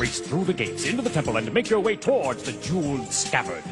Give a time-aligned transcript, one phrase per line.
[0.00, 3.62] Race through the gates into the temple and make your way towards the jeweled scabbard.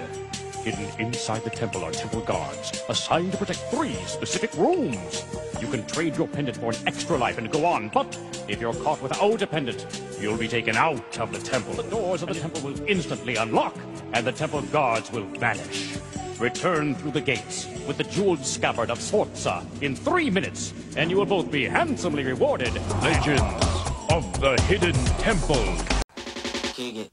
[0.62, 5.24] Hidden inside the temple are temple guards, assigned to protect three specific rooms.
[5.58, 8.74] You can trade your pendant for an extra life and go on, but if you're
[8.74, 9.86] caught without a pendant,
[10.20, 11.72] you'll be taken out of the temple.
[11.72, 13.74] The doors of the temple will instantly unlock,
[14.12, 15.96] and the temple guards will vanish.
[16.38, 21.16] Return through the gates with the jeweled scabbard of Sforza in three minutes, and you
[21.16, 22.74] will both be handsomely rewarded.
[23.00, 23.64] Legends
[24.10, 24.92] of the Hidden
[25.22, 25.97] Temple.
[26.78, 27.10] Welcome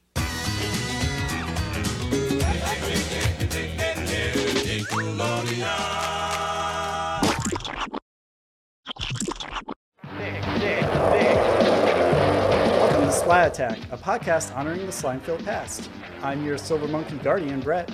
[13.00, 15.90] to Splat Attack, a podcast honoring the slime-filled past.
[16.22, 17.90] I'm your Silver Monkey Guardian, Brett.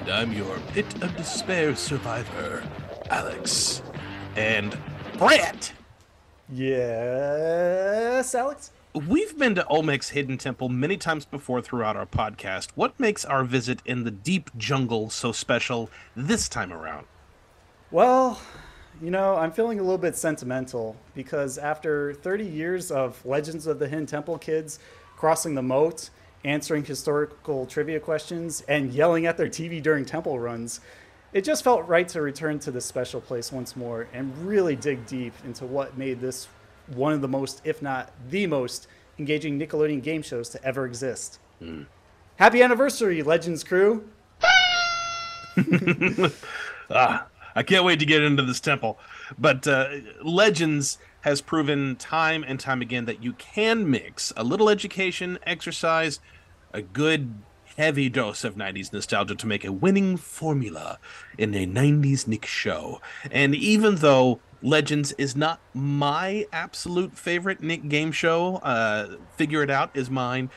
[0.00, 2.62] And I'm your Pit of Despair survivor,
[3.10, 3.82] Alex.
[4.36, 4.74] And
[5.18, 5.70] Brett!
[6.48, 8.70] Yes, Alex?
[8.94, 12.68] We've been to Olmec's Hidden Temple many times before throughout our podcast.
[12.76, 17.08] What makes our visit in the deep jungle so special this time around?
[17.90, 18.40] Well,
[19.02, 23.80] you know, I'm feeling a little bit sentimental because after 30 years of Legends of
[23.80, 24.78] the Hidden Temple kids
[25.16, 26.10] crossing the moat,
[26.44, 30.78] answering historical trivia questions, and yelling at their TV during temple runs,
[31.32, 35.04] it just felt right to return to this special place once more and really dig
[35.04, 36.46] deep into what made this
[36.88, 38.86] one of the most, if not the most,
[39.18, 41.38] engaging Nickelodeon game shows to ever exist.
[42.36, 44.08] Happy anniversary, Legends crew!
[46.90, 48.98] Ah, I can't wait to get into this temple.
[49.38, 49.88] But uh,
[50.22, 56.20] Legends has proven time and time again that you can mix a little education, exercise,
[56.74, 57.32] a good
[57.76, 60.98] heavy dose of 90s nostalgia to make a winning formula
[61.38, 63.00] in a 90s Nick show.
[63.30, 69.68] And even though Legends is not my absolute favorite Nick game show, uh, Figure It
[69.70, 70.48] Out is mine.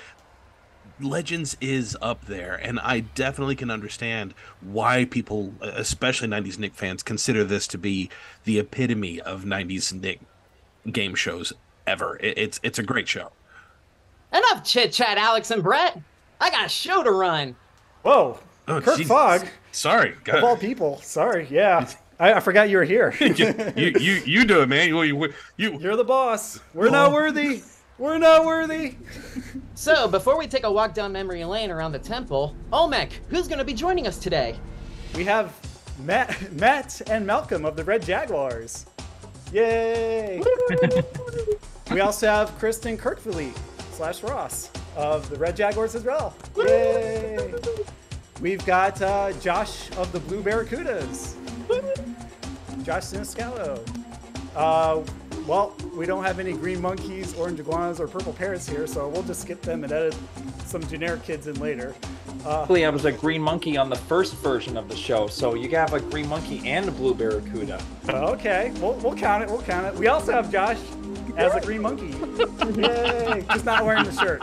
[1.02, 7.04] Legends is up there, and I definitely can understand why people, especially 90s Nick fans,
[7.04, 8.10] consider this to be
[8.46, 10.22] the epitome of 90s Nick
[10.90, 11.52] game shows
[11.86, 12.18] ever.
[12.22, 13.34] It's it's a great show.
[14.34, 16.00] Enough chit chat, Alex and Brett.
[16.40, 17.58] I got a show to run.
[18.04, 18.40] Whoa,
[18.70, 19.08] Oh, Kirk Jesus.
[19.08, 20.98] Fogg, Sorry, of all people.
[21.02, 21.90] Sorry, yeah.
[22.20, 23.14] I, I forgot you were here.
[23.20, 23.34] you,
[23.76, 24.88] you you you do it, man.
[24.90, 26.60] You you, you You're the boss.
[26.74, 27.62] We're not worthy.
[27.98, 28.96] We're not worthy.
[29.74, 33.58] So, before we take a walk down memory lane around the temple, Olmec, who's going
[33.58, 34.56] to be joining us today?
[35.16, 35.52] We have
[36.04, 38.86] Matt, Matt and Malcolm of the Red Jaguars.
[39.52, 40.44] Yay!
[41.92, 43.58] we also have Kristen Kirkville
[43.94, 46.36] slash Ross of the Red Jaguars as well.
[46.56, 47.54] Yay!
[48.42, 51.36] We've got uh, Josh of the Blue Barracudas.
[52.84, 53.80] Josh Siniscalo.
[54.56, 55.02] Uh,
[55.46, 59.24] well, we don't have any green monkeys, orange iguanas, or purple parrots here, so we'll
[59.24, 60.16] just skip them and edit
[60.66, 61.96] some generic kids in later.
[62.46, 65.68] Actually, I was a green monkey on the first version of the show, so you
[65.70, 67.82] can have a green monkey and a blue barracuda.
[68.10, 69.50] Okay, we'll, we'll count it.
[69.50, 69.96] We'll count it.
[69.96, 70.78] We also have Josh
[71.36, 72.08] as a green monkey.
[72.82, 73.44] Yay!
[73.52, 74.40] Just not wearing the shirt.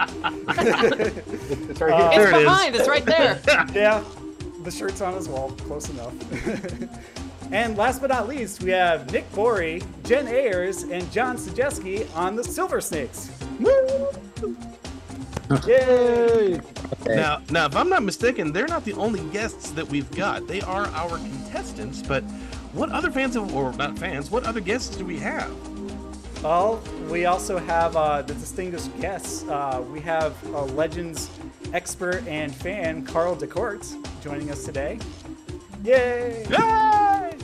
[1.71, 2.23] It's right Uh, here.
[2.23, 2.43] It's There it is.
[2.45, 3.41] behind, it's right there.
[3.75, 4.05] Yeah,
[4.65, 5.51] the shirt's on as well.
[5.51, 6.15] Close enough.
[7.53, 12.35] and last but not least, we have Nick Borey, Jen Ayers, and John Sajeski on
[12.35, 13.31] the Silver Snakes.
[13.61, 14.09] Woo!
[15.67, 16.61] Yay!
[17.07, 20.47] now now if I'm not mistaken, they're not the only guests that we've got.
[20.47, 22.23] They are our contestants, but
[22.73, 24.31] what other fans of, or not fans?
[24.31, 25.53] What other guests do we have?
[26.43, 29.45] Well, we also have uh, the distinguished guests.
[29.45, 31.31] Uh, we have uh, Legends
[31.75, 33.85] expert and fan Carl DeCourt
[34.23, 34.99] joining us today.
[35.83, 36.47] Yay!
[36.49, 37.37] Yay!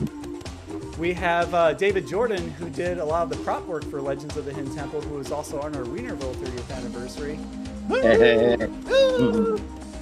[0.97, 4.37] We have uh, David Jordan, who did a lot of the prop work for Legends
[4.37, 7.37] of the Hidden Temple, who is also on our Weinerville 30th anniversary.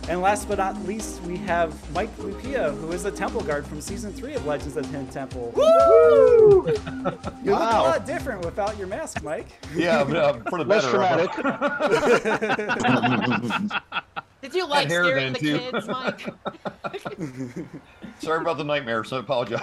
[0.10, 3.80] And last but not least, we have Mike Lupia, who is the temple guard from
[3.80, 5.54] season three of Legends of the Hidden Temple.
[7.44, 7.84] You look a Wow.
[7.84, 9.48] lot different without your mask, Mike.
[9.76, 10.98] Yeah, but, uh, for the Less better.
[10.98, 11.32] dramatic.
[14.42, 15.60] Did you like hair scaring the too.
[15.60, 16.22] kids, Mike?
[18.20, 19.62] Sorry about the nightmare, so I apologize.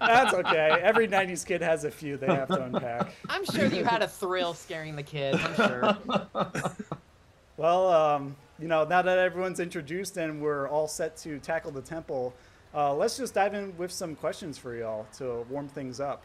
[0.00, 0.78] That's okay.
[0.82, 3.12] Every 90s kid has a few they have to unpack.
[3.28, 5.96] I'm sure you had a thrill scaring the kids, I'm sure.
[7.56, 11.82] Well, um, you know, now that everyone's introduced and we're all set to tackle the
[11.82, 12.34] temple,
[12.74, 16.24] uh, let's just dive in with some questions for y'all to warm things up.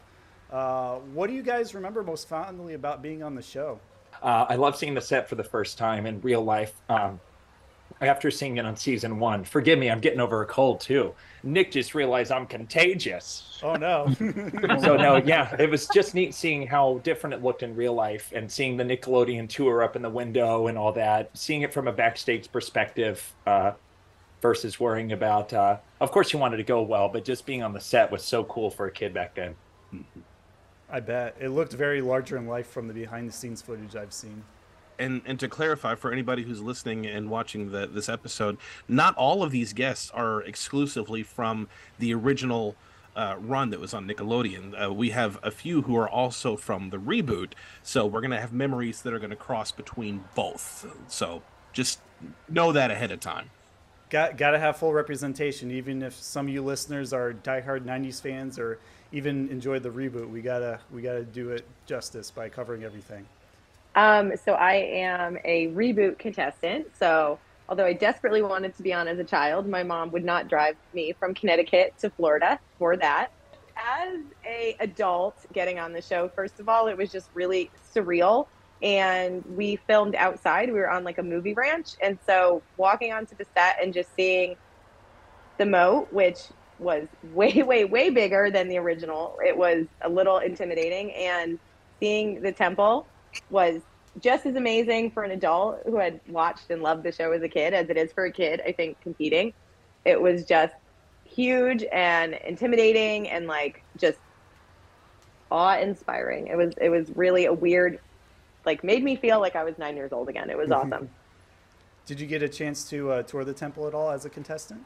[0.50, 3.78] Uh, what do you guys remember most fondly about being on the show?
[4.20, 6.74] Uh, I love seeing the set for the first time in real life.
[6.88, 7.20] Um,
[8.00, 9.44] after seeing it on season one.
[9.44, 11.14] Forgive me, I'm getting over a cold too.
[11.42, 13.58] Nick just realized I'm contagious.
[13.62, 14.12] Oh no.
[14.18, 18.32] so no, yeah, it was just neat seeing how different it looked in real life
[18.34, 21.30] and seeing the Nickelodeon tour up in the window and all that.
[21.34, 23.72] Seeing it from a backstage perspective uh,
[24.40, 25.52] versus worrying about.
[25.52, 28.24] Uh, of course, you wanted to go well, but just being on the set was
[28.24, 29.54] so cool for a kid back then.
[30.90, 34.12] I bet it looked very larger in life from the behind the scenes footage I've
[34.12, 34.42] seen.
[35.00, 39.42] And and to clarify for anybody who's listening and watching the, this episode, not all
[39.42, 41.68] of these guests are exclusively from
[41.98, 42.76] the original
[43.16, 44.80] uh, run that was on Nickelodeon.
[44.80, 47.52] Uh, we have a few who are also from the reboot,
[47.82, 50.86] so we're gonna have memories that are gonna cross between both.
[51.08, 51.42] So
[51.72, 52.00] just
[52.48, 53.50] know that ahead of time.
[54.10, 58.20] Got got to have full representation, even if some of you listeners are diehard '90s
[58.20, 58.78] fans or
[59.12, 60.28] even enjoyed the reboot.
[60.28, 63.26] We gotta we gotta do it justice by covering everything.
[63.94, 66.86] Um, so I am a reboot contestant.
[66.96, 67.38] So
[67.68, 70.76] although I desperately wanted to be on as a child, my mom would not drive
[70.94, 73.30] me from Connecticut to Florida for that.
[73.76, 78.46] As a adult getting on the show, first of all, it was just really surreal.
[78.82, 80.72] And we filmed outside.
[80.72, 81.90] We were on like a movie ranch.
[82.02, 84.56] And so walking onto the set and just seeing
[85.58, 86.38] the moat, which
[86.78, 91.12] was way, way, way bigger than the original, it was a little intimidating.
[91.12, 91.58] And
[92.00, 93.06] seeing the temple
[93.50, 93.80] was
[94.20, 97.48] just as amazing for an adult who had watched and loved the show as a
[97.48, 99.52] kid as it is for a kid, I think, competing.
[100.04, 100.74] It was just
[101.24, 104.18] huge and intimidating and like just
[105.50, 106.48] awe inspiring.
[106.48, 108.00] It was it was really a weird
[108.66, 110.50] like made me feel like I was nine years old again.
[110.50, 111.08] It was awesome.
[112.06, 114.84] Did you get a chance to uh, tour the temple at all as a contestant?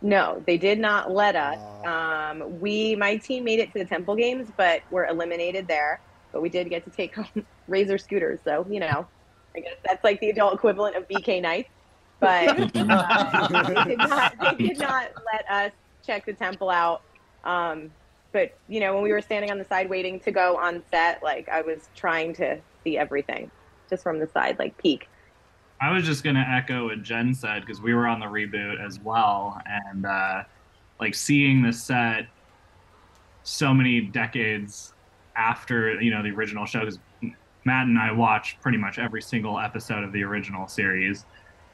[0.00, 1.58] No, they did not let us.
[1.84, 6.00] Um, we my team made it to the temple games, but were eliminated there.
[6.32, 9.06] But we did get to take home razor scooters, so you know,
[9.56, 11.70] I guess that's like the adult equivalent of BK nights.
[12.20, 15.72] But uh, they, did not, they did not let us
[16.04, 17.02] check the temple out.
[17.44, 17.90] Um,
[18.32, 21.22] but you know, when we were standing on the side waiting to go on set,
[21.22, 23.50] like I was trying to see everything
[23.88, 25.08] just from the side, like peek.
[25.80, 28.98] I was just gonna echo what Jen said because we were on the reboot as
[28.98, 30.42] well, and uh,
[31.00, 32.26] like seeing the set
[33.44, 34.92] so many decades
[35.38, 36.80] after you know the original show.
[36.80, 36.98] Because
[37.64, 41.24] Matt and I watched pretty much every single episode of the original series.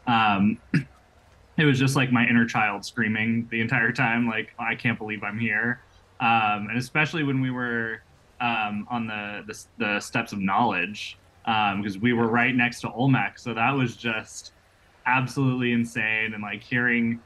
[0.06, 0.58] Um,
[1.56, 5.22] it was just like my inner child screaming the entire time, like I can't believe
[5.22, 5.80] I'm here.
[6.20, 8.02] Um, and especially when we were
[8.40, 13.38] um, on the, the the steps of knowledge because we were right next to Olmec.
[13.38, 14.52] So that was just
[15.06, 16.34] absolutely insane.
[16.34, 17.20] And like hearing,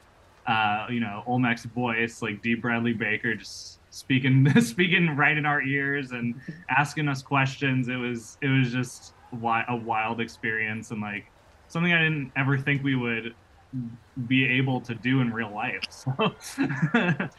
[0.47, 5.61] uh, you know, Olmec's voice, like Dee Bradley Baker, just speaking speaking right in our
[5.61, 7.87] ears and asking us questions.
[7.89, 11.25] It was it was just a wild experience and like
[11.67, 13.35] something I didn't ever think we would
[14.27, 15.83] be able to do in real life.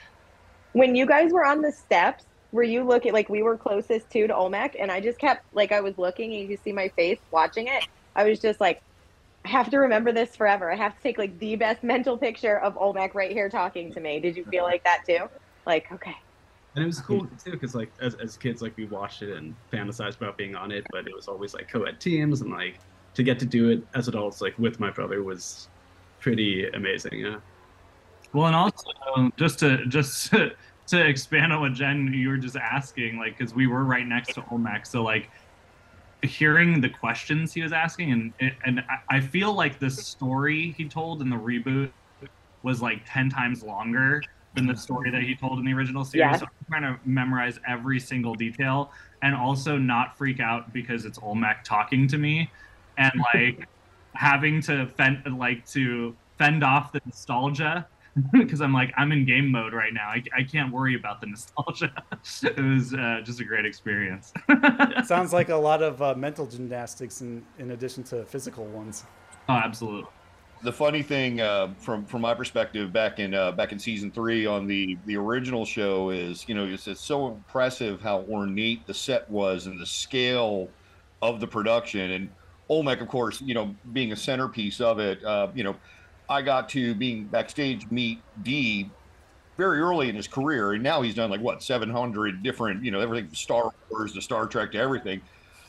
[0.73, 4.09] So when you guys were on the steps, were you looking like we were closest
[4.11, 6.89] to to Olmec, and I just kept like I was looking, and you see my
[6.91, 7.89] face watching it.
[8.15, 8.81] I was just like,
[9.45, 10.71] I have to remember this forever.
[10.71, 14.01] I have to take like the best mental picture of Olmec right here talking to
[14.01, 14.21] me.
[14.21, 15.29] Did you feel like that too?
[15.67, 16.17] Like, okay,
[16.75, 19.55] And it was cool too, because like as, as kids, like we watched it and
[19.73, 22.79] fantasized about being on it, but it was always like co-ed teams, and like
[23.15, 25.69] to get to do it as adults, like with my brother, was
[26.21, 27.19] pretty amazing.
[27.19, 27.39] Yeah.
[28.33, 28.85] Well, and also
[29.17, 30.53] um, just to just to,
[30.89, 34.35] to expand on what Jen you were just asking, like because we were right next
[34.35, 35.29] to Olmec, so like
[36.23, 40.89] hearing the questions he was asking, and and I- I feel like the story he
[40.89, 41.91] told in the reboot
[42.63, 44.23] was like ten times longer
[44.55, 46.33] than the story that he told in the original series.
[46.33, 46.37] Yeah.
[46.37, 48.91] So I'm trying to memorize every single detail
[49.23, 52.51] and also not freak out because it's Olmec talking to me
[52.99, 53.69] and like
[54.15, 57.87] having to fend like to fend off the nostalgia
[58.33, 60.09] because I'm like I'm in game mode right now.
[60.09, 61.93] I, I can't worry about the nostalgia.
[62.43, 64.33] it was uh, just a great experience.
[65.05, 69.05] Sounds like a lot of uh, mental gymnastics in, in addition to physical ones.
[69.49, 70.11] oh, absolutely.
[70.63, 74.45] The funny thing uh, from from my perspective back in uh, back in season three
[74.45, 78.93] on the the original show is you know it's, it's so impressive how ornate the
[78.93, 80.69] set was and the scale
[81.23, 82.11] of the production.
[82.11, 82.31] And
[82.69, 85.77] Olmec of course you know being a centerpiece of it uh, you know
[86.29, 88.91] I got to being backstage meet Dee
[89.57, 90.73] very early in his career.
[90.73, 94.21] And now he's done like what 700 different you know everything from Star Wars to
[94.21, 95.23] Star Trek to everything.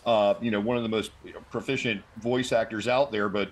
[0.06, 3.52] Uh, you know one of the most you know, proficient voice actors out there but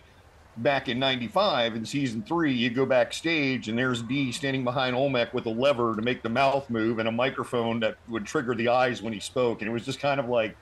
[0.61, 5.33] back in 95 in season three you go backstage and there's Dee standing behind olmec
[5.33, 8.67] with a lever to make the mouth move and a microphone that would trigger the
[8.67, 10.55] eyes when he spoke and it was just kind of like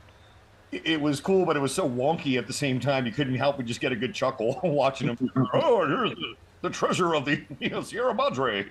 [0.71, 3.05] it it was cool, but it was so wonky at the same time.
[3.05, 5.31] You couldn't help but just get a good chuckle watching him.
[5.53, 8.65] oh, here's the, the treasure of the you know, Sierra Madre.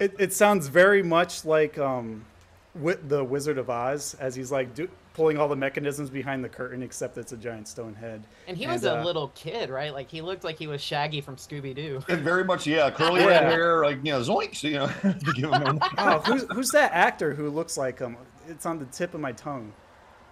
[0.00, 2.24] It, it sounds very much like um,
[2.74, 6.48] wi- the Wizard of Oz as he's like do, pulling all the mechanisms behind the
[6.48, 8.22] curtain, except it's a giant stone head.
[8.46, 9.90] And he was And, a uh, little kid, right?
[9.90, 12.02] Like he looked like he was Shaggy from Scooby Doo.
[12.08, 13.26] and very much, yeah, curly Yeah.
[13.28, 14.90] red hair, like you know, zoinks, you know.
[15.34, 18.18] give him Oh, who's, who's that actor who looks like him?
[18.46, 19.72] It's on the tip of my tongue.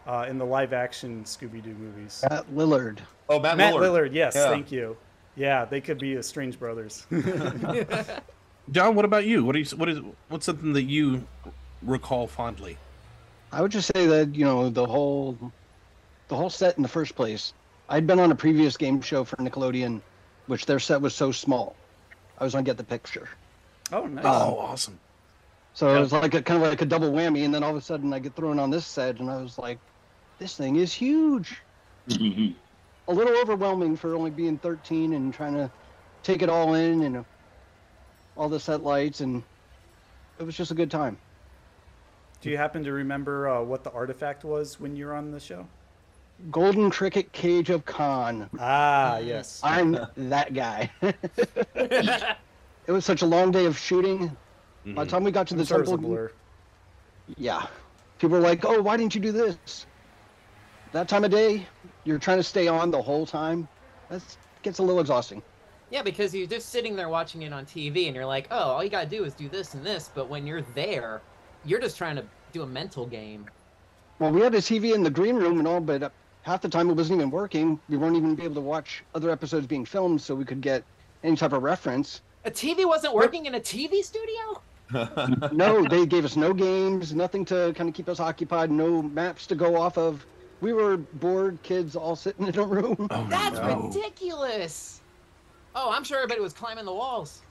[0.06, 2.22] Uh, in the live-action Scooby-Doo movies.
[2.28, 2.98] Matt Lillard.
[3.30, 3.80] Oh, Matt, Matt Lillard.
[4.10, 4.12] Lillard.
[4.12, 4.50] Yes, Yeah.
[4.50, 4.98] thank you.
[5.34, 7.06] Yeah, they could be strange brothers.
[8.70, 9.46] John, what about you?
[9.46, 11.26] What do you what is what's something that you
[11.82, 12.76] recall fondly?
[13.54, 15.38] I would just say that you know the whole,
[16.26, 17.52] the whole set in the first place.
[17.88, 20.00] I'd been on a previous game show for Nickelodeon,
[20.48, 21.76] which their set was so small.
[22.38, 23.28] I was on Get the Picture,
[23.92, 24.24] oh, nice.
[24.24, 24.98] Um, oh, awesome.
[25.72, 27.44] so it was like a kind of like a double whammy.
[27.44, 29.56] And then all of a sudden, I get thrown on this set, and I was
[29.56, 29.78] like,
[30.40, 31.60] "This thing is huge."
[32.08, 32.52] Mm-hmm.
[33.08, 35.70] a little overwhelming for only being 13 and trying to
[36.22, 37.24] take it all in and
[38.36, 39.44] all the set lights, and
[40.40, 41.16] it was just a good time.
[42.44, 45.40] Do you happen to remember uh, what the artifact was when you were on the
[45.40, 45.66] show?
[46.50, 48.50] Golden Cricket Cage of Khan.
[48.58, 49.62] Ah, yes.
[49.64, 50.90] I'm that guy.
[51.00, 52.36] it
[52.86, 54.36] was such a long day of shooting.
[54.84, 56.32] By the time we got to I'm the sure temple, blur.
[57.38, 57.66] yeah,
[58.18, 59.86] people were like, "Oh, why didn't you do this?"
[60.92, 61.66] That time of day,
[62.04, 63.66] you're trying to stay on the whole time.
[64.10, 64.22] That
[64.60, 65.42] gets a little exhausting.
[65.88, 68.84] Yeah, because you're just sitting there watching it on TV and you're like, oh, all
[68.84, 70.10] you gotta do is do this and this.
[70.14, 71.22] But when you're there,
[71.64, 73.46] you're just trying to do a mental game.
[74.18, 76.10] Well, we had a TV in the green room and all, but uh,
[76.42, 77.80] half the time it wasn't even working.
[77.88, 80.84] We weren't even able to watch other episodes being filmed, so we could get
[81.24, 82.20] any type of reference.
[82.44, 84.62] A TV wasn't working in a TV studio?
[85.52, 89.46] no, they gave us no games, nothing to kind of keep us occupied, no maps
[89.46, 90.24] to go off of.
[90.60, 93.08] We were bored kids all sitting in a room.
[93.10, 93.88] Oh That's no.
[93.88, 95.00] ridiculous.
[95.74, 97.42] Oh, I'm sure everybody was climbing the walls.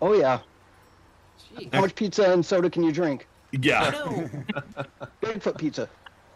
[0.00, 0.40] Oh yeah.
[1.54, 1.72] Jeez.
[1.72, 3.26] How much pizza and soda can you drink?
[3.52, 3.90] Yeah.
[3.90, 4.30] No.
[5.22, 5.88] Bigfoot pizza.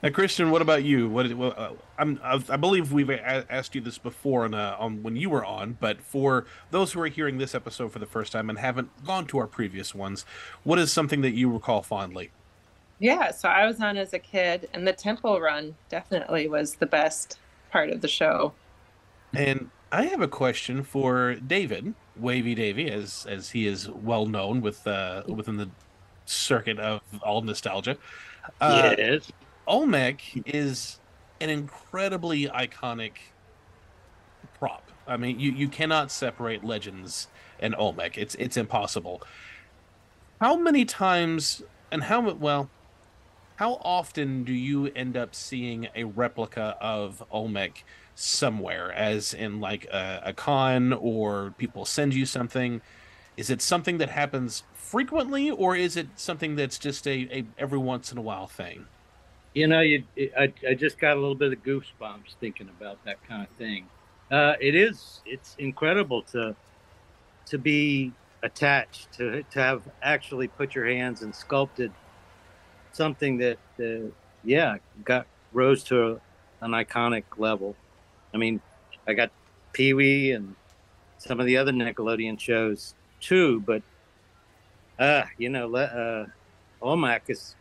[0.03, 1.09] Now, Kristen, what about you?
[1.09, 1.33] What?
[1.35, 5.03] Well, uh, I'm, I've, I believe we've a- asked you this before on, uh, on
[5.03, 8.31] when you were on, but for those who are hearing this episode for the first
[8.31, 10.25] time and haven't gone to our previous ones,
[10.63, 12.31] what is something that you recall fondly?
[13.01, 16.87] Yeah, so I was on as a kid, and the temple run definitely was the
[16.87, 17.39] best
[17.73, 18.53] part of the show.
[19.35, 24.61] And I have a question for David, Wavy Davy, as as he is well known
[24.61, 25.71] with uh, within the
[26.27, 27.97] circuit of all nostalgia.
[28.61, 29.31] Uh, yes.
[29.67, 30.99] Olmec is
[31.41, 33.13] an incredibly iconic
[34.59, 34.91] prop.
[35.07, 37.29] I mean, you, you cannot separate Legends
[37.61, 38.19] and Olmec.
[38.19, 39.23] It's it's impossible.
[40.41, 42.71] How many times and how well
[43.57, 47.85] how often do you end up seeing a replica of Olmec
[48.19, 52.81] somewhere as in like a, a con or people send you something?
[53.37, 57.79] Is it something that happens frequently or is it something that's just a, a every
[57.79, 58.87] once in a while thing?
[59.55, 60.05] You know, you
[60.37, 63.87] I, I just got a little bit of goosebumps thinking about that kind of thing.
[64.31, 66.55] Uh, it is it's incredible to
[67.47, 71.93] to be attached to to have actually put your hands and sculpted
[72.93, 74.11] something that uh,
[74.45, 76.21] yeah got rose to a,
[76.61, 77.77] an iconic level.
[78.35, 78.61] I mean,
[79.07, 79.31] I got
[79.73, 80.55] Pee Wee and
[81.19, 83.83] some of the other Nickelodeon shows too, but
[84.99, 86.27] uh, you know, uh,
[86.83, 87.55] Olmec is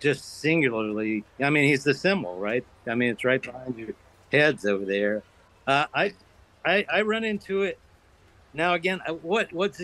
[0.00, 1.24] just singularly.
[1.40, 2.64] I mean, he's the symbol, right?
[2.86, 3.94] I mean, it's right behind your
[4.30, 5.22] heads over there.
[5.66, 6.12] Uh, I,
[6.64, 7.78] I, I run into it
[8.52, 8.74] now.
[8.74, 9.80] Again, what what's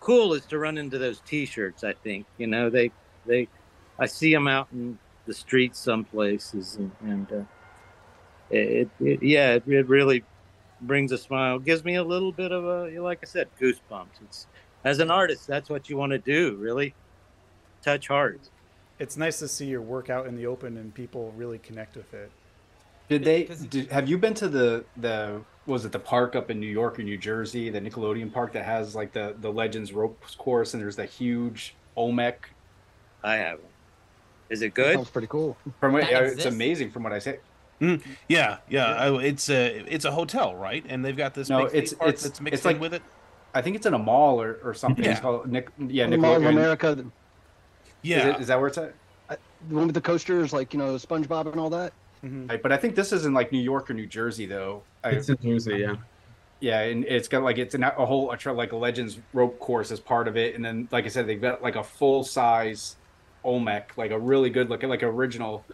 [0.00, 1.82] cool is to run into those T-shirts.
[1.82, 2.90] I think you know they
[3.26, 3.48] they.
[3.98, 7.42] I see them out in the streets some places, and, and uh,
[8.52, 10.24] it, it yeah, it, it really
[10.80, 11.58] brings a smile.
[11.58, 14.20] Gives me a little bit of a like I said, goosebumps.
[14.22, 14.46] It's
[14.84, 16.94] as an artist, that's what you want to do, really.
[17.82, 18.50] Touch hearts.
[18.98, 22.12] It's nice to see your work out in the open and people really connect with
[22.14, 22.30] it.
[23.08, 23.44] Did they?
[23.44, 26.98] Did, have you been to the the was it the park up in New York
[26.98, 30.82] or New Jersey, the Nickelodeon park that has like the the Legends ropes course, and
[30.82, 32.48] there's that huge Olmec.
[33.22, 33.68] I haven't.
[34.50, 34.94] Is it good?
[34.94, 35.56] Sounds pretty cool.
[35.80, 37.38] From what, it's amazing from what I say.
[37.82, 38.94] Mm, yeah, yeah.
[38.94, 40.84] I, it's a it's a hotel, right?
[40.88, 42.82] And they've got this No, big theme it's park it's that's mixed it's like in
[42.82, 43.02] with it.
[43.54, 45.04] I think it's in a mall or, or something.
[45.04, 45.12] Yeah.
[45.12, 45.68] It's called Nick.
[45.78, 47.04] Yeah, the Mall of America.
[48.02, 48.18] Yeah.
[48.18, 48.94] Is, it, is that where it's at?
[49.28, 51.92] The one with the coasters, like you know, SpongeBob and all that.
[52.22, 54.84] Right, but I think this is in like New York or New Jersey, though.
[55.02, 55.96] I, It's in Jersey, yeah.
[56.60, 59.58] Yeah, and it's got like it's an, a whole a, tra- like a Legends rope
[59.58, 62.22] course as part of it, and then like I said, they've got like a full
[62.22, 62.94] size
[63.42, 65.64] Olmec, like a really good looking, like original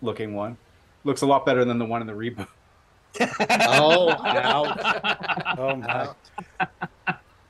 [0.00, 0.56] looking one.
[1.04, 2.48] Looks a lot better than the one in the reboot.
[3.20, 5.56] oh, ouch.
[5.58, 6.10] Oh my.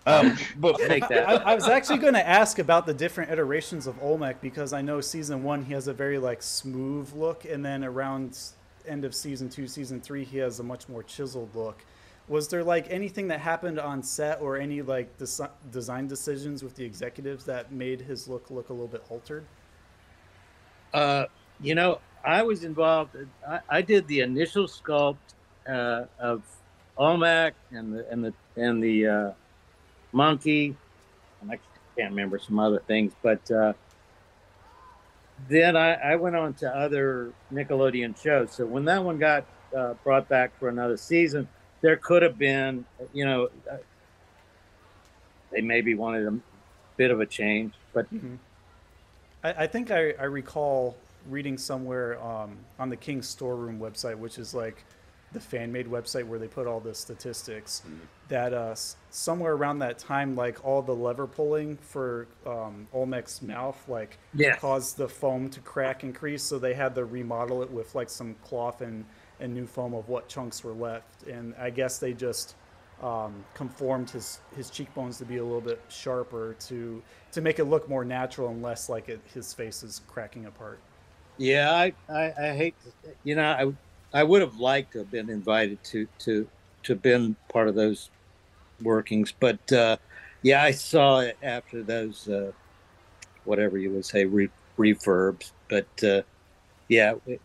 [0.07, 1.29] Um, but Take that.
[1.29, 4.81] I, I was actually going to ask about the different iterations of Olmec because I
[4.81, 8.39] know season one he has a very like smooth look, and then around
[8.87, 11.85] end of season two, season three, he has a much more chiseled look.
[12.29, 16.77] Was there like anything that happened on set or any like desi- design decisions with
[16.77, 19.45] the executives that made his look look a little bit altered?
[20.95, 21.27] Uh,
[21.61, 23.17] you know, I was involved.
[23.47, 25.17] I, I did the initial sculpt
[25.69, 26.43] uh, of
[26.97, 29.31] Olmec and the and the and the uh,
[30.13, 30.77] monkey,
[31.41, 31.59] and I
[31.97, 33.13] can't remember some other things.
[33.23, 33.73] But uh,
[35.49, 38.53] then I, I went on to other Nickelodeon shows.
[38.53, 39.47] So when that one got
[39.77, 41.49] uh, brought back for another season,
[41.81, 43.77] there could have been, you know, uh,
[45.51, 46.39] they maybe wanted a
[46.97, 48.07] bit of a change, but
[49.43, 50.97] I, I think I, I recall
[51.31, 54.85] reading somewhere um, on the King's Storeroom website, which is like
[55.33, 57.83] the fan made website where they put all the statistics,
[58.29, 58.75] that uh,
[59.11, 64.19] somewhere around that time, like all the lever pulling for um, Olmec's mouth, like
[64.57, 66.43] caused the foam to crack and crease.
[66.43, 69.05] So they had to remodel it with like some cloth and,
[69.39, 71.23] and new foam of what chunks were left.
[71.29, 72.57] And I guess they just
[73.03, 77.65] um, conformed his his cheekbones to be a little bit sharper to to make it
[77.65, 80.81] look more natural and less like it, his face is cracking apart.
[81.41, 82.93] Yeah, I, I, I hate to,
[83.25, 83.75] you know,
[84.13, 86.47] I, I would have liked to have been invited to, to,
[86.83, 88.11] to been part of those
[88.83, 89.97] workings, but, uh,
[90.43, 92.53] yeah, I saw it after those, uh,
[93.47, 96.21] whatever you would say, re, refurbs, but, uh,
[96.89, 97.41] yeah, it,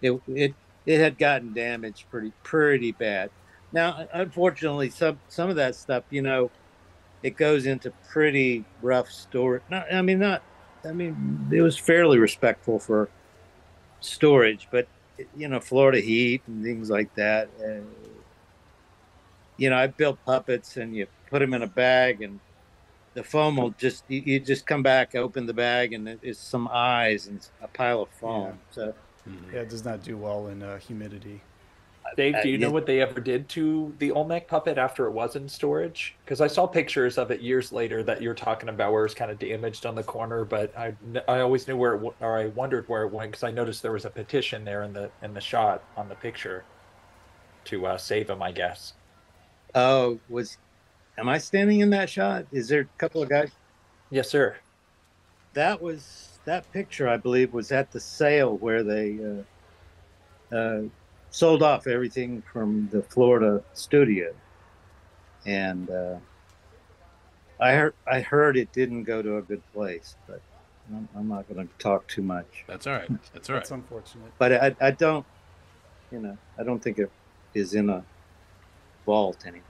[0.00, 0.54] it, it,
[0.86, 3.28] it had gotten damaged pretty, pretty bad.
[3.70, 6.50] Now, unfortunately, some, some of that stuff, you know,
[7.22, 9.62] it goes into pretty rough storage.
[9.68, 10.42] Not, I mean, not
[10.84, 13.08] I mean, it was fairly respectful for
[14.00, 14.88] storage, but
[15.36, 17.48] you know, Florida heat and things like that.
[17.62, 17.80] Uh,
[19.56, 22.40] you know, I built puppets, and you put them in a bag, and
[23.14, 26.68] the foam will just you, you just come back, open the bag, and it's some
[26.72, 28.58] eyes and a pile of foam.
[28.70, 28.94] So
[29.52, 31.42] Yeah, it does not do well in uh, humidity.
[32.16, 35.12] Dave, Uh, do you know what they ever did to the Olmec puppet after it
[35.12, 36.16] was in storage?
[36.24, 39.30] Because I saw pictures of it years later that you're talking about where it's kind
[39.30, 40.94] of damaged on the corner, but I,
[41.28, 43.82] I always knew where it w- or I wondered where it went because I noticed
[43.82, 46.64] there was a petition there in the in the shot on the picture
[47.66, 48.94] to uh, save him, I guess.
[49.74, 50.58] Oh, was
[51.16, 52.46] am I standing in that shot?
[52.50, 53.50] Is there a couple of guys?
[54.10, 54.56] Yes, sir.
[55.54, 59.18] That was that picture, I believe, was at the sale where they
[60.52, 60.82] uh, uh,
[61.30, 64.32] sold off everything from the Florida studio,
[65.46, 66.16] and uh,
[67.58, 70.40] I heard I heard it didn't go to a good place, but
[70.92, 72.64] I'm, I'm not going to talk too much.
[72.66, 73.08] That's all right.
[73.32, 73.60] That's all right.
[73.60, 74.32] That's unfortunate.
[74.38, 75.24] But I, I don't,
[76.10, 77.10] you know, I don't think it
[77.54, 78.04] is in a
[79.06, 79.62] vault anymore.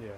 [0.00, 0.08] Yeah.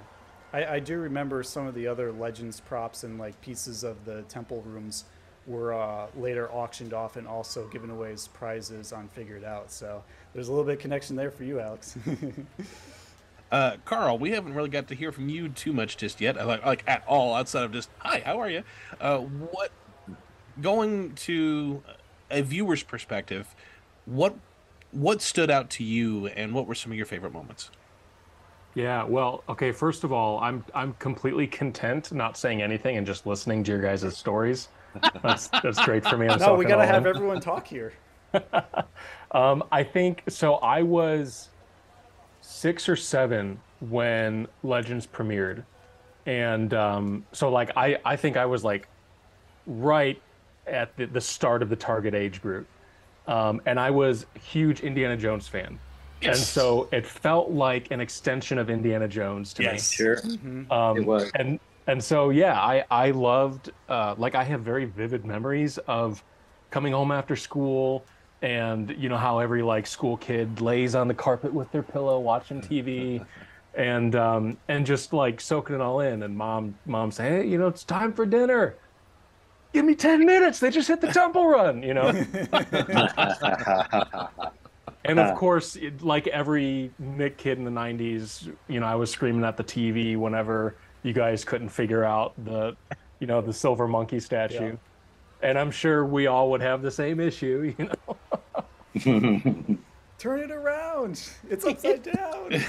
[0.53, 4.23] I, I do remember some of the other Legends props and like pieces of the
[4.23, 5.05] temple rooms
[5.47, 9.71] were uh, later auctioned off and also given away as prizes on Figure It Out.
[9.71, 10.03] So
[10.33, 11.97] there's a little bit of connection there for you, Alex.
[13.53, 16.67] Uh, Carl, we haven't really got to hear from you too much just yet, like,
[16.67, 18.65] like at all, outside of just "Hi, how are you?"
[19.01, 19.71] Uh, what
[20.61, 21.81] going to
[22.33, 23.55] a viewer's perspective,
[24.07, 24.35] what
[24.91, 27.71] what stood out to you, and what were some of your favorite moments?
[28.75, 33.25] Yeah, well, okay, first of all, I'm I'm completely content not saying anything and just
[33.25, 34.69] listening to your guys' stories.
[35.23, 36.29] That's that's great for me.
[36.29, 37.17] I'm no, we got to have in.
[37.17, 37.93] everyone talk here.
[39.33, 40.55] Um, I think so.
[40.57, 41.49] I was
[42.41, 45.65] six or seven when Legends premiered,
[46.25, 48.87] and um, so like I I think I was like
[49.67, 50.23] right
[50.69, 52.69] at the, the start of the target age group,
[53.27, 55.81] um, and I was a huge Indiana Jones fan.
[56.23, 59.91] And so it felt like an extension of Indiana Jones to Yes.
[59.91, 59.97] me.
[59.97, 60.71] Sure, Mhm.
[60.71, 61.31] Um, It was.
[61.35, 66.23] And and so yeah, I I loved uh, like I have very vivid memories of
[66.71, 68.05] coming home after school
[68.43, 72.19] and you know how every like school kid lays on the carpet with their pillow
[72.21, 73.25] watching TV
[73.75, 76.23] and um and just like soaking it all in.
[76.23, 78.77] And mom mom saying hey you know it's time for dinner.
[79.73, 80.61] Give me 10 minutes.
[80.61, 82.13] They just hit the temple run you know?
[85.07, 89.11] And of course it, like every nick kid in the 90s you know i was
[89.11, 92.77] screaming at the tv whenever you guys couldn't figure out the
[93.21, 94.77] you know the silver monkey statue
[95.43, 98.17] and i'm sure we all would have the same issue you know
[100.19, 101.29] Turn it around.
[101.51, 102.63] It's upside down.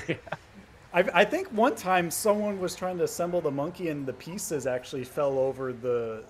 [0.93, 4.65] I, I think one time someone was trying to assemble the monkey and the pieces
[4.65, 6.23] actually fell over the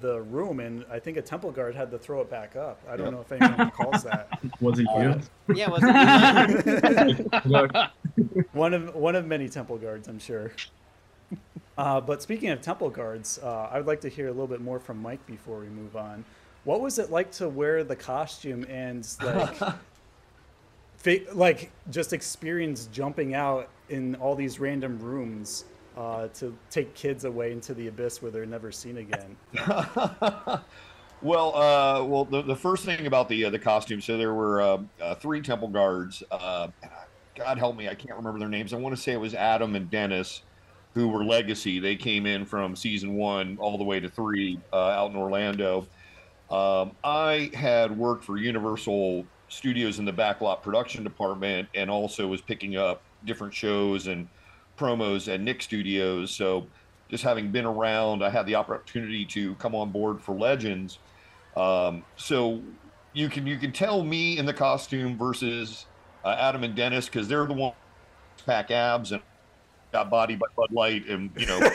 [0.00, 2.80] the room, and I think a temple guard had to throw it back up.
[2.88, 4.28] I don't know if anyone recalls that.
[4.60, 4.90] Was it you?
[4.90, 5.20] Uh,
[5.54, 8.46] yeah, was it?
[8.52, 10.52] one of one of many temple guards, I'm sure.
[11.78, 14.60] Uh, but speaking of temple guards, uh, I would like to hear a little bit
[14.60, 16.24] more from Mike before we move on.
[16.64, 19.56] What was it like to wear the costume and like,
[20.96, 27.24] fa- like just experience jumping out in all these random rooms uh, to take kids
[27.24, 29.36] away into the abyss where they're never seen again?
[31.20, 34.00] Well, uh, well, the, the first thing about the uh, the costume.
[34.00, 36.22] So there were uh, uh, three temple guards.
[36.30, 36.68] Uh,
[37.34, 38.72] God help me, I can't remember their names.
[38.72, 40.42] I want to say it was Adam and Dennis,
[40.98, 41.78] who were legacy.
[41.78, 45.86] They came in from season one all the way to three uh, out in Orlando.
[46.50, 52.40] Um, I had worked for Universal Studios in the backlot production department, and also was
[52.40, 54.28] picking up different shows and
[54.76, 56.34] promos at Nick Studios.
[56.34, 56.66] So,
[57.08, 60.98] just having been around, I had the opportunity to come on board for Legends.
[61.56, 62.60] Um, so
[63.12, 65.86] you can you can tell me in the costume versus
[66.24, 67.76] uh, Adam and Dennis because they're the ones
[68.46, 69.22] pack abs and
[69.92, 71.58] got body by Bud Light and you know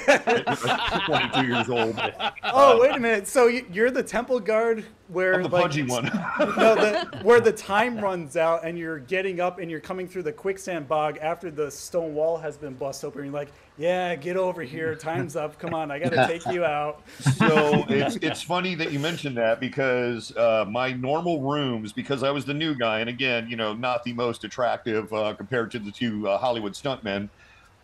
[1.05, 1.99] 22 years old.
[2.43, 3.27] Oh, wait a minute.
[3.27, 6.05] So you're the temple guard where I'm the like, pudgy one.
[6.39, 10.23] no, the, where the time runs out and you're getting up and you're coming through
[10.23, 13.25] the quicksand bog after the stone wall has been bust open.
[13.25, 14.95] You're like, yeah, get over here.
[14.95, 15.57] Time's up.
[15.59, 17.01] Come on, I got to take you out.
[17.37, 22.31] so it's it's funny that you mentioned that because uh, my normal rooms, because I
[22.31, 25.79] was the new guy, and again, you know, not the most attractive uh, compared to
[25.79, 27.29] the two uh, Hollywood stuntmen,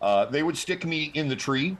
[0.00, 1.76] uh, they would stick me in the tree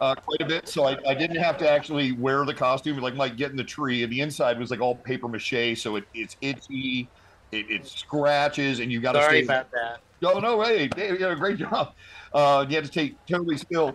[0.00, 2.98] uh, quite a bit, so I, I didn't have to actually wear the costume.
[2.98, 5.94] Like, like get in the tree, and the inside was like all paper mache, so
[5.94, 7.08] it, it's itchy,
[7.52, 9.44] it, it scratches, and you got to Sorry stay.
[9.44, 10.00] about that.
[10.20, 11.94] No, no, hey, hey, you did a great job.
[12.32, 13.94] Uh, you had to take totally still.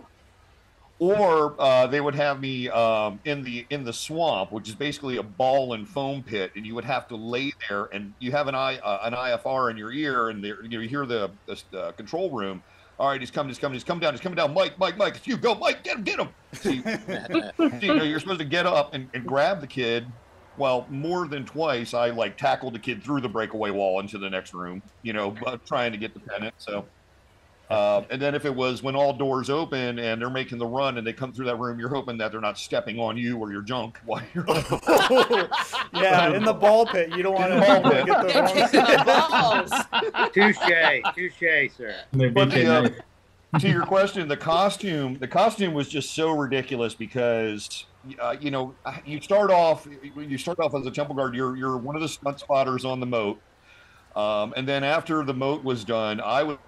[1.00, 5.18] Or uh, they would have me um, in the in the swamp, which is basically
[5.18, 8.48] a ball and foam pit, and you would have to lay there, and you have
[8.48, 12.30] an I uh, an IFB in your ear, and you hear the, the uh, control
[12.30, 12.64] room.
[12.98, 14.52] All right, he's coming, he's coming, he's coming down, he's coming down.
[14.52, 15.36] Mike, Mike, Mike, it's you.
[15.36, 16.28] Go, Mike, get him, get him.
[16.52, 16.82] See,
[17.80, 20.06] see, you know, you're supposed to get up and, and grab the kid.
[20.56, 24.28] Well, more than twice, I like tackled the kid through the breakaway wall into the
[24.28, 24.82] next room.
[25.02, 26.54] You know, trying to get the pennant.
[26.58, 26.84] So,
[27.70, 30.96] uh, and then if it was when all doors open and they're making the run
[30.96, 33.52] and they come through that room, you're hoping that they're not stepping on you or
[33.52, 34.46] your junk while you're.
[35.92, 38.06] yeah, in the ball pit, you don't want In the ball to pit.
[38.06, 39.04] get the
[40.14, 40.30] wrong.
[40.32, 41.94] touche, touche, sir.
[42.12, 47.84] But the, uh, to your question, the costume, the costume was just so ridiculous because,
[48.20, 51.34] uh, you know, you start off, you start off as a temple guard.
[51.34, 53.40] You're you're one of the stunt spotters on the moat,
[54.16, 56.62] um, and then after the moat was done, I would go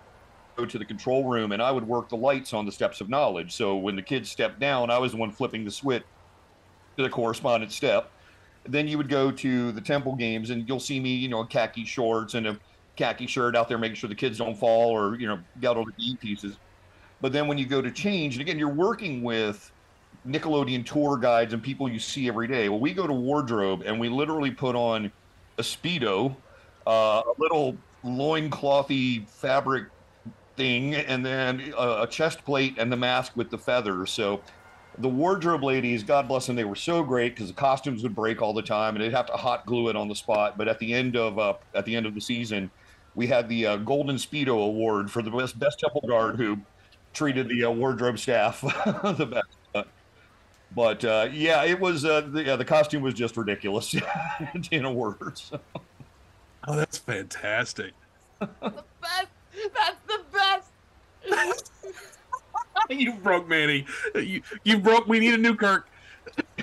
[0.66, 3.52] to the control room and I would work the lights on the steps of knowledge.
[3.52, 6.04] So when the kids stepped down, I was the one flipping the switch
[6.96, 8.10] to the correspondent step.
[8.66, 11.84] Then you would go to the temple games and you'll see me, you know, khaki
[11.84, 12.58] shorts and a
[12.96, 15.84] khaki shirt out there making sure the kids don't fall or, you know, got all
[15.84, 16.56] the pieces.
[17.20, 19.70] But then when you go to change, and again, you're working with
[20.26, 22.68] Nickelodeon tour guides and people you see every day.
[22.68, 25.10] Well, we go to wardrobe and we literally put on
[25.58, 26.36] a Speedo,
[26.86, 29.86] uh, a little loinclothy fabric
[30.60, 34.10] thing, and then a, a chest plate and the mask with the feathers.
[34.10, 34.42] So
[34.98, 38.42] the wardrobe ladies, God bless them, they were so great because the costumes would break
[38.42, 40.58] all the time, and they'd have to hot glue it on the spot.
[40.58, 42.70] But at the end of uh, at the end of the season,
[43.14, 46.58] we had the uh, Golden Speedo Award for the best best temple guard who
[47.14, 48.60] treated the uh, wardrobe staff
[49.16, 49.86] the best.
[50.72, 53.94] But uh, yeah, it was uh, the yeah, the costume was just ridiculous
[54.70, 55.38] in a word.
[55.38, 55.58] So.
[56.68, 57.92] Oh, that's fantastic.
[59.68, 59.96] Best.
[60.06, 60.24] That's
[61.26, 61.72] the best.
[62.90, 63.84] you broke Manny.
[64.14, 65.06] You you broke.
[65.06, 65.88] We need a new Kirk.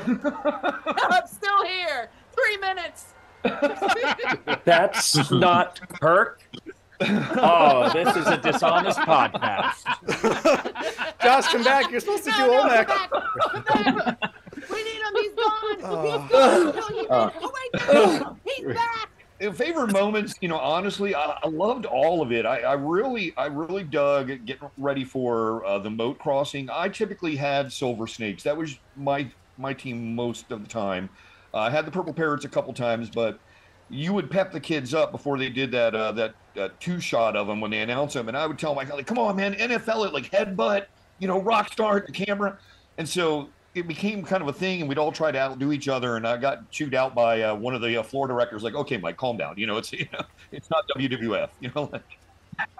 [0.05, 2.10] I'm still here.
[2.33, 3.13] Three minutes.
[4.65, 6.41] That's not Kirk.
[6.99, 9.83] Oh, this is a dishonest podcast.
[11.21, 11.91] Josh, come back.
[11.91, 12.89] You're supposed to do Olmec.
[14.71, 15.13] We need him.
[15.15, 15.77] He's gone.
[15.83, 16.21] Oh.
[16.21, 16.75] He's gone.
[16.75, 17.29] No, he Uh.
[17.41, 18.38] oh wait, no.
[18.45, 19.10] he's back.
[19.39, 22.45] Uh, favorite moments you know honestly I, I loved all of it.
[22.45, 26.69] I, I really i really dug getting ready for uh, the moat crossing.
[26.71, 28.43] I typically had silver snakes.
[28.43, 31.10] That was my my team most of the time.
[31.54, 33.39] Uh, i had the purple parrots a couple times but
[33.89, 37.36] you would pep the kids up before they did that uh, that uh, two shot
[37.36, 38.28] of them when they announce them.
[38.28, 40.88] And i would tell them like come on man nfl it like headbutt
[41.19, 42.58] you know rock star at the camera.
[42.97, 45.88] And so it became kind of a thing, and we'd all try to outdo each
[45.88, 46.18] other.
[46.18, 48.98] And I got chewed out by uh, one of the uh, floor directors, like, "Okay,
[48.98, 49.56] Mike, calm down.
[49.58, 51.50] You know, it's you know, it's not WWF.
[51.60, 51.92] You know."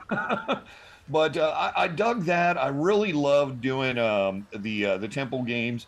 [1.10, 2.58] But uh, I, I dug that.
[2.58, 5.88] I really loved doing um, the uh, the temple games.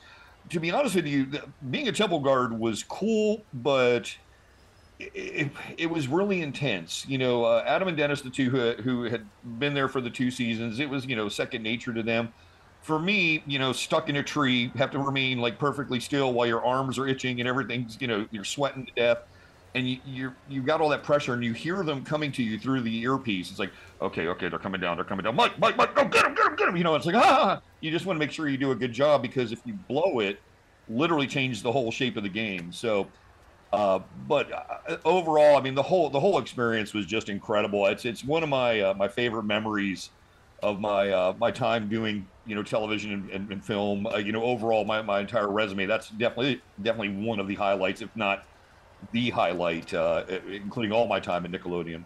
[0.50, 1.28] to be honest with you,
[1.69, 4.15] being a temple guard was cool, but
[5.00, 7.06] it, it, it was really intense.
[7.08, 9.26] You know, uh, Adam and Dennis, the two who, who had
[9.60, 12.32] been there for the two seasons, it was you know second nature to them.
[12.81, 16.47] For me, you know, stuck in a tree, have to remain like perfectly still while
[16.47, 19.19] your arms are itching and everything's you know you're sweating to death
[19.75, 22.57] and you you you got all that pressure and you hear them coming to you
[22.57, 23.49] through the earpiece.
[23.49, 25.35] It's like, okay, okay, they're coming down, they're coming down.
[25.35, 26.75] Mike, Mike, Mike, go get him, get him, get him.
[26.75, 27.61] You know, it's like ah.
[27.81, 30.19] You just want to make sure you do a good job because if you blow
[30.19, 30.39] it,
[30.89, 32.73] literally changes the whole shape of the game.
[32.73, 33.07] So,
[33.71, 37.85] uh, but uh, overall, I mean, the whole the whole experience was just incredible.
[37.87, 40.09] It's it's one of my uh, my favorite memories
[40.62, 44.08] of my uh, my time doing you know television and, and, and film.
[44.08, 45.86] Uh, you know, overall, my, my entire resume.
[45.86, 48.45] That's definitely definitely one of the highlights, if not
[49.12, 52.04] the highlight, uh, including all my time at Nickelodeon.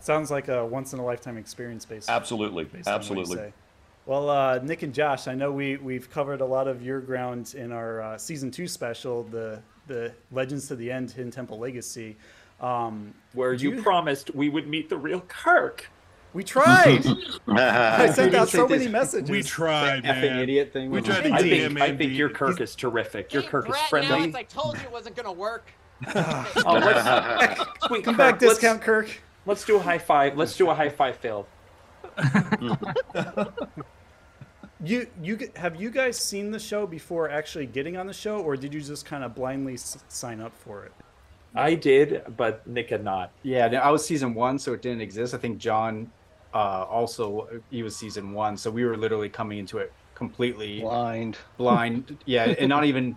[0.00, 2.08] Sounds like a once in a lifetime experience, based.
[2.08, 3.52] Absolutely, based on what absolutely.
[4.04, 7.54] Well, uh, Nick and Josh, I know we we've covered a lot of your ground
[7.56, 12.16] in our uh, season two special, the the Legends to the End Hidden Temple Legacy,
[12.60, 15.88] um, Where do you, promised we would meet the real Kirk.
[16.36, 17.02] We tried.
[17.48, 19.30] I sent out so many messages.
[19.30, 20.38] We tried, Effing man.
[20.40, 20.90] idiot thing.
[20.90, 21.32] We tried him.
[21.32, 23.32] I think, I think your Kirk is terrific.
[23.32, 24.28] Your Kirk is Brett, now friendly.
[24.28, 25.70] it's I told you it wasn't gonna work.
[26.14, 26.44] Oh,
[26.74, 29.08] let's, sweet Come Kirk, back, let's- discount Kirk.
[29.46, 30.36] Let's do a high five.
[30.36, 31.46] Let's do a high five, Phil.
[34.84, 38.58] You you have you guys seen the show before actually getting on the show, or
[38.58, 40.92] did you just kind of blindly s- sign up for it?
[41.54, 43.32] I did, but Nick had not.
[43.42, 45.32] Yeah, I was season one, so it didn't exist.
[45.32, 46.10] I think John
[46.56, 51.36] uh, also he was season one, so we were literally coming into it completely Blind.
[51.58, 52.16] blind.
[52.24, 53.16] Yeah, and not even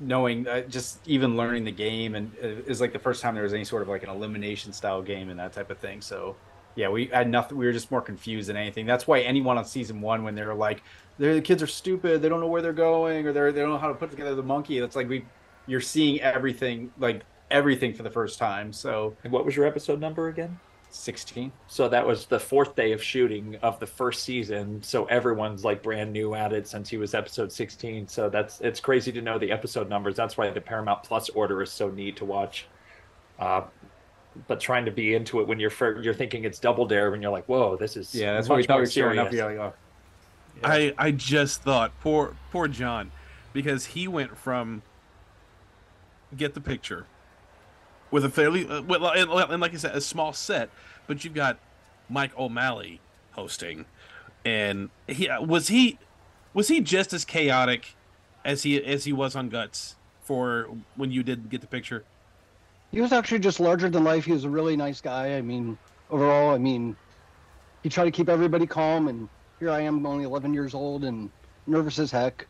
[0.00, 3.44] knowing, uh, just even learning the game, and it was like the first time there
[3.44, 6.00] was any sort of like an elimination style game and that type of thing.
[6.00, 6.34] So
[6.74, 7.58] yeah, we had nothing.
[7.58, 8.86] We were just more confused than anything.
[8.86, 10.82] That's why anyone on season one, when they're like,
[11.18, 12.22] "They're the kids are stupid.
[12.22, 14.34] They don't know where they're going, or they're they don't know how to put together
[14.34, 15.26] the monkey." That's like we,
[15.66, 18.72] you're seeing everything like everything for the first time.
[18.72, 20.58] So And what was your episode number again?
[20.94, 21.50] 16.
[21.68, 24.82] So that was the fourth day of shooting of the first season.
[24.82, 28.08] So everyone's like brand new at it since he was episode 16.
[28.08, 30.16] So that's it's crazy to know the episode numbers.
[30.16, 32.66] That's why the Paramount Plus order is so neat to watch.
[33.38, 33.62] Uh,
[34.48, 37.22] but trying to be into it when you're fir- you're thinking it's Double Dare and
[37.22, 39.18] you're like, whoa, this is Yeah, that's much why we thought more we were showing
[39.18, 39.30] up.
[39.30, 39.52] serious.
[39.54, 39.74] You're like,
[40.62, 43.10] oh, I I just thought poor poor John
[43.52, 44.82] because he went from
[46.36, 47.06] get the picture
[48.12, 50.70] with a fairly uh, well, and, and like I said a small set,
[51.08, 51.58] but you've got
[52.08, 53.00] Mike O'Malley
[53.32, 53.86] hosting,
[54.44, 55.98] and he uh, was he
[56.54, 57.96] was he just as chaotic
[58.44, 62.04] as he as he was on Guts for when you did get the picture.
[62.92, 64.26] He was actually just larger than life.
[64.26, 65.36] He was a really nice guy.
[65.36, 65.78] I mean,
[66.10, 66.94] overall, I mean,
[67.82, 71.30] he tried to keep everybody calm, and here I am, only 11 years old and
[71.66, 72.46] nervous as heck,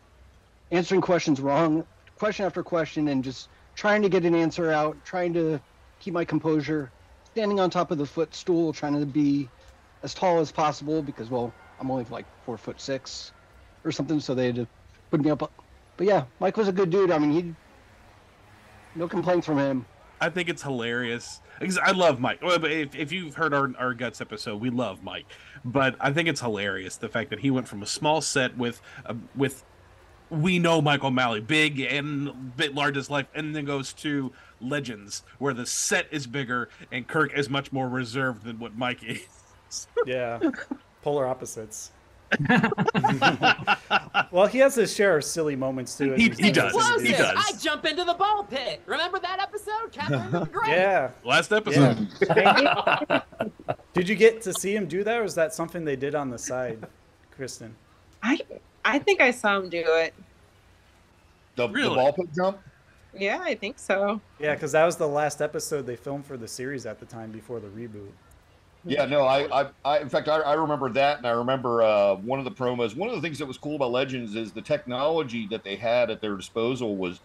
[0.73, 1.87] answering questions wrong,
[2.19, 5.61] question after question, and just trying to get an answer out, trying to
[6.01, 6.91] keep my composure,
[7.33, 9.49] standing on top of the footstool, trying to be
[10.03, 13.33] as tall as possible because, well, I'm only like four foot six
[13.85, 14.67] or something, so they had to
[15.11, 15.51] put me up.
[15.97, 17.11] But yeah, Mike was a good dude.
[17.11, 17.55] I mean, he
[18.95, 19.87] no complaints from him.
[20.21, 21.41] I think it's hilarious.
[21.59, 22.39] Because I love Mike.
[22.43, 25.27] If, if you've heard our, our Guts episode, we love Mike.
[25.65, 28.81] But I think it's hilarious the fact that he went from a small set with
[29.07, 29.65] uh, with
[30.33, 35.23] we know Michael O'Malley, big and bit large as life, and then goes to Legends,
[35.39, 39.27] where the set is bigger and Kirk is much more reserved than what Mike is.
[40.05, 40.39] Yeah,
[41.01, 41.93] polar opposites.
[44.31, 46.13] well, he has his share of silly moments too.
[46.15, 46.73] as He- he does.
[47.03, 47.37] He does.
[47.39, 48.83] I jump into the ball pit.
[48.87, 49.91] Remember that episode?
[49.93, 50.69] Catherine Great.
[50.73, 51.11] Yeah.
[51.25, 52.07] Last episode.
[53.95, 56.31] Did you get to see him do that, or is that something they did on
[56.31, 56.87] the side,
[57.31, 57.75] Kristen?
[58.23, 58.39] I
[58.85, 60.15] I think I saw him do it.
[61.57, 62.59] The, the ball pit jump.
[63.15, 64.21] Yeah, I think so.
[64.41, 67.31] Yeah, because that was the last episode they filmed for the series at the time
[67.31, 68.09] before the reboot.
[68.85, 72.17] Yeah, no, I, I, I in fact, I, I remember that, and I remember uh,
[72.17, 72.97] one of the promos.
[72.97, 76.11] One of the things that was cool about Legends is the technology that they had
[76.11, 77.21] at their disposal was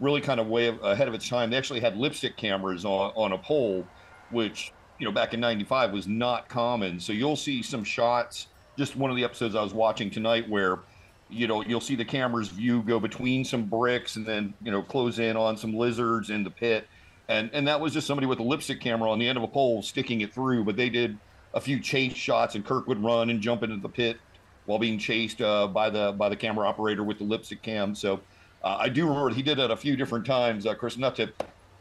[0.00, 1.50] really kind of way ahead of its time.
[1.50, 3.86] They actually had lipstick cameras on on a pole,
[4.30, 6.98] which you know back in '95 was not common.
[6.98, 8.48] So you'll see some shots.
[8.76, 10.80] Just one of the episodes I was watching tonight where
[11.28, 14.82] you know you'll see the camera's view go between some bricks and then you know
[14.82, 16.86] close in on some lizards in the pit.
[17.28, 19.48] And and that was just somebody with a lipstick camera on the end of a
[19.48, 21.18] pole sticking it through but they did
[21.54, 24.18] a few chase shots and kirk would run and jump into the pit
[24.66, 27.94] while being chased uh, by the by the camera operator with the lipstick cam.
[27.94, 28.20] So
[28.62, 30.66] uh, i do remember he did that a few different times.
[30.66, 31.32] Uh, chris not to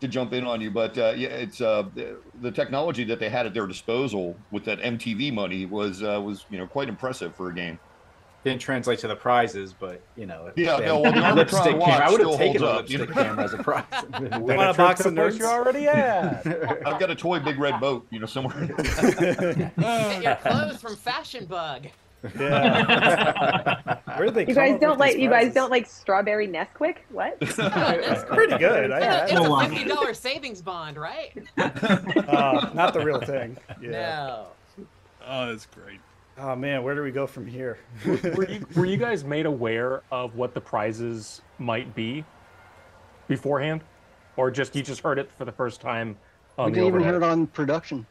[0.02, 3.30] to jump in on you but uh, yeah it's uh, the, the technology that they
[3.30, 7.34] had at their disposal with that mtv money was uh, was you know quite impressive
[7.36, 7.80] for a game
[8.46, 12.08] didn't translate to the prizes, but you know, Yeah, no, well, the lipstick camera.
[12.08, 13.24] I would have taken a holds up, you lipstick know?
[13.24, 13.84] camera as a prize.
[14.40, 15.40] Want a box of nerds?
[15.40, 16.46] you already had.
[16.86, 18.68] I've got a toy big red boat, you know, somewhere.
[18.78, 21.88] Get your clothes from Fashion Bug.
[22.40, 23.98] Yeah.
[24.16, 26.98] Where did they You come guys don't like you guys don't like strawberry Nesquik?
[27.10, 27.38] What?
[27.42, 28.92] It's pretty good.
[28.92, 31.34] I Yeah, it's a fifty dollar savings bond, right?
[31.58, 33.58] Uh, not the real thing.
[33.82, 33.90] Yeah.
[33.90, 34.46] No.
[35.28, 36.00] Oh, that's great.
[36.38, 37.78] Oh man, where do we go from here?
[38.06, 42.26] were, you, were you guys made aware of what the prizes might be
[43.28, 43.84] beforehand,
[44.36, 46.18] or just you just heard it for the first time
[46.58, 47.22] on we didn't even overhead?
[47.22, 48.06] hear it on production.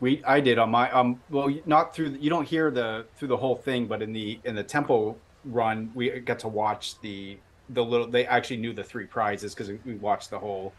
[0.00, 3.36] We I did on my um well not through you don't hear the through the
[3.36, 7.38] whole thing, but in the in the temple run we got to watch the
[7.70, 10.72] the little they actually knew the three prizes because we watched the whole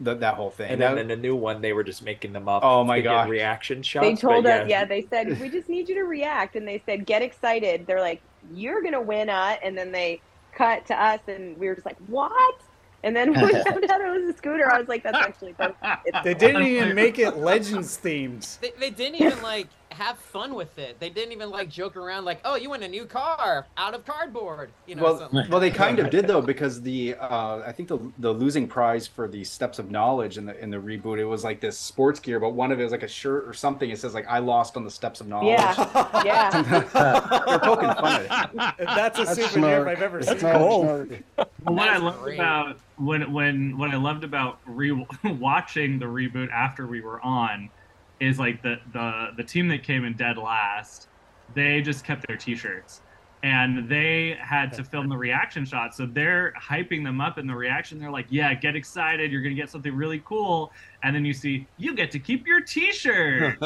[0.00, 0.70] the, that whole thing.
[0.70, 2.62] And That- then in the new one, they were just making them up.
[2.64, 3.28] Oh my to get.
[3.28, 4.06] Reaction shots.
[4.06, 6.82] They told but us, yeah, they said we just need you to react, and they
[6.86, 7.86] said get excited.
[7.86, 8.20] They're like,
[8.54, 10.20] you're gonna win, uh, and then they
[10.54, 12.60] cut to us, and we were just like, what?
[13.04, 15.52] And then when we found out it was a scooter, I was like, that's actually
[15.52, 15.78] perfect.
[16.06, 18.58] It's They didn't even make it Legends themed.
[18.60, 20.98] They, they didn't even like have fun with it.
[21.00, 24.04] They didn't even like joke around like, "Oh, you won a new car out of
[24.06, 27.72] cardboard." You know, well, like well, they kind of did though because the uh, I
[27.72, 31.18] think the the losing prize for the steps of knowledge in the in the reboot
[31.18, 33.54] it was like this sports gear, but one of it was like a shirt or
[33.54, 33.90] something.
[33.90, 35.58] It says like I lost on the steps of knowledge.
[35.58, 36.62] Yeah, yeah.
[37.46, 38.86] They're poking fun at it.
[38.86, 39.88] That's a That's souvenir smart.
[39.88, 40.38] if I've ever That's seen.
[40.40, 41.10] smart.
[41.12, 41.24] it.
[41.64, 42.34] Well, what I That's loved great.
[42.34, 44.92] about when when what I loved about re
[45.24, 47.70] watching the reboot after we were on
[48.20, 51.08] is like the the the team that came in dead last,
[51.54, 53.02] they just kept their t-shirts.
[53.42, 55.96] And they had to film the reaction shots.
[55.98, 57.98] So they're hyping them up in the reaction.
[58.00, 59.30] They're like, yeah, get excited.
[59.30, 60.72] You're going to get something really cool.
[61.04, 63.58] And then you see, you get to keep your t shirt.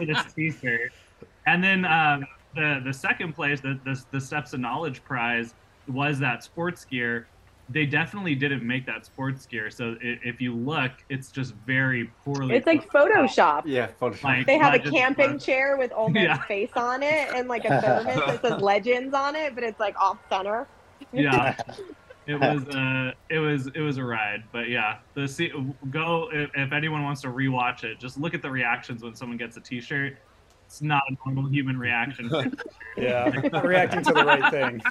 [0.00, 0.92] this t-shirt.
[1.46, 5.54] And then um, the the second place, the, the the Steps of Knowledge prize,
[5.86, 7.26] was that sports gear.
[7.70, 9.70] They definitely didn't make that sports gear.
[9.70, 12.56] So if you look, it's just very poorly.
[12.56, 13.62] It's like Photoshop.
[13.66, 14.24] Yeah, Photoshop.
[14.24, 16.38] Like, They have a camping photo- chair with old Yeah.
[16.44, 20.00] face on it and like a thermos that says legends on it, but it's like
[20.00, 20.66] off center.
[21.12, 21.54] yeah
[22.26, 25.50] it was uh it was it was a ride but yeah the see
[25.90, 29.38] go if, if anyone wants to rewatch it just look at the reactions when someone
[29.38, 30.14] gets a t-shirt
[30.66, 32.28] it's not a normal human reaction
[32.98, 33.30] Yeah,
[33.62, 34.82] reacting to the right thing.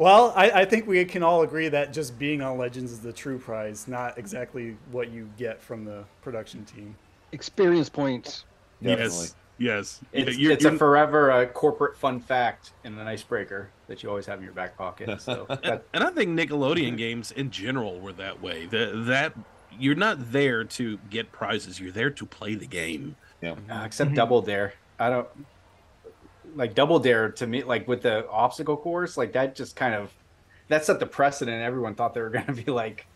[0.00, 3.12] Well, I, I think we can all agree that just being on Legends is the
[3.12, 6.96] true prize, not exactly what you get from the production team.
[7.32, 8.44] Experience points.
[8.80, 9.34] Yes.
[9.58, 10.00] Yes.
[10.14, 14.08] It's, You're- it's a you're- forever uh, corporate fun fact and an icebreaker that you
[14.08, 15.10] always have in your back pocket.
[15.20, 18.64] So and, that, and I think Nickelodeon games in general were that way.
[18.64, 19.34] The, that
[19.78, 23.16] you're not there to get prizes; you're there to play the game.
[23.42, 23.50] Yeah.
[23.50, 23.84] uh, Mm-hmm.
[23.84, 25.28] except Double Dare, I don't
[26.54, 27.62] like Double Dare to me.
[27.62, 30.12] Like with the obstacle course, like that just kind of
[30.68, 31.62] that set the precedent.
[31.62, 33.06] Everyone thought they were going to be like,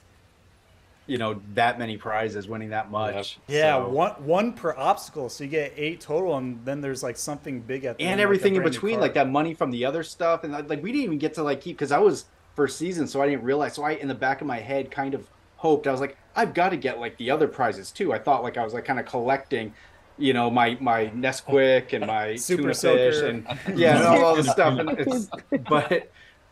[1.07, 3.39] you know, that many prizes, winning that much.
[3.47, 7.17] Yeah, So- one one per obstacle, so you get eight total, and then there's like
[7.17, 9.85] something big at the and end, like everything in between, like that money from the
[9.85, 12.25] other stuff, and like we didn't even get to like keep because I was
[12.57, 13.75] first season, so I didn't realize.
[13.75, 16.55] So I, in the back of my head, kind of hoped I was like, I've
[16.55, 18.13] got to get like the other prizes too.
[18.13, 19.73] I thought like I was like kind of collecting,
[20.19, 23.47] you know, my my Nesquik and my Super tuna fish and
[23.79, 24.79] yeah, and all, all the stuff.
[24.79, 25.29] And it's,
[25.69, 26.11] but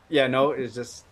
[0.09, 1.05] yeah, no, it's just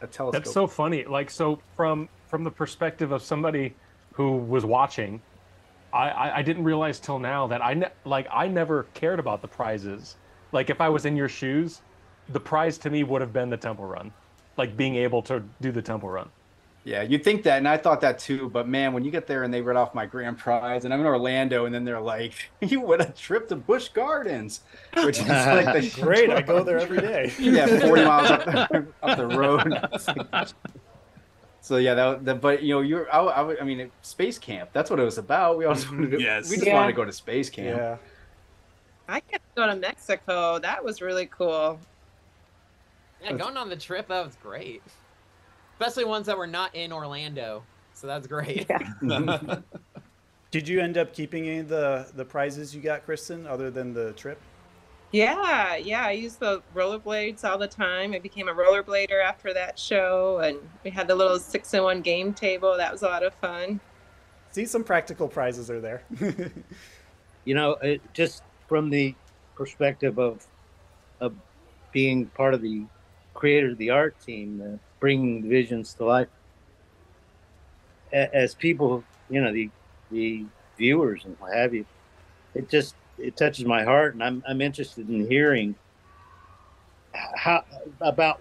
[0.00, 0.32] a telescope.
[0.32, 1.04] That's so funny.
[1.04, 3.74] Like so from from the perspective of somebody
[4.12, 5.22] who was watching,
[5.92, 9.42] I I, I didn't realize till now that I ne- like I never cared about
[9.42, 10.16] the prizes.
[10.50, 11.80] Like if I was in your shoes,
[12.28, 14.12] the prize to me would have been the temple run,
[14.56, 16.28] like being able to do the temple run.
[16.84, 18.48] Yeah, you'd think that, and I thought that too.
[18.48, 20.98] But man, when you get there and they read off my grand prize, and I'm
[20.98, 24.62] in Orlando, and then they're like, "You win a trip to Busch Gardens,"
[24.96, 27.32] which is like the Great, I go there every day.
[27.38, 30.46] yeah, 40 miles up the, up the road.
[31.60, 34.70] So yeah, that, that but you know, you're I, I, I mean, space camp.
[34.72, 35.58] That's what it was about.
[35.58, 36.02] We also mm-hmm.
[36.02, 36.50] wanted to, Yes.
[36.50, 36.74] we just Yeah.
[36.74, 37.78] wanted to go to space camp.
[37.78, 37.96] Yeah,
[39.08, 40.58] I got to go to Mexico.
[40.58, 41.78] That was really cool.
[43.22, 44.82] Yeah, going on the trip that was great,
[45.82, 47.64] especially ones that were not in Orlando.
[47.94, 48.70] So that's great.
[50.50, 53.92] Did you end up keeping any of the the prizes you got, Kristen, other than
[53.92, 54.40] the trip?
[55.10, 56.06] Yeah, yeah.
[56.06, 58.14] I used the rollerblades all the time.
[58.14, 62.00] I became a rollerblader after that show, and we had the little six in one
[62.00, 62.76] game table.
[62.76, 63.80] That was a lot of fun.
[64.52, 66.02] See, some practical prizes are there.
[67.44, 69.16] You know, it, just from the
[69.56, 70.46] perspective of
[71.20, 71.34] of
[71.90, 72.84] being part of the
[73.34, 76.28] creator of the art team, uh, bringing visions to life.
[78.12, 79.68] As people, you know, the
[80.12, 80.44] the
[80.78, 81.84] viewers and what have you,
[82.54, 85.74] it just it touches my heart, and I'm I'm interested in hearing
[87.12, 87.64] how
[88.00, 88.40] about.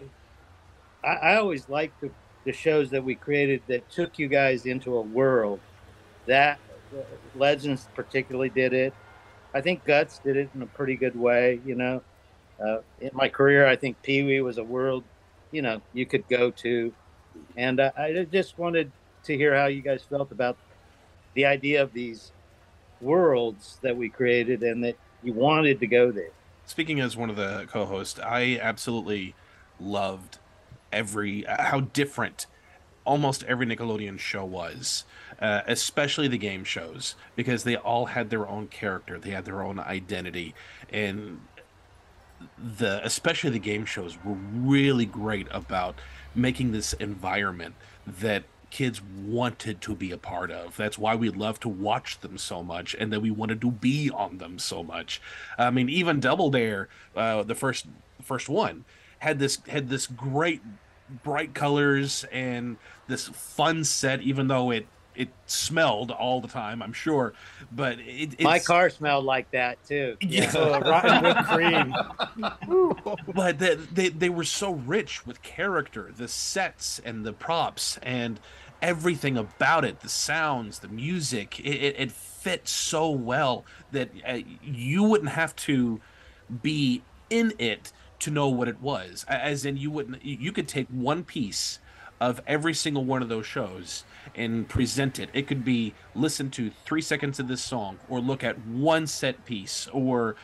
[1.03, 2.11] I, I always liked the
[2.45, 5.59] the shows that we created that took you guys into a world
[6.27, 6.59] that
[7.35, 8.93] Legends particularly did it.
[9.53, 11.59] I think Guts did it in a pretty good way.
[11.65, 12.03] You know,
[12.63, 15.03] uh, in my career, I think Pee Wee was a world,
[15.51, 16.93] you know, you could go to,
[17.55, 18.91] and uh, I just wanted
[19.23, 20.57] to hear how you guys felt about
[21.33, 22.31] the idea of these
[22.99, 26.31] worlds that we created and that you wanted to go there.
[26.65, 29.35] Speaking as one of the co-hosts, I absolutely
[29.79, 30.37] loved
[30.91, 32.45] every how different
[33.03, 35.05] almost every Nickelodeon show was,
[35.39, 39.63] uh, especially the game shows, because they all had their own character, they had their
[39.63, 40.53] own identity,
[40.91, 41.41] and
[42.57, 45.95] the especially the game shows were really great about
[46.35, 47.75] making this environment
[48.05, 50.77] that kids wanted to be a part of.
[50.77, 54.09] That's why we love to watch them so much, and that we wanted to be
[54.09, 55.21] on them so much.
[55.57, 57.85] I mean, even Double Dare, uh, the first
[58.21, 58.85] first one,
[59.19, 60.61] had this had this great
[61.23, 62.77] bright colors and
[63.07, 67.33] this fun set, even though it it smelled all the time, I'm sure.
[67.71, 70.17] But it, it's, my car smelled like that too.
[70.21, 71.93] Yeah, Oh, rotten whipped cream.
[73.33, 78.39] but they, they they were so rich with character, the sets and the props and
[78.81, 81.59] everything about it, the sounds, the music.
[81.59, 86.01] It, it, it fit so well that uh, you wouldn't have to
[86.61, 89.25] be in it to know what it was.
[89.27, 90.23] As in, you wouldn't.
[90.23, 91.79] You could take one piece
[92.21, 94.03] of every single one of those shows
[94.35, 95.27] and present it.
[95.33, 99.43] It could be listen to three seconds of this song, or look at one set
[99.43, 100.35] piece, or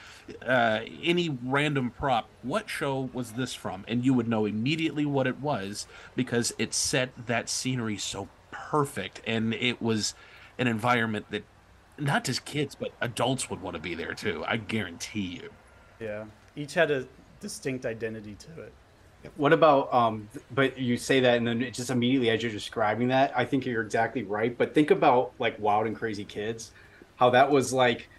[0.45, 2.28] uh, any random prop.
[2.41, 3.86] What show was this from?
[3.88, 9.21] And you would know immediately what it was because it set that scenery so perfect,
[9.28, 10.15] and it was
[10.57, 11.43] an environment that
[11.99, 14.43] not just kids but adults would want to be there too.
[14.47, 15.51] I guarantee you.
[15.99, 16.25] Yeah.
[16.55, 17.07] Each had a
[17.39, 18.73] distinct identity to it.
[19.36, 23.09] What about um but you say that and then it just immediately as you're describing
[23.09, 24.57] that, I think you're exactly right.
[24.57, 26.72] But think about like Wild and Crazy Kids,
[27.18, 28.09] how that was like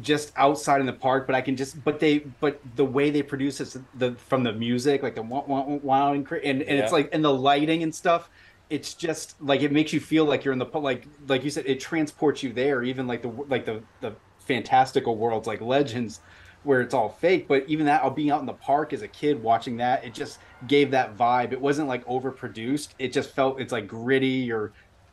[0.00, 3.22] just outside in the park, but I can just but they but the way they
[3.22, 7.24] produce it the from the music, like the wow and and, and it's like and
[7.24, 8.30] the lighting and stuff,
[8.70, 11.64] it's just like it makes you feel like you're in the like like you said,
[11.66, 16.20] it transports you there, even like the like the the fantastical worlds like legends
[16.64, 19.42] where it's all fake but even that being out in the park as a kid
[19.42, 20.38] watching that it just
[20.68, 24.72] gave that vibe it wasn't like overproduced it just felt it's like gritty you're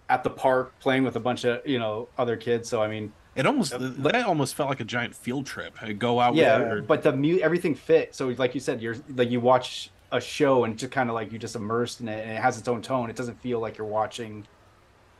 [0.09, 3.11] at the park playing with a bunch of you know other kids so i mean
[3.35, 5.81] It almost that almost felt like a giant field trip.
[5.81, 6.35] Uh, Go out.
[6.35, 6.81] yeah there.
[6.81, 10.63] but the mu- everything fit so like you said you're like you watch a show
[10.63, 12.81] and just kind of like you just immersed in it and it has its own
[12.81, 14.45] tone it doesn't feel like you're watching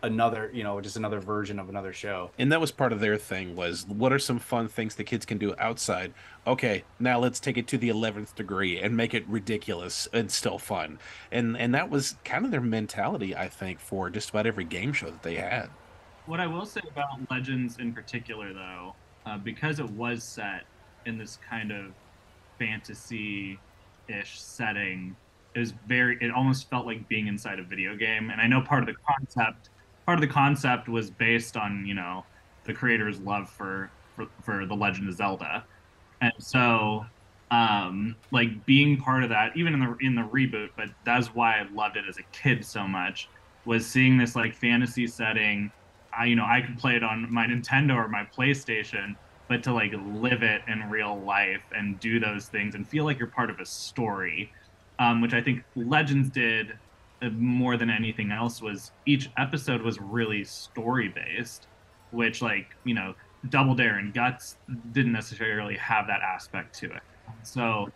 [0.02, 3.18] another you know just another version of another show and that was part of their
[3.18, 6.14] thing was what are some fun things the kids can do outside
[6.48, 10.58] okay now let's take it to the 11th degree and make it ridiculous and still
[10.58, 10.98] fun
[11.34, 14.94] and and that was kind of their mentality i think for just about every game
[14.94, 15.70] show that they had
[16.26, 18.96] What I will say about Legends in particular, though,
[19.26, 20.64] uh, because it was set
[21.06, 21.92] in this kind of
[22.60, 25.16] fantasy-ish setting,
[25.56, 26.18] it was very.
[26.22, 28.30] It almost felt like being inside a video game.
[28.30, 29.70] And I know part of the concept,
[30.10, 32.26] part of the concept was based on you know
[32.64, 35.64] the creator's love for for, for the Legend of Zelda,
[36.20, 37.06] and so
[37.52, 41.60] um like being part of that even in the in the reboot but that's why
[41.60, 43.28] i loved it as a kid so much
[43.66, 45.72] was seeing this like fantasy setting.
[46.16, 49.16] I you know i could play it on my nintendo or my playstation
[49.48, 53.18] but to like live it in real life and do those things and feel like
[53.18, 54.52] you're part of a story
[55.00, 56.78] um, which i think legends did
[57.34, 61.68] more than anything else was each episode was really story based
[62.12, 63.14] which like you know
[63.50, 64.58] double dare and guts
[64.92, 67.02] didn't necessarily have that aspect to it
[67.44, 67.90] so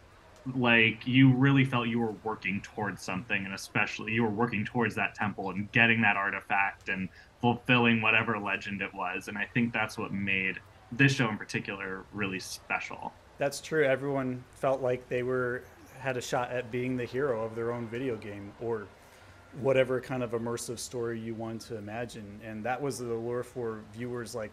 [0.56, 4.94] like you really felt you were working towards something and especially you were working towards
[4.94, 7.08] that temple and getting that artifact and
[7.42, 10.60] fulfilling whatever legend it was and i think that's what made
[10.92, 13.84] this show in particular really special That's true.
[13.84, 15.64] Everyone felt like they were
[16.00, 18.88] had a shot at being the hero of their own video game or
[19.62, 22.40] whatever kind of immersive story you want to imagine.
[22.44, 24.52] And that was the allure for viewers like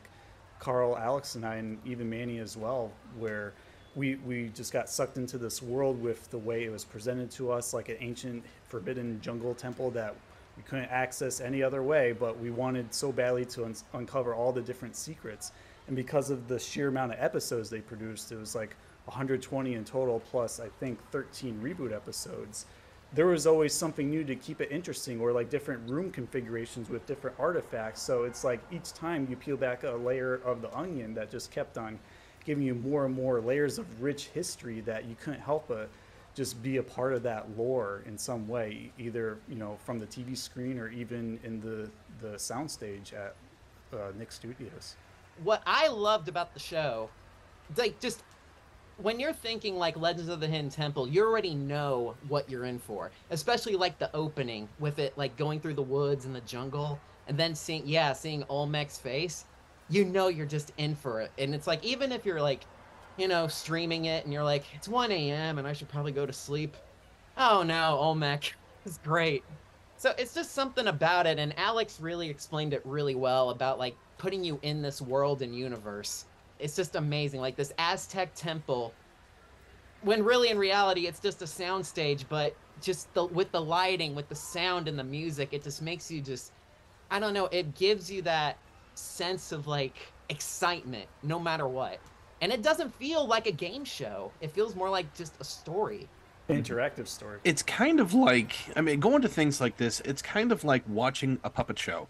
[0.58, 3.54] Carl, Alex, and I, and even Manny as well, where
[3.96, 7.50] we we just got sucked into this world with the way it was presented to
[7.50, 10.14] us, like an ancient forbidden jungle temple that
[10.56, 14.52] we couldn't access any other way, but we wanted so badly to un- uncover all
[14.52, 15.52] the different secrets.
[15.86, 18.76] And because of the sheer amount of episodes they produced, it was like
[19.06, 22.66] 120 in total, plus I think 13 reboot episodes.
[23.12, 27.04] There was always something new to keep it interesting or like different room configurations with
[27.06, 28.00] different artifacts.
[28.00, 31.50] So it's like each time you peel back a layer of the onion that just
[31.50, 31.98] kept on
[32.44, 35.90] giving you more and more layers of rich history that you couldn't help but
[36.34, 40.06] just be a part of that lore in some way either you know from the
[40.06, 41.90] tv screen or even in the
[42.20, 43.34] the soundstage at
[43.92, 44.96] uh, nick studios.
[45.42, 47.10] What I loved about the show,
[47.76, 48.22] like just
[49.02, 52.78] when you're thinking like Legends of the Hidden Temple, you already know what you're in
[52.78, 53.10] for.
[53.30, 57.38] Especially like the opening with it like going through the woods and the jungle and
[57.38, 59.44] then seeing yeah, seeing Olmec's face,
[59.88, 61.30] you know you're just in for it.
[61.38, 62.64] And it's like even if you're like,
[63.16, 65.58] you know, streaming it and you're like, it's 1 a.m.
[65.58, 66.76] and I should probably go to sleep.
[67.36, 69.44] Oh no, Olmec is great.
[69.96, 73.94] So it's just something about it, and Alex really explained it really well about like
[74.16, 76.24] putting you in this world and universe.
[76.60, 77.40] It's just amazing.
[77.40, 78.92] Like this Aztec temple,
[80.02, 84.28] when really in reality it's just a soundstage, but just the with the lighting, with
[84.28, 86.52] the sound and the music, it just makes you just
[87.10, 88.56] I don't know, it gives you that
[88.94, 89.96] sense of like
[90.28, 91.98] excitement no matter what.
[92.40, 94.32] And it doesn't feel like a game show.
[94.40, 96.08] It feels more like just a story.
[96.48, 100.50] interactive story it's kind of like i mean going to things like this it's kind
[100.50, 102.08] of like watching a puppet show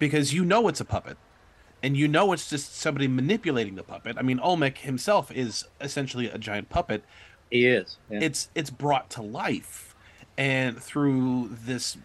[0.00, 1.16] because you know it's a puppet
[1.82, 4.16] and you know it's just somebody manipulating the puppet.
[4.18, 7.04] I mean olmec himself is essentially a giant puppet.
[7.50, 9.94] He is it's it's brought to life.
[10.38, 11.98] And through this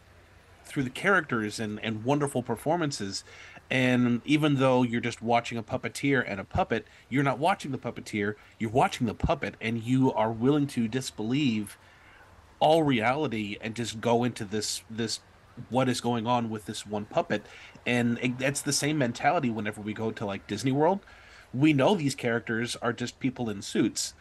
[0.65, 3.23] through the characters and and wonderful performances
[3.69, 7.77] and even though you're just watching a puppeteer and a puppet you're not watching the
[7.77, 11.77] puppeteer you're watching the puppet and you are willing to disbelieve
[12.59, 15.19] all reality and just go into this this
[15.69, 17.45] what is going on with this one puppet.
[17.85, 20.99] And it, that's the same mentality whenever we go to like disney world.
[21.53, 24.13] We know these characters are just people in suits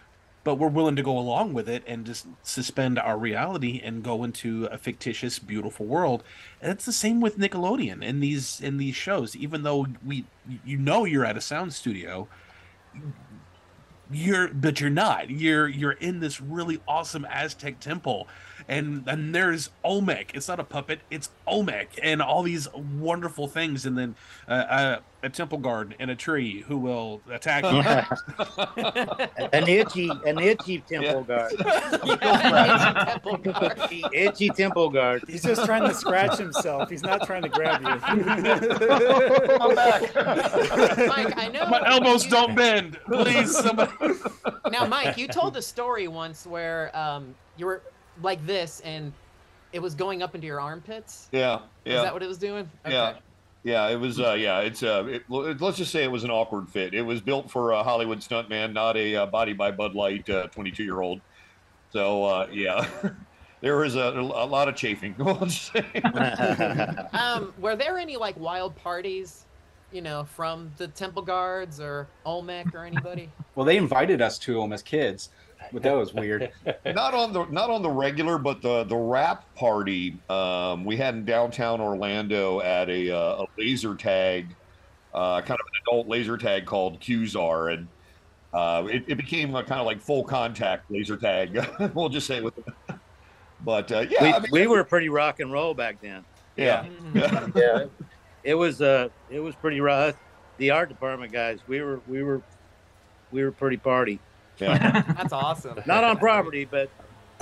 [0.46, 4.22] but we're willing to go along with it and just suspend our reality and go
[4.22, 6.22] into a fictitious beautiful world.
[6.62, 9.34] And it's the same with nickelodeon in these in these shows.
[9.34, 10.24] Even though we
[10.64, 12.28] you know you're at a sound studio
[14.08, 15.30] you're but you're not.
[15.30, 18.28] You're you're in this really awesome aztec temple
[18.68, 23.86] and and there's olmec it's not a puppet it's olmec and all these wonderful things
[23.86, 24.14] and then
[24.48, 27.80] uh, uh, a temple guard and a tree who will attack you
[29.52, 31.52] an itchy, an itchy temple guard.
[31.58, 33.76] temple guard.
[33.88, 35.24] The itchy temple guard.
[35.26, 37.88] he's just trying to scratch himself he's not trying to grab you
[39.60, 40.02] I'm back.
[41.08, 43.92] Mike, I know my elbows don't bend please somebody
[44.70, 47.82] Now, Mike, you told a story once where um, you were
[48.22, 49.12] like this and
[49.72, 51.28] it was going up into your armpits.
[51.32, 51.96] Yeah, yeah.
[51.96, 52.70] Is that what it was doing?
[52.88, 53.14] Yeah.
[53.64, 54.20] Yeah, it was.
[54.20, 54.84] Uh, yeah, it's.
[54.84, 56.94] Uh, it, l- let's just say it was an awkward fit.
[56.94, 60.46] It was built for a Hollywood stuntman, not a uh, body by Bud Light uh,
[60.46, 61.20] 22 year old.
[61.90, 62.86] So uh, yeah,
[63.60, 65.16] there was a, a lot of chafing.
[65.20, 65.84] I'll just say.
[67.12, 69.46] Um, were there any like wild parties,
[69.90, 73.30] you know, from the Temple Guards or Olmec or anybody?
[73.56, 75.30] Well, they invited us to them as kids,
[75.72, 76.50] but that was weird.
[76.86, 81.14] not on the not on the regular, but the the rap party um, we had
[81.14, 84.54] in downtown Orlando at a, uh, a laser tag,
[85.14, 87.88] uh, kind of an adult laser tag called Qzar, and
[88.52, 91.66] uh, it, it became a kind of like full contact laser tag.
[91.94, 92.54] we'll just say with.
[93.64, 96.24] But uh, yeah, we, I mean, we were pretty rock and roll back then.
[96.56, 97.48] yeah, yeah.
[97.56, 97.84] yeah,
[98.44, 100.14] it was uh, it was pretty rough.
[100.58, 102.42] The art department guys, we were we were
[103.32, 104.20] we were pretty party.
[104.58, 105.02] Yeah.
[105.16, 105.80] That's awesome.
[105.86, 106.90] Not on property, but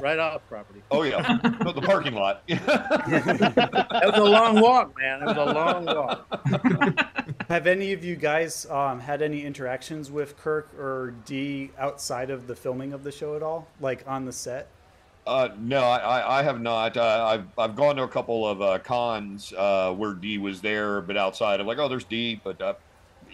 [0.03, 0.83] right off property.
[0.91, 2.43] Oh yeah, no, the parking lot.
[2.49, 5.23] that was a long walk, man.
[5.23, 7.47] It was a long walk.
[7.49, 12.47] Have any of you guys um, had any interactions with Kirk or Dee outside of
[12.47, 14.69] the filming of the show at all, like on the set?
[15.27, 16.97] Uh, no, I, I- I have not.
[16.97, 21.01] Uh, I've I've gone to a couple of uh, cons uh, where Dee was there,
[21.01, 22.75] but outside of like, oh, there's Dee, but uh,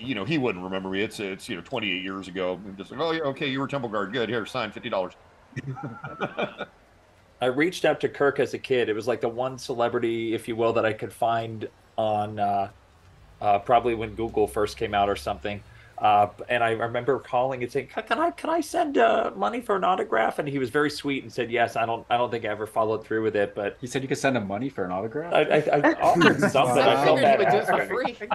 [0.00, 1.02] you know, he wouldn't remember me.
[1.02, 2.54] It's it's you know, 28 years ago.
[2.64, 4.12] I'm just like, oh, yeah, okay, you were Temple Guard.
[4.12, 4.28] Good.
[4.28, 5.14] Here, sign fifty dollars.
[7.42, 8.88] I reached out to Kirk as a kid.
[8.88, 12.70] It was like the one celebrity, if you will, that I could find on uh,
[13.40, 15.62] uh, probably when Google first came out or something.
[16.00, 19.76] Uh, and I remember calling and saying, "Can I can I send uh, money for
[19.76, 22.46] an autograph?" And he was very sweet and said, "Yes." I don't I don't think
[22.46, 24.84] I ever followed through with it, but He said you could send him money for
[24.84, 25.34] an autograph.
[25.34, 26.78] I, I, I offered something.
[26.82, 27.38] I felt bad.
[27.38, 28.28] you would do it for asking.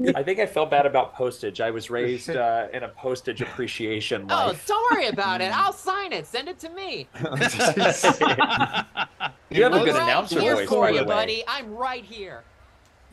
[0.00, 0.12] free.
[0.16, 1.60] I think I felt bad about postage.
[1.60, 4.66] I was raised uh, in a postage appreciation Oh, life.
[4.66, 5.52] don't worry about it.
[5.56, 6.26] I'll sign it.
[6.26, 7.08] Send it to me.
[9.50, 11.08] You have a I'm good right announcer here voice, for by you, the way.
[11.14, 11.44] buddy.
[11.46, 12.42] I'm right here.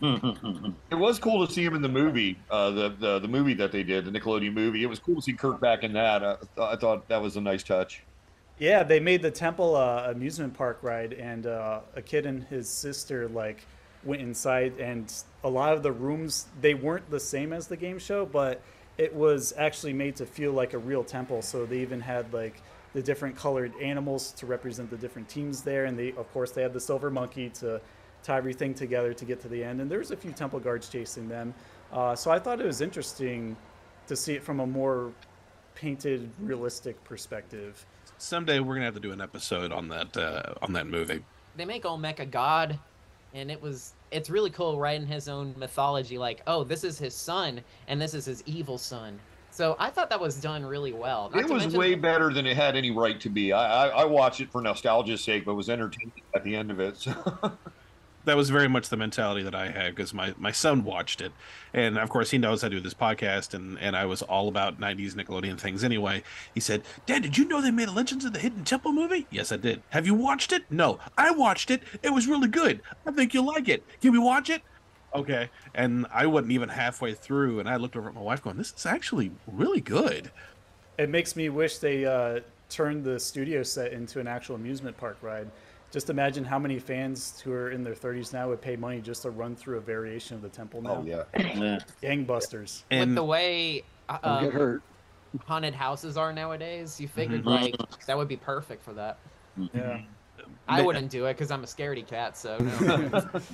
[0.01, 3.71] It was cool to see him in the movie, uh, the, the the movie that
[3.71, 4.83] they did, the Nickelodeon movie.
[4.83, 6.23] It was cool to see Kirk back in that.
[6.23, 8.03] Uh, I thought that was a nice touch.
[8.59, 12.69] Yeah, they made the temple uh, amusement park ride, and uh, a kid and his
[12.69, 13.65] sister like
[14.03, 15.11] went inside, and
[15.43, 18.61] a lot of the rooms they weren't the same as the game show, but
[18.97, 21.41] it was actually made to feel like a real temple.
[21.41, 22.61] So they even had like
[22.93, 26.61] the different colored animals to represent the different teams there, and they of course they
[26.61, 27.79] had the silver monkey to
[28.24, 29.82] tie everything together to get to the end.
[29.82, 31.53] And there was a few temple guards chasing them,
[31.91, 33.55] uh, so I thought it was interesting
[34.07, 35.11] to see it from a more
[35.76, 37.86] painted, realistic perspective.
[38.17, 41.24] Someday we're gonna have to do an episode on that uh, on that movie.
[41.55, 42.78] They make Olmec a god,
[43.34, 46.17] and it was it's really cool writing his own mythology.
[46.17, 49.20] Like, oh, this is his son, and this is his evil son.
[49.51, 51.32] So I thought that was done really well.
[51.34, 53.51] Not It was mention- way better than it had any right to be.
[53.51, 56.80] I, I, I watched it for nostalgia's sake, but was entertained at the end of
[56.80, 56.97] it.
[56.97, 57.13] So.
[58.30, 61.32] that was very much the mentality that I had because my, my son watched it,
[61.73, 64.80] and of course he knows I do this podcast, and, and I was all about
[64.80, 66.21] '90s Nickelodeon things anyway.
[66.53, 69.25] He said, "Dad, did you know they made a Legends of the Hidden Temple movie?"
[69.32, 69.82] Yes, I did.
[69.89, 70.63] Have you watched it?
[70.69, 71.82] No, I watched it.
[72.03, 72.82] It was really good.
[73.03, 73.84] I think you'll like it.
[73.99, 74.61] Can we watch it?
[75.15, 75.49] Okay.
[75.73, 78.73] And I wasn't even halfway through, and I looked over at my wife, going, "This
[78.77, 80.30] is actually really good."
[80.99, 85.17] It makes me wish they uh, turned the studio set into an actual amusement park
[85.23, 85.47] ride.
[85.91, 89.23] Just imagine how many fans who are in their 30s now would pay money just
[89.23, 90.97] to run through a variation of the temple now.
[90.97, 91.23] Oh yeah,
[92.03, 92.83] gangbusters.
[92.91, 94.81] And with the way uh, get um, hurt.
[95.47, 97.45] haunted houses are nowadays, you figured Mhm.
[97.45, 97.75] like
[98.05, 99.17] that would be perfect for that.
[99.73, 100.01] Yeah.
[100.67, 102.37] I wouldn't do it because I'm a scaredy cat.
[102.37, 103.09] So no.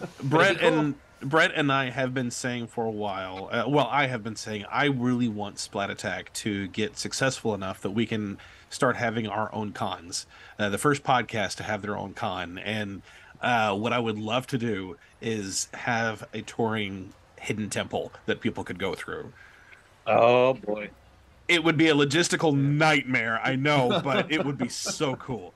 [0.23, 0.67] Brett cool.
[0.67, 3.47] and Brett and I have been saying for a while.
[3.51, 7.81] Uh, well, I have been saying I really want Splat Attack to get successful enough
[7.81, 8.37] that we can
[8.69, 10.25] start having our own cons.
[10.57, 13.01] Uh, the first podcast to have their own con, and
[13.41, 18.63] uh, what I would love to do is have a touring hidden temple that people
[18.63, 19.31] could go through.
[20.07, 20.89] Oh boy.
[21.47, 25.53] It would be a logistical nightmare, I know, but it would be so cool.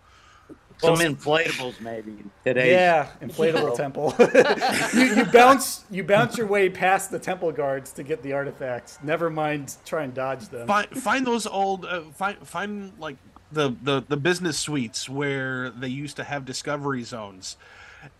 [0.79, 2.71] Some inflatables maybe today.
[2.71, 4.15] Yeah, inflatable temple.
[4.93, 8.97] you, you bounce you bounce your way past the temple guards to get the artifacts.
[9.03, 10.67] Never mind try and dodge them.
[10.67, 13.17] find find those old uh, find find like
[13.51, 17.57] the, the the business suites where they used to have discovery zones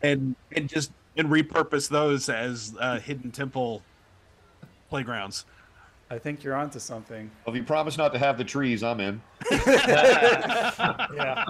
[0.01, 3.83] and and just and repurpose those as uh, hidden temple
[4.89, 5.45] playgrounds
[6.11, 7.29] I think you're onto something.
[7.45, 9.21] Well, if you promise not to have the trees, I'm in.
[9.51, 11.45] yeah.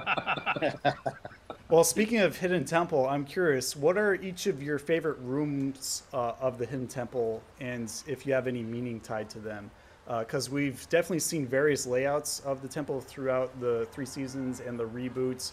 [1.69, 6.33] Well, speaking of Hidden Temple, I'm curious, what are each of your favorite rooms uh,
[6.41, 9.69] of the Hidden Temple, and if you have any meaning tied to them?
[10.07, 14.87] Because we've definitely seen various layouts of the temple throughout the three seasons and the
[14.87, 15.51] reboots.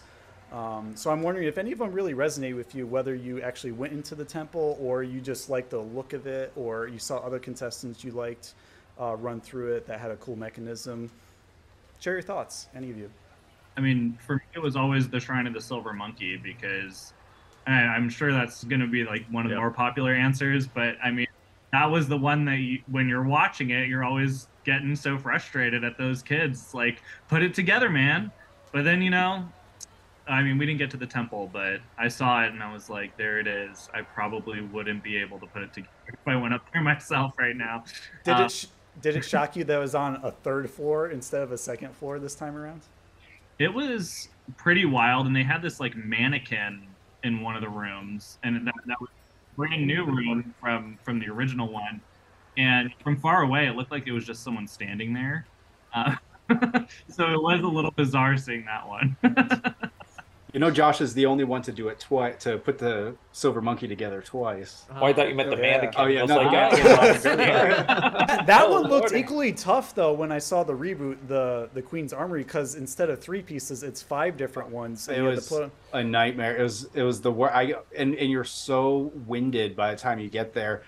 [0.51, 3.73] Um, so I'm wondering if any of them really resonate with you, whether you actually
[3.73, 7.17] went into the temple or you just like the look of it, or you saw
[7.17, 8.55] other contestants you liked
[8.99, 11.09] uh, run through it that had a cool mechanism.
[11.99, 13.09] Share your thoughts, any of you.
[13.75, 17.13] I mean, for me, it was always the Shrine of the Silver Monkey because
[17.67, 20.65] and I'm sure that's going to be like one of the more popular answers.
[20.67, 21.27] But I mean,
[21.73, 25.83] that was the one that you, when you're watching it, you're always getting so frustrated
[25.83, 26.73] at those kids.
[26.73, 28.31] Like, put it together, man.
[28.71, 29.47] But then, you know,
[30.27, 32.89] I mean, we didn't get to the temple, but I saw it and I was
[32.89, 33.89] like, there it is.
[33.93, 37.33] I probably wouldn't be able to put it together if I went up there myself
[37.37, 37.83] right now.
[38.23, 38.65] Did Uh, it sh-
[39.01, 41.95] did it shock you that it was on a third floor instead of a second
[41.95, 42.81] floor this time around?
[43.59, 46.83] It was pretty wild, and they had this like mannequin
[47.23, 49.09] in one of the rooms, and that, that was
[49.55, 52.01] brand new room from from the original one.
[52.57, 55.45] And from far away, it looked like it was just someone standing there.
[55.93, 56.15] Uh,
[57.07, 59.15] so it was a little bizarre seeing that one.
[60.57, 63.61] You know, Josh is the only one to do it twice to put the silver
[63.61, 64.85] monkey together twice.
[64.89, 65.93] Oh, I thought you meant the oh, mannequin.
[65.95, 67.35] Oh yeah, I was no, like, no.
[67.35, 69.19] that that Oh, one looked Lordy.
[69.19, 73.21] equally tough though when I saw the reboot, the the Queen's Armory, because instead of
[73.21, 75.07] three pieces, it's five different ones.
[75.07, 76.57] it you had to was put- a nightmare.
[76.57, 80.17] It was it was the wor I and and you're so winded by the time
[80.17, 80.81] you get there.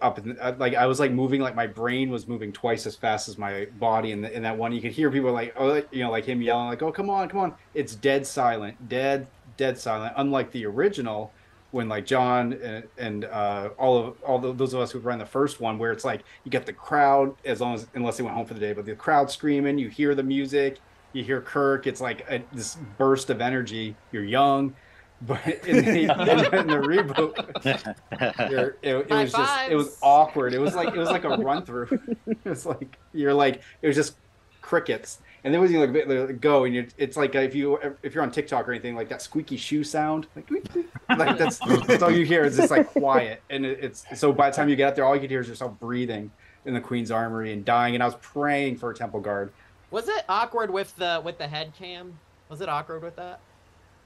[0.00, 2.96] Up in, uh, like I was like moving like my brain was moving twice as
[2.96, 4.72] fast as my body the, in that one.
[4.72, 7.28] You could hear people like oh you know like him yelling like oh come on
[7.28, 7.54] come on.
[7.72, 10.14] It's dead silent, dead dead silent.
[10.16, 11.32] Unlike the original
[11.70, 15.18] when like John and, and uh, all of all the, those of us who ran
[15.18, 18.22] the first one, where it's like you get the crowd as long as unless they
[18.22, 20.80] went home for the day, but the crowd screaming, you hear the music,
[21.12, 21.86] you hear Kirk.
[21.86, 23.94] It's like a, this burst of energy.
[24.12, 24.74] You're young,
[25.22, 30.54] but in the, in the reboot, it, it High was just it was awkward.
[30.54, 32.00] It was like it was like a run through.
[32.44, 34.16] it's like you're like it was just
[34.62, 35.18] crickets.
[35.42, 38.14] And then when you like, like go and you it's like uh, if you if
[38.14, 41.58] you're on TikTok or anything like that squeaky shoe sound like, tweet, tweet, like that's,
[41.86, 44.68] that's all you hear is just like quiet and it, it's so by the time
[44.68, 46.30] you get out there all you can hear is yourself breathing
[46.66, 49.50] in the Queen's Armory and dying and I was praying for a temple guard.
[49.90, 52.18] Was it awkward with the with the head cam?
[52.50, 53.40] Was it awkward with that?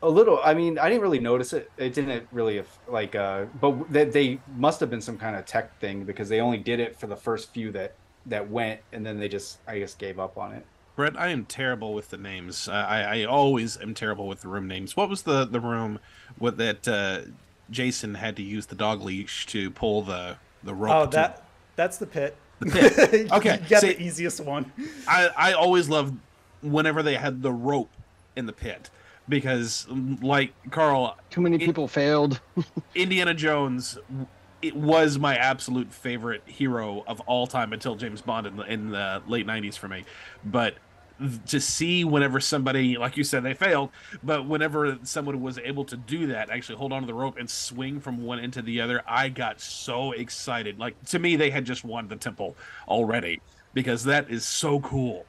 [0.05, 0.39] A little.
[0.45, 1.71] I mean, I didn't really notice it.
[1.79, 3.15] It didn't really like.
[3.15, 6.59] uh But they, they must have been some kind of tech thing because they only
[6.59, 7.95] did it for the first few that
[8.27, 10.65] that went, and then they just, I guess, gave up on it.
[10.97, 12.69] Brett, I am terrible with the names.
[12.69, 14.95] I, I, I always am terrible with the room names.
[14.97, 15.99] What was the the room
[16.39, 17.21] with that uh,
[17.71, 20.95] Jason had to use the dog leash to pull the the rope?
[20.95, 21.45] Oh, to- that
[21.77, 22.37] that's the pit.
[22.61, 22.67] The
[23.11, 23.33] pit.
[23.33, 24.71] Okay, you got see- the easiest one.
[25.09, 26.15] I, I always loved
[26.61, 27.91] whenever they had the rope
[28.37, 28.91] in the pit
[29.29, 29.87] because,
[30.23, 32.41] like Carl, Too many people failed.
[32.95, 33.99] Indiana Jones,
[34.63, 38.91] it was my absolute favorite hero of all time until James Bond in the, in
[38.91, 40.05] the late '90s for me.
[40.45, 40.75] But
[41.47, 43.91] to see whenever somebody, like you said, they failed,
[44.23, 48.01] but whenever someone was able to do that, actually hold onto the rope and swing
[48.01, 50.79] from one end to the other, I got so excited.
[50.79, 52.57] Like to me, they had just won the temple
[52.89, 53.41] already
[53.75, 55.25] because that is so cool.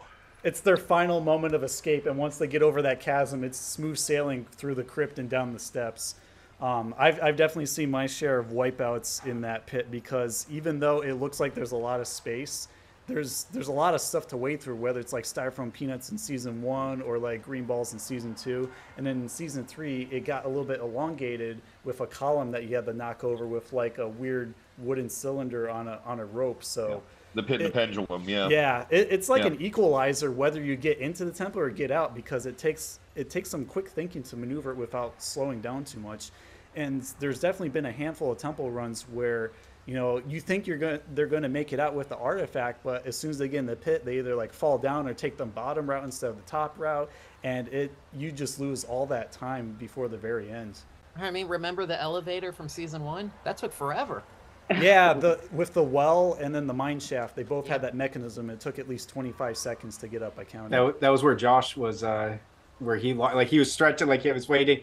[0.45, 3.97] It's their final moment of escape, and once they get over that chasm, it's smooth
[3.97, 6.13] sailing through the crypt and down the steps.
[6.61, 11.01] Um, I've, I've definitely seen my share of wipeouts in that pit because even though
[11.01, 12.67] it looks like there's a lot of space,
[13.07, 14.75] there's there's a lot of stuff to wade through.
[14.75, 18.69] Whether it's like styrofoam peanuts in season one or like green balls in season two,
[18.97, 22.65] and then in season three it got a little bit elongated with a column that
[22.65, 26.25] you had to knock over with like a weird wooden cylinder on a on a
[26.25, 26.63] rope.
[26.63, 27.01] So.
[27.35, 28.47] The pit and the It- pendulum, yeah.
[28.49, 29.47] Yeah, it, it's like Yeah.
[29.49, 33.29] an equalizer whether you get into the temple or get out because it takes it
[33.29, 36.31] takes some quick thinking to maneuver it without slowing down too much.
[36.75, 39.51] And there's definitely been a handful of temple runs where
[39.85, 42.83] you know you think you're going they're going to make it out with the artifact,
[42.83, 45.13] but as soon as they get in the pit, they either like fall down or
[45.13, 47.09] take the bottom route instead of the top route,
[47.43, 50.79] and it you just lose all that time before the very end.
[51.17, 53.31] I mean, remember the elevator from season one?
[53.45, 54.23] That took forever.
[54.69, 58.49] Yeah, the with the well and then the mine shaft, they both had that mechanism.
[58.49, 60.37] It took at least 25 seconds to get up.
[60.39, 60.71] I counted.
[60.71, 62.37] That, that was where Josh was, uh,
[62.79, 64.81] where he like he was stretching, like he was waiting,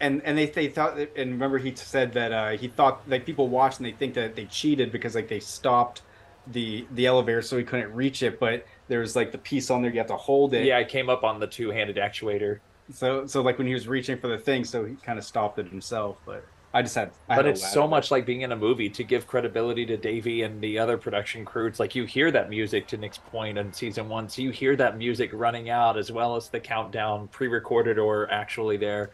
[0.00, 3.48] and and they they thought, and remember he said that uh, he thought like people
[3.48, 6.02] watched and they think that they cheated because like they stopped
[6.46, 9.82] the the elevator so he couldn't reach it, but there was like the piece on
[9.82, 10.64] there you have to hold it.
[10.64, 12.60] Yeah, I came up on the two-handed actuator.
[12.92, 15.58] So so like when he was reaching for the thing, so he kind of stopped
[15.58, 16.18] it himself.
[16.24, 16.44] But
[16.76, 17.72] I just had, I but had it's laugh.
[17.72, 20.98] so much like being in a movie to give credibility to Davey and the other
[20.98, 21.66] production crew.
[21.66, 24.76] It's like you hear that music to Nick's point in season one, so you hear
[24.76, 29.10] that music running out as well as the countdown, pre-recorded or actually there.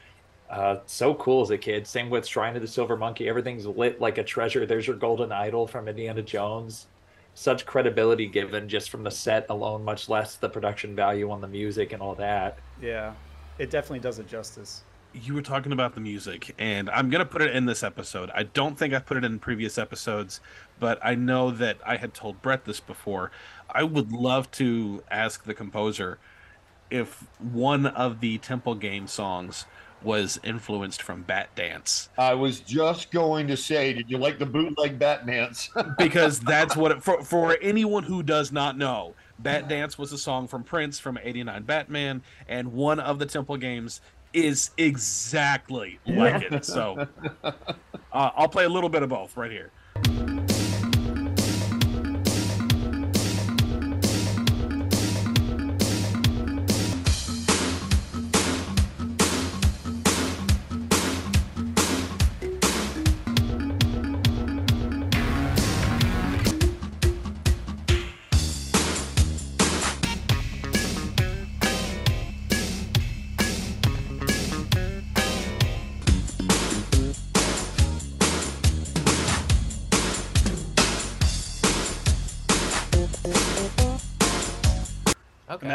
[0.51, 1.87] Uh, so cool as a kid.
[1.87, 3.29] Same with Shrine of the Silver Monkey.
[3.29, 4.67] Everything's lit like a treasure.
[4.67, 6.89] There's your golden idol from Indiana Jones.
[7.35, 11.47] Such credibility given just from the set alone, much less the production value on the
[11.47, 12.59] music and all that.
[12.81, 13.15] Yeah,
[13.59, 14.83] it definitely does it justice.
[15.15, 18.31] You were talking about the music, and I'm gonna put it in this episode.
[18.35, 20.41] I don't think I've put it in previous episodes,
[20.81, 23.31] but I know that I had told Brett this before.
[23.71, 26.19] I would love to ask the composer
[26.91, 29.67] if one of the Temple Game songs
[30.03, 32.09] was influenced from Bat Dance.
[32.19, 35.71] I was just going to say, did you like the bootleg bat dance?
[35.99, 40.19] because that's what it, for for anyone who does not know bat dance was a
[40.19, 44.01] song from prince from 89 batman and one of the temple games
[44.33, 46.64] is exactly like it.
[46.64, 47.07] So
[47.45, 47.53] uh,
[48.12, 49.70] i'll play a little bit of both right here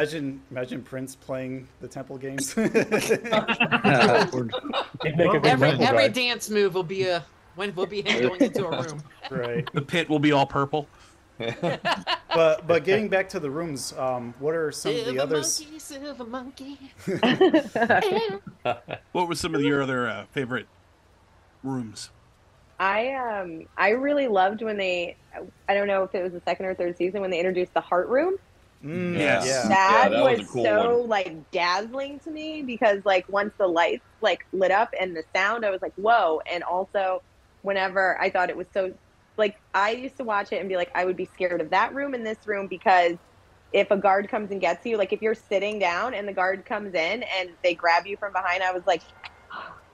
[0.08, 2.56] Imagine, imagine Prince playing the Temple games.
[2.58, 2.80] every
[5.84, 9.02] every dance move will be a when will be him going into a room.
[9.32, 9.68] right.
[9.74, 10.88] the pit will be all purple
[11.40, 15.60] But but getting back to the rooms, um, what are some of the Silver others?
[15.60, 16.78] monkey, silver monkey.
[19.12, 20.68] what were some of your other uh, favorite
[21.64, 22.12] rooms
[22.80, 25.16] I um I really loved when they
[25.68, 27.82] I don't know if it was the second or third season when they introduced the
[27.82, 28.36] heart room.
[28.84, 29.46] Mm, Yes.
[29.48, 29.68] Yeah.
[29.70, 31.10] That, that was was, cool so one.
[31.10, 35.66] like dazzling to me because like once the lights like lit up and the sound,
[35.66, 36.42] I was like, whoa.
[36.52, 37.22] And also
[37.64, 38.94] whenever I thought it was so
[39.36, 41.94] like I used to watch it and be like, I would be scared of that
[41.96, 43.18] room and this room because
[43.74, 46.66] if a guard comes and gets you, like if you're sitting down and the guard
[46.66, 49.02] comes in and they grab you from behind, I was like,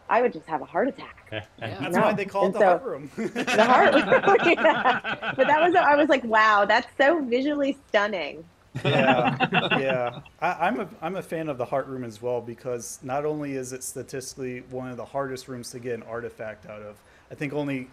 [0.09, 1.27] I would just have a heart attack.
[1.59, 2.01] That's No.
[2.01, 3.11] why they call it And the so- heart room.
[3.17, 4.37] The heart room.
[4.65, 5.33] yeah.
[5.35, 8.43] But that was I was like, wow, that's so visually stunning.
[8.83, 9.37] Yeah,
[9.79, 10.19] yeah.
[10.41, 13.53] I, I'm a I'm a fan of the heart room as well because not only
[13.53, 16.97] is it statistically one of the hardest rooms to get an artifact out of,
[17.31, 17.87] I think only,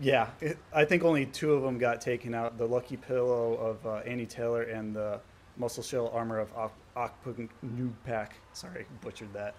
[0.00, 3.86] yeah, it, I think only two of them got taken out: the lucky pillow of
[3.86, 5.20] uh, Annie Taylor and the
[5.56, 6.70] muscle shell armor of
[8.04, 8.36] Pack.
[8.52, 9.54] Sorry, butchered that.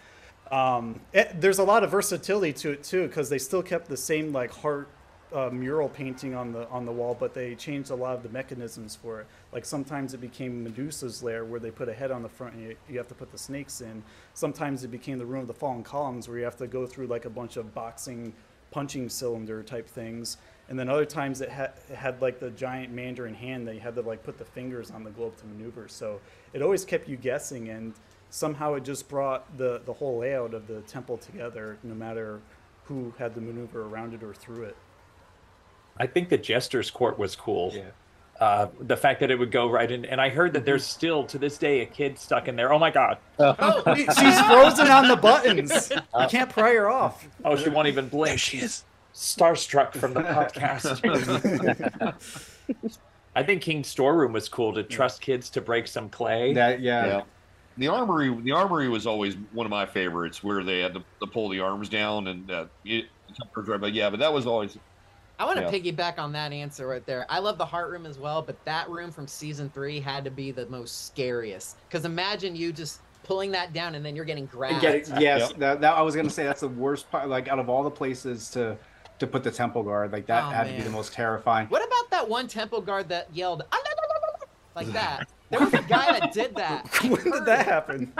[0.52, 3.96] Um, it, there's a lot of versatility to it too because they still kept the
[3.96, 4.90] same like heart
[5.34, 8.30] uh, mural painting on the on the wall, but they changed a lot of the
[8.30, 9.28] mechanisms for it.
[9.54, 12.64] Like sometimes it became Medusa's lair, where they put a head on the front, and
[12.64, 14.04] you, you have to put the snakes in.
[14.34, 17.08] Sometimes it became the room of the fallen columns, where you have to go through
[17.08, 18.34] like a bunch of boxing,
[18.72, 20.38] punching cylinder type things.
[20.70, 23.82] And then other times it, ha- it had like the giant mandarin hand that you
[23.82, 25.88] had to like put the fingers on the globe to maneuver.
[25.88, 26.20] So
[26.54, 27.94] it always kept you guessing, and
[28.30, 32.42] somehow it just brought the the whole layout of the temple together, no matter
[32.86, 34.76] who had the maneuver around it or through it.
[36.02, 37.72] I think the Jester's Court was cool.
[37.76, 37.84] Yeah.
[38.40, 41.24] Uh, the fact that it would go right in, and I heard that there's still
[41.26, 42.74] to this day a kid stuck in there.
[42.74, 43.20] Oh my god!
[43.38, 45.92] Oh, she's frozen on the buttons.
[45.92, 47.28] You can't pry her off.
[47.46, 48.30] Oh, she won't even blink.
[48.30, 48.84] There she is.
[49.14, 51.02] Starstruck from the podcast.
[53.36, 56.54] I think King's storeroom was cool to trust kids to break some clay.
[56.54, 57.06] That yeah.
[57.06, 57.22] Yeah.
[57.78, 61.28] The armory, the armory was always one of my favorites, where they had to, to
[61.28, 63.06] pull the arms down and uh, it,
[63.54, 64.80] but yeah, but that was always
[65.42, 65.72] I want to Yeah.
[65.72, 67.26] piggyback on that answer right there.
[67.28, 70.30] I love the heart room as well, but that room from season three had to
[70.30, 71.78] be the most scariest.
[71.90, 74.82] Because imagine you just pulling that down and then you're getting grabbed.
[74.82, 75.10] Get it?
[75.20, 77.28] Yes, that, that I was gonna say that's the worst part.
[77.28, 78.78] Like out of all the places to
[79.18, 81.66] to put the temple guard, like that Oh, had to be the most terrifying.
[81.70, 85.28] What about that one temple guard that yelled "Ah, la, la, la, la," like that?
[85.52, 86.88] There was a guy that did that.
[87.04, 88.12] when did that happen?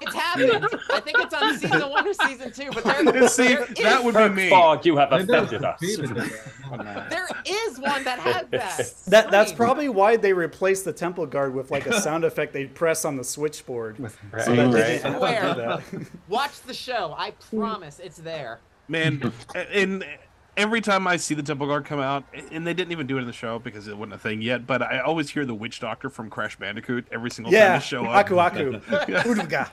[0.00, 0.66] It's happened.
[0.92, 4.04] I think it's on season one or season two, but there, See, there that is-
[4.04, 4.50] would be me.
[4.50, 5.80] Fogg, you have Maybe offended us.
[5.80, 7.10] David did that.
[7.10, 8.92] there is one that had that.
[9.06, 12.66] That that's probably why they replaced the temple guard with like a sound effect they
[12.66, 13.96] press on the switchboard.
[13.98, 14.44] so Right.
[14.44, 14.72] that they Right.
[14.72, 15.54] didn't have to Swear.
[15.54, 16.08] do that.
[16.28, 17.14] Watch the show.
[17.16, 18.60] I promise it's there.
[18.88, 20.04] Man, and
[20.56, 23.20] every time I see the Temple Guard come out, and they didn't even do it
[23.20, 25.80] in the show because it wasn't a thing yet, but I always hear the Witch
[25.80, 28.26] Doctor from Crash Bandicoot every single time Yeah, they show up.
[28.26, 28.72] Aku Aku.
[29.30, 29.68] Uduga.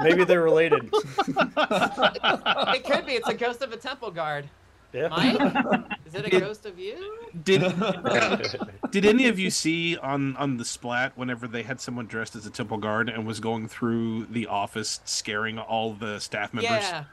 [0.00, 0.90] Maybe they're related.
[0.92, 3.12] It could be.
[3.12, 4.48] It's a ghost of a temple guard.
[4.92, 5.08] Yeah.
[5.08, 7.18] Mike, is it a ghost of you?
[7.44, 7.62] Did
[8.90, 12.44] did any of you see on on the splat whenever they had someone dressed as
[12.46, 16.70] a temple guard and was going through the office scaring all the staff members?
[16.70, 17.04] Yeah.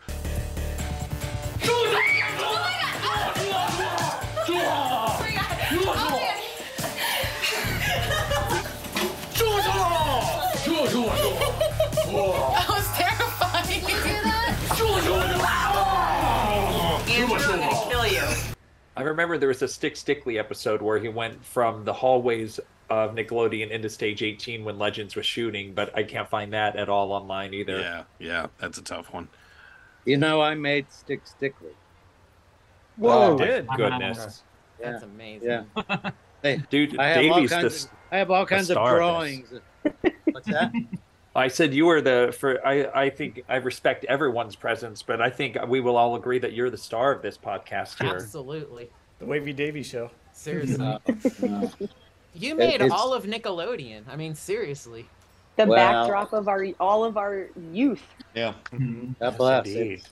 [4.48, 5.39] That
[19.00, 23.16] I remember there was a Stick Stickly episode where he went from the hallways of
[23.16, 27.12] Nickelodeon into Stage 18 when Legends was shooting, but I can't find that at all
[27.14, 27.80] online either.
[27.80, 29.30] Yeah, yeah, that's a tough one.
[30.06, 31.70] You know, I made Stick Stickly.
[32.98, 33.68] Whoa, Oh, did.
[33.78, 34.44] goodness.
[34.82, 34.92] Yeah.
[34.92, 35.66] That's amazing.
[35.76, 36.12] Yeah.
[36.42, 37.62] Hey, Dude, I have all Davey's kinds.
[37.64, 39.54] the, Of, s- I have all kinds of star of drawings.
[40.32, 40.72] What's that?
[41.36, 45.30] I said you were the for I I think I respect everyone's presence, but I
[45.30, 48.16] think we will all agree that you're the star of this podcast here.
[48.16, 48.90] Absolutely.
[49.20, 50.10] The Wavy Davy Show.
[50.34, 50.84] Seriously.
[50.86, 50.98] Uh,
[51.46, 51.68] uh,
[52.34, 54.04] You made it's- all of Nickelodeon.
[54.10, 55.08] I mean, seriously.
[55.56, 58.04] The Well- backdrop of our all of our youth.
[58.34, 58.54] Yeah.
[59.20, 59.68] God bless.
[59.68, 59.92] indeed.
[59.94, 60.10] It's,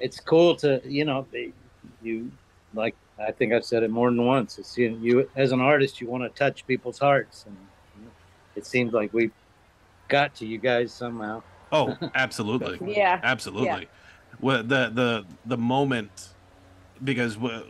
[0.00, 1.52] it's cool to you know they,
[2.02, 2.30] you
[2.74, 4.58] like I think I've said it more than once.
[4.58, 7.56] It's you, you as an artist you want to touch people's hearts, and
[8.54, 9.30] it seems like we
[10.08, 11.42] got to you guys somehow.
[11.72, 12.94] Oh, absolutely.
[12.94, 13.20] Yeah.
[13.22, 13.88] Absolutely.
[14.40, 16.28] Well, the the the moment
[17.02, 17.64] because well,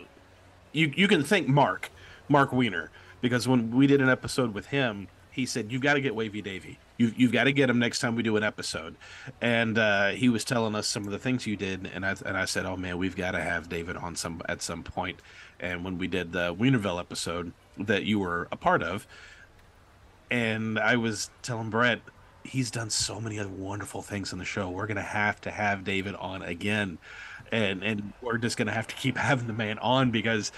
[0.73, 1.91] you you can thank Marc,
[2.29, 6.01] Marc Weiner, because when we did an episode with him, he said you've got to
[6.01, 6.79] get Wavy Davy.
[6.97, 8.97] You you've got to get him next time we do an episode,
[9.41, 12.37] and uh, he was telling us some of the things you did, and I and
[12.37, 15.21] I said, oh man, we've got to have David on some at some point.
[15.61, 19.07] And when we did the Weinerville episode that you were a part of,
[20.31, 22.01] and I was telling Brett,
[22.45, 24.71] he's done so many other wonderful things in the show.
[24.71, 26.99] We're gonna have to have David on again,
[27.53, 30.53] and and we're just gonna have to keep having the man on because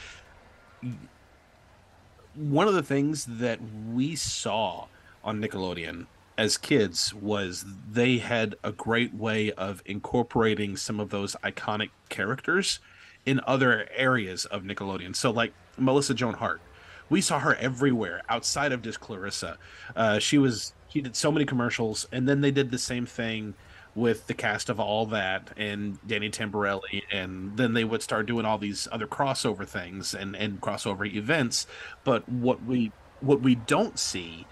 [2.35, 3.59] one of the things that
[3.93, 4.87] we saw
[5.23, 6.07] on Nickelodeon
[6.39, 12.81] as kids was they had a great way of incorporating some of those iconic characters
[13.27, 15.15] in other areas of Nickelodeon.
[15.15, 16.63] So like Melissa Joan Hart,
[17.11, 19.59] we saw her everywhere outside of just Clarissa.
[19.95, 23.55] Uh, she was she did so many commercials, and then they did the same thing
[23.95, 28.45] with the cast of all that and Danny Tamborelli, and then they would start doing
[28.45, 31.67] all these other crossover things and and crossover events.
[32.05, 34.47] But what we what we don't see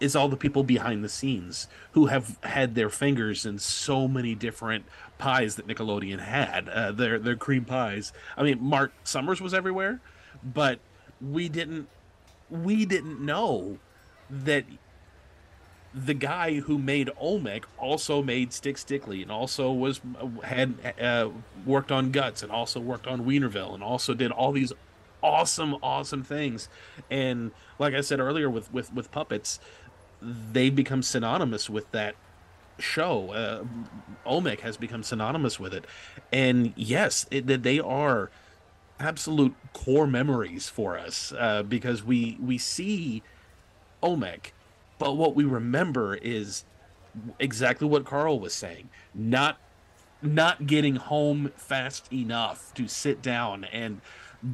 [0.00, 4.34] is all the people behind the scenes who have had their fingers in so many
[4.34, 4.84] different
[5.18, 6.68] pies that Nickelodeon had.
[6.68, 8.12] Uh, their their cream pies.
[8.36, 10.00] I mean, Mark Summers was everywhere,
[10.42, 10.78] but
[11.20, 11.88] we didn't
[12.50, 13.78] we didn't know
[14.30, 14.64] that
[15.94, 20.00] the guy who made Olmec also made Stick Stickly and also was
[20.42, 21.30] had uh,
[21.64, 24.72] worked on Guts and also worked on Weinerville and also did all these
[25.22, 26.68] awesome awesome things.
[27.10, 29.60] And like I said earlier with with with puppets
[30.20, 32.16] they become synonymous with that
[32.78, 33.30] show.
[33.30, 33.64] Uh,
[34.26, 35.84] Olmec has become synonymous with it.
[36.32, 38.30] And yes it, they are
[38.98, 43.22] absolute core memories for us uh, because we we see
[44.02, 44.52] Olmec
[44.98, 46.64] but what we remember is
[47.38, 48.88] exactly what Carl was saying.
[49.14, 49.58] Not
[50.22, 54.00] not getting home fast enough to sit down and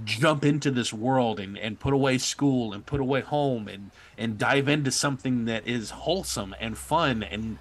[0.04, 4.38] jump into this world and, and put away school and put away home and and
[4.38, 7.58] dive into something that is wholesome and fun and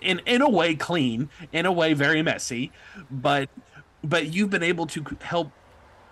[0.00, 2.72] in in a way clean, in a way very messy,
[3.10, 3.48] but
[4.04, 5.52] but you've been able to help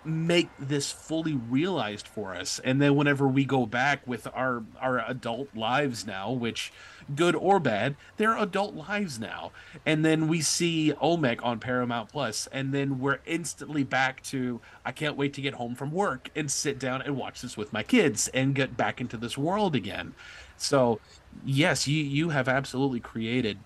[0.03, 2.59] make this fully realized for us.
[2.63, 6.71] And then whenever we go back with our our adult lives now which
[7.15, 9.51] good or bad they're adult lives now.
[9.85, 14.91] And then we see olmec on paramount plus and then we're instantly back to i
[14.91, 17.83] can't wait to get home from work and sit down and watch this with my
[17.83, 20.13] kids and get back into this world again.
[20.57, 20.99] So
[21.45, 23.59] yes you you have absolutely created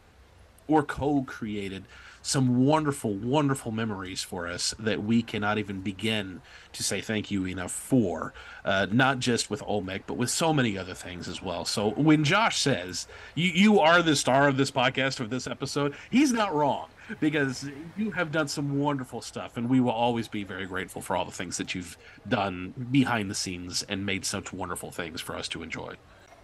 [0.68, 1.86] or co-created
[2.26, 6.41] some wonderful, wonderful memories for us that we cannot even begin
[6.73, 8.34] to say thank you enough for.
[8.63, 11.65] Uh, not just with Olmec, but with so many other things as well.
[11.65, 16.34] So when Josh says you, are the star of this podcast of this episode, he's
[16.34, 16.88] not wrong
[17.19, 21.15] because you have done some wonderful stuff, and we will always be very grateful for
[21.15, 21.95] all the things that you've
[22.28, 25.93] done behind the scenes and made such wonderful things for us to enjoy.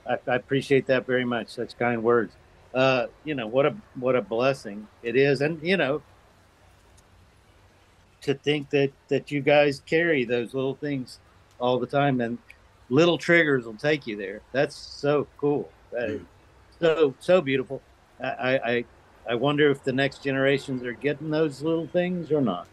[0.07, 1.49] I, I appreciate that very much.
[1.49, 2.35] Such kind words
[2.73, 6.01] uh, you know what a what a blessing it is, and you know
[8.21, 11.19] to think that that you guys carry those little things
[11.59, 12.37] all the time, and
[12.89, 14.41] little triggers will take you there.
[14.51, 15.69] That's so cool.
[15.91, 16.21] That is
[16.79, 17.81] so so beautiful.
[18.23, 18.85] I, I
[19.29, 22.67] I wonder if the next generations are getting those little things or not.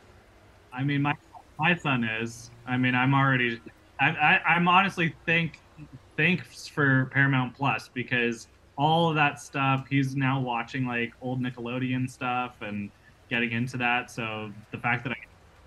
[0.72, 1.14] I mean, my
[1.58, 2.50] my son is.
[2.66, 3.60] I mean, I'm already.
[4.00, 5.58] I, I I'm honestly thank
[6.16, 8.48] thanks for Paramount Plus because
[8.78, 9.86] all of that stuff.
[9.90, 12.90] He's now watching like old Nickelodeon stuff and
[13.28, 14.10] getting into that.
[14.10, 15.16] So the fact that I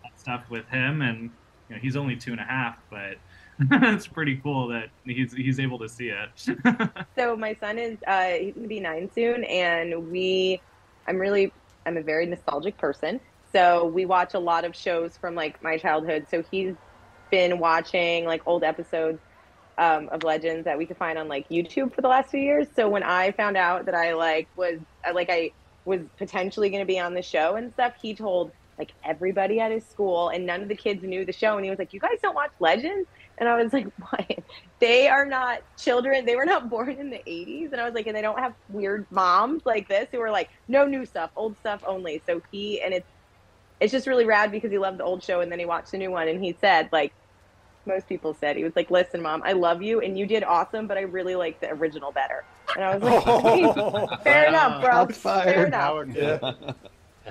[0.03, 1.29] that stuff with him and
[1.69, 3.17] you know, he's only two and a half, but
[3.59, 6.29] it's pretty cool that he's he's able to see it.
[7.15, 10.61] so my son is uh, he's gonna be nine soon, and we
[11.05, 11.53] I'm really
[11.85, 13.19] I'm a very nostalgic person.
[13.51, 16.27] So we watch a lot of shows from like my childhood.
[16.31, 16.75] So he's
[17.29, 19.19] been watching like old episodes
[19.81, 22.67] um, of legends that we could find on like YouTube for the last few years.
[22.75, 24.79] So when I found out that I like was
[25.11, 25.51] like I
[25.85, 29.71] was potentially going to be on the show and stuff, he told like everybody at
[29.71, 31.55] his school, and none of the kids knew the show.
[31.55, 33.09] And he was like, "You guys don't watch Legends?"
[33.39, 34.39] And I was like, "What?
[34.79, 36.25] They are not children.
[36.25, 38.53] They were not born in the '80s." And I was like, "And they don't have
[38.69, 42.81] weird moms like this who are like, no new stuff, old stuff only." So he
[42.81, 43.07] and it's
[43.79, 45.97] it's just really rad because he loved the old show and then he watched the
[45.97, 47.13] new one and he said like
[47.85, 48.57] most people said.
[48.57, 51.35] He was like, "Listen, mom, I love you, and you did awesome, but I really
[51.35, 52.43] like the original better."
[52.75, 55.07] And I was like, oh, "Fair enough, bro.
[55.07, 56.07] Fair enough.
[56.13, 56.37] Yeah.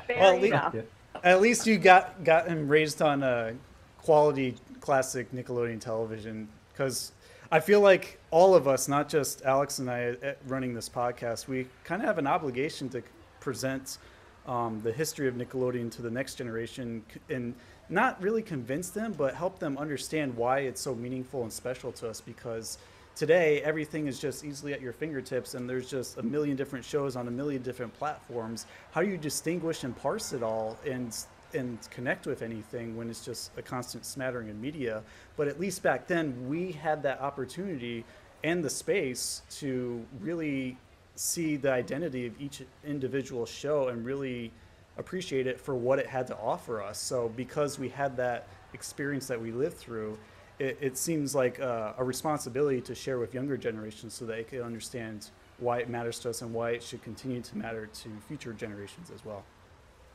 [0.07, 0.86] Fair well, at, enough." least,
[1.22, 3.55] at least you got got him raised on a
[3.98, 7.12] quality classic Nickelodeon television because
[7.53, 11.48] I feel like all of us, not just Alex and I, uh, running this podcast,
[11.48, 13.03] we kind of have an obligation to
[13.40, 13.98] present
[14.47, 17.55] um, the history of Nickelodeon to the next generation and
[17.88, 22.09] not really convince them, but help them understand why it's so meaningful and special to
[22.09, 22.78] us because
[23.16, 27.16] today everything is just easily at your fingertips and there's just a million different shows
[27.16, 28.66] on a million different platforms.
[28.93, 31.16] How do you distinguish and parse it all and
[31.53, 35.03] and connect with anything when it's just a constant smattering of media?
[35.36, 38.05] But at least back then we had that opportunity
[38.45, 40.78] and the space to really
[41.14, 44.52] see the identity of each individual show and really
[44.98, 46.98] appreciate it for what it had to offer us.
[46.98, 50.18] So because we had that experience that we lived through,
[50.58, 54.62] it, it seems like a, a responsibility to share with younger generations so they can
[54.62, 58.52] understand why it matters to us and why it should continue to matter to future
[58.52, 59.44] generations as well.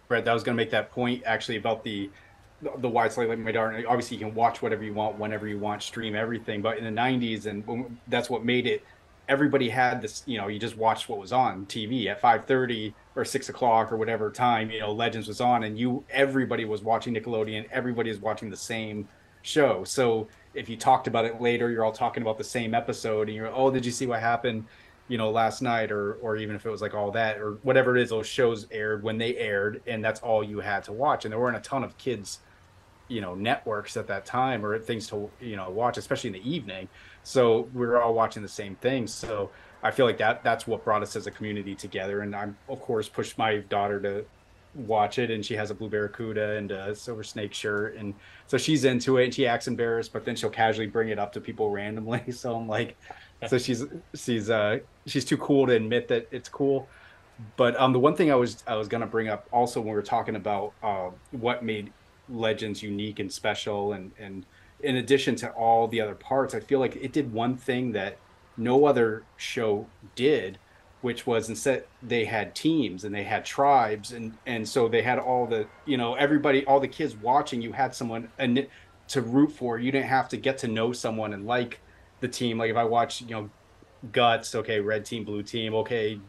[0.07, 2.09] Brett, that was going to make that point actually about the
[2.77, 3.83] the wide slate like my daughter.
[3.87, 6.61] Obviously, you can watch whatever you want, whenever you want, stream everything.
[6.61, 8.83] But in the '90s, and that's what made it
[9.27, 10.23] everybody had this.
[10.25, 13.91] You know, you just watched what was on TV at five thirty or six o'clock
[13.91, 14.69] or whatever time.
[14.69, 17.67] You know, Legends was on, and you everybody was watching Nickelodeon.
[17.71, 19.07] Everybody is watching the same
[19.41, 19.83] show.
[19.83, 23.35] So if you talked about it later, you're all talking about the same episode, and
[23.35, 24.65] you're oh, did you see what happened?
[25.07, 27.95] You know, last night, or or even if it was like all that, or whatever
[27.95, 31.25] it is, those shows aired when they aired, and that's all you had to watch.
[31.25, 32.39] And there weren't a ton of kids
[33.07, 36.49] you know networks at that time or things to you know watch especially in the
[36.49, 36.87] evening
[37.25, 39.07] so we were all watching the same thing.
[39.07, 39.49] so
[39.83, 42.21] i feel like that that's what brought us as a community together.
[42.21, 44.25] And i'm of course pushed my daughter to
[44.75, 47.95] watch it and she has a blue barracuda and a silver snake shirt.
[47.95, 48.13] And
[48.45, 51.33] so she's into it and she acts embarrassed but then she'll casually bring it up
[51.33, 52.23] to people randomly.
[52.31, 52.95] So i'm like
[53.49, 53.83] so she's
[54.15, 56.87] she's uh she's too cool to admit that it's cool.
[57.57, 59.95] But um the one thing i was i was gonna bring up also when we
[59.95, 61.91] were talking about uh what made
[62.29, 64.45] legends unique and special and and
[64.85, 68.17] in addition to all the other parts i feel like it did one thing that
[68.57, 70.57] no other show did
[71.01, 75.19] which was instead they had teams and they had tribes and and so they had
[75.19, 78.27] all the you know everybody all the kids watching you had someone
[79.07, 81.79] to root for you didn't have to get to know someone and like
[82.21, 82.57] the team.
[82.57, 83.49] Like if i watch you know
[84.11, 86.19] guts okay red team blue team okay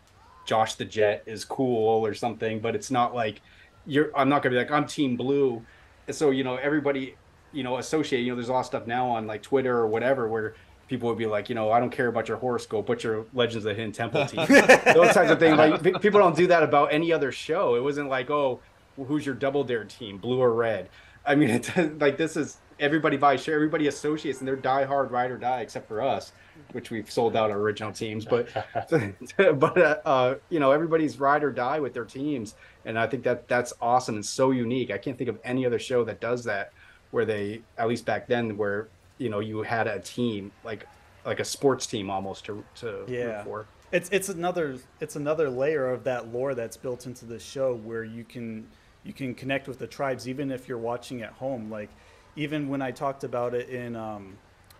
[0.47, 3.43] josh the jet is cool or something but it's not like
[3.87, 5.65] you're i'm not gonna be like i'm team blue.
[6.11, 7.17] So you know everybody
[7.57, 9.87] you know associate you know there's a lot of stuff now on like twitter or
[9.87, 10.55] whatever where
[10.89, 12.87] people would be like you know i don't care about your horoscope.
[12.87, 14.47] But your legends of the hidden temple team.
[14.95, 17.75] Those types of things like people don't do that about any other show.
[17.75, 18.61] It wasn't like oh
[18.97, 20.89] who's your double dare team blue or red?
[21.25, 25.11] I mean it's like this is everybody buys share everybody associates and they're die hard
[25.11, 26.33] ride or die except for us
[26.73, 28.49] which we've sold out our original teams but
[29.59, 32.55] but uh, uh, you know everybody's ride or die with their teams
[32.85, 34.91] and i think that that's awesome and so unique.
[34.91, 36.73] I can't think of any other show that does that
[37.17, 40.87] where they at least back then where you know you had a team like
[41.25, 43.43] like a sports team almost to to root yeah.
[43.43, 43.67] for.
[43.91, 48.05] It's it's another it's another layer of that lore that's built into the show where
[48.05, 48.69] you can
[49.03, 51.71] you can connect with the tribes even if you're watching at home.
[51.71, 51.91] Like
[52.37, 54.37] even when i talked about it in um,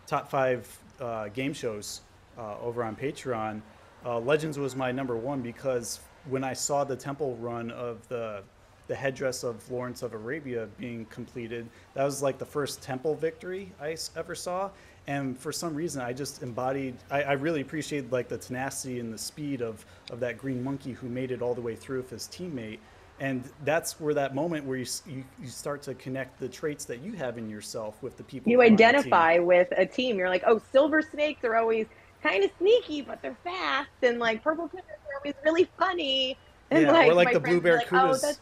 [0.07, 2.03] top five uh, game shows
[2.39, 3.61] uh, over on patreon
[4.05, 8.43] uh, legends was my number one because when i saw the temple run of the
[8.89, 13.73] the headdress of lawrence of arabia being completed that was like the first temple victory
[13.81, 14.71] I ever saw
[15.07, 19.13] and for some reason i just embodied I, I really appreciated like the tenacity and
[19.13, 22.11] the speed of of that green monkey who made it all the way through with
[22.11, 22.79] his teammate
[23.19, 27.01] and that's where that moment where you, you you start to connect the traits that
[27.01, 28.87] you have in yourself with the people You who on team.
[28.89, 30.19] identify with a team.
[30.19, 31.87] You're like, oh, silver snakes are always
[32.23, 36.37] kind of sneaky, but they're fast, and like purple pandas are always really funny.
[36.71, 38.41] And yeah, like, or like the blue are like, oh, that's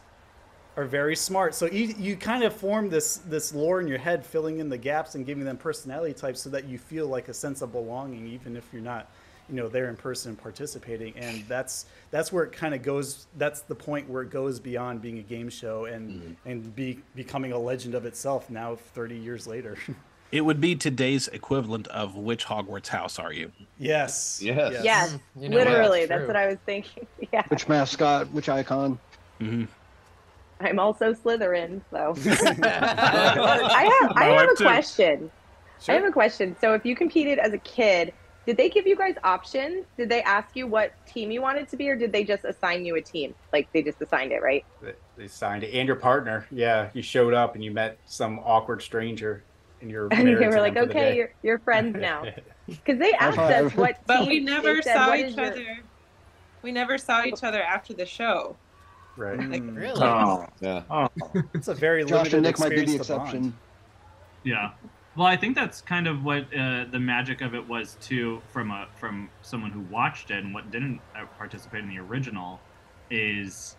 [0.77, 1.55] are very smart.
[1.55, 4.77] So you you kind of form this this lore in your head, filling in the
[4.77, 8.27] gaps and giving them personality types, so that you feel like a sense of belonging,
[8.27, 9.09] even if you're not,
[9.49, 11.13] you know, there in person participating.
[11.17, 13.27] And that's that's where it kind of goes.
[13.37, 17.53] That's the point where it goes beyond being a game show and and be becoming
[17.53, 18.49] a legend of itself.
[18.49, 19.77] Now, 30 years later.
[20.31, 23.51] It would be today's equivalent of which Hogwarts house are you?
[23.77, 24.41] yes.
[24.41, 24.81] Yes.
[24.83, 26.07] yes, You know, literally.
[26.07, 27.07] that's That's what I was thinking.
[27.31, 28.29] Yeah, Which mascot?
[28.33, 28.99] Which icon?
[29.39, 29.65] Mm-hmm.
[30.59, 32.13] I'm also Slytherin, so.
[32.63, 34.63] I have I have a too.
[34.63, 35.31] question.
[35.87, 36.55] I have a question.
[36.59, 38.13] So, if you competed as a kid,
[38.45, 39.85] did they give you guys options?
[39.97, 42.85] Did they ask you what team you wanted to be, or did they just assign
[42.85, 43.35] you a team?
[43.51, 44.65] Like they just assigned it, right?
[44.81, 48.39] They- they signed it and your partner yeah you showed up and you met some
[48.39, 49.43] awkward stranger
[49.81, 52.25] and you're And they were like, okay, you're, you're friends now.
[52.67, 55.77] Because they asked us what But we never saw "What each is your-" other.
[56.63, 58.57] We never saw each other after the show.
[59.17, 60.01] Right Mm, Really?
[60.01, 60.83] Oh, Yeah.
[60.89, 61.07] oh.
[61.53, 63.21] It's a very Josh limited and Nick might be the experience bond.
[63.21, 63.57] exception.
[64.43, 64.71] Yeah.
[65.15, 68.69] Well, I think that's kind of what uh, the magic of it was too, from
[68.71, 72.59] a from someone who watched it and what didn't uh, participate in the original,
[73.09, 73.77] is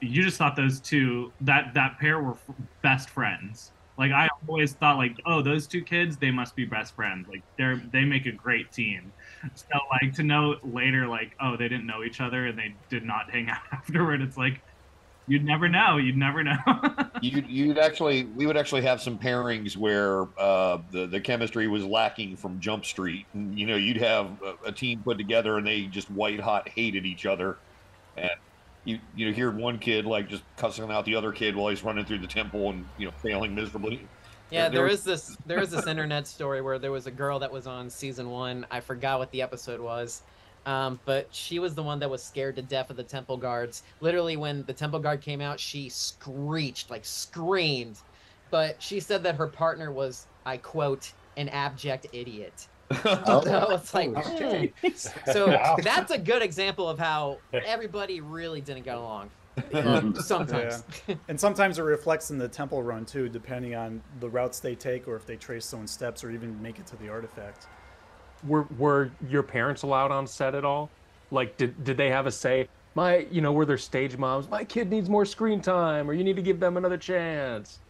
[0.00, 3.72] you just thought those two that that pair were f- best friends.
[3.98, 7.28] Like I always thought, like, oh, those two kids, they must be best friends.
[7.28, 9.12] Like they're they make a great team.
[9.54, 9.66] So
[10.02, 13.30] like to know later, like, oh, they didn't know each other and they did not
[13.30, 14.22] hang out afterward.
[14.22, 14.62] It's like
[15.26, 15.96] you'd never know.
[15.96, 16.56] You'd never know.
[17.22, 21.84] You, you'd actually, we would actually have some pairings where uh, the the chemistry was
[21.84, 23.26] lacking from Jump Street.
[23.34, 26.66] And, you know, you'd have a, a team put together and they just white hot
[26.70, 27.58] hated each other,
[28.16, 28.30] and
[28.86, 31.84] you you know hear one kid like just cussing out the other kid while he's
[31.84, 34.00] running through the temple and you know failing miserably.
[34.50, 37.10] Yeah, There- there there is this there is this internet story where there was a
[37.10, 38.64] girl that was on season one.
[38.70, 40.22] I forgot what the episode was,
[40.70, 43.82] um, but she was the one that was scared to death of the temple guards.
[44.00, 47.98] Literally, when the temple guard came out, she screeched like screamed.
[48.50, 52.68] But she said that her partner was, I quote, an abject idiot.
[53.02, 54.72] So it's like, Okay.
[54.82, 54.88] hmm.
[55.30, 55.76] so Wow.
[55.82, 59.30] that's a good example of how everybody really didn't get along.
[59.72, 60.82] Uh, sometimes.
[61.06, 61.14] Yeah.
[61.28, 65.06] and sometimes it reflects in the temple run too, depending on the routes they take
[65.06, 67.66] or if they trace someone's steps or even make it to the artifact.
[68.42, 70.90] Were were your parents allowed on set at all?
[71.30, 72.68] Like, did did they have a say?
[72.94, 74.48] My, you know, were there stage moms?
[74.48, 77.80] My kid needs more screen time, or you need to give them another chance.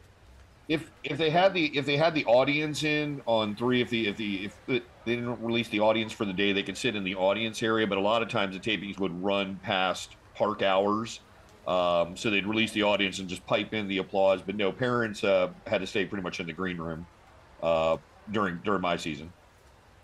[0.70, 4.06] if if they had the if they had the audience in on three, if the
[4.06, 6.94] if the if the, they didn't release the audience for the day, they could sit
[6.94, 7.88] in the audience area.
[7.88, 11.20] But a lot of times the tapings would run past park hours,
[11.66, 14.42] um, so they'd release the audience and just pipe in the applause.
[14.42, 17.04] But no, parents uh, had to stay pretty much in the green room
[17.64, 17.96] uh,
[18.30, 19.32] during during my season.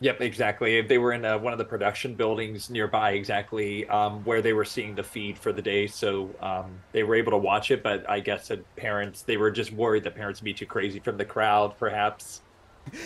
[0.01, 0.83] Yep, exactly.
[0.83, 4.65] They were in uh, one of the production buildings nearby, exactly um, where they were
[4.65, 5.87] seeing the feed for the day.
[5.87, 9.51] So um, they were able to watch it, but I guess that parents, they were
[9.51, 12.43] just worried that parents would be too crazy from the crowd, perhaps.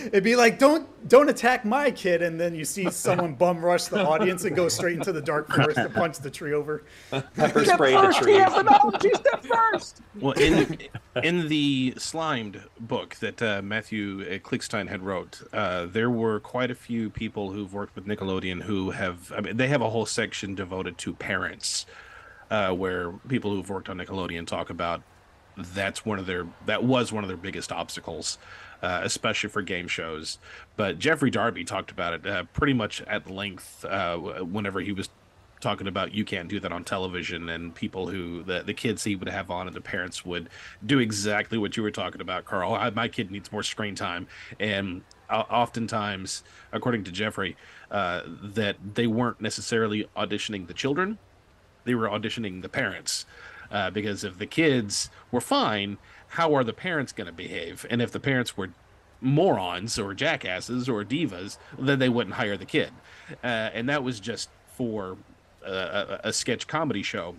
[0.06, 3.86] It'd be like, don't don't attack my kid, and then you see someone bum rush
[3.86, 6.84] the audience and go straight into the dark forest to punch the tree over.
[7.10, 8.46] Pepper spray the trees.
[9.72, 10.02] first.
[10.20, 10.78] Well, in
[11.22, 16.70] in the Slimed book that uh, Mathew uh, Klickstein had wrote, uh, there were quite
[16.70, 19.32] a few people who've worked with Nickelodeon who have.
[19.32, 21.86] I mean, they have a whole section devoted to parents,
[22.50, 25.02] uh, where people who've worked on Nickelodeon talk about
[25.56, 28.38] that's one of their that was one of their biggest obstacles,
[28.82, 30.38] uh, especially for game shows.
[30.76, 35.08] But Geoffrey Darby talked about it uh, pretty much at length uh, whenever he was
[35.60, 39.14] talking about you can't do that on television and people who the, the kids he
[39.14, 40.48] would have on and the parents would
[40.84, 44.26] do exactly what you were talking about carl I, my kid needs more screen time
[44.58, 46.42] and oftentimes
[46.72, 47.56] according to geoffrey
[47.90, 51.18] uh, that they weren't necessarily auditioning the children
[51.84, 53.26] they were auditioning the parents
[53.70, 55.98] uh, because if the kids were fine
[56.30, 57.86] how are the parents going to behave?
[57.90, 58.70] And if the parents were
[59.20, 62.90] morons or jackasses or divas then they wouldn't hire the kid.
[63.44, 65.16] Uh, and that was just for
[65.64, 67.34] a, a, sketch comedy show.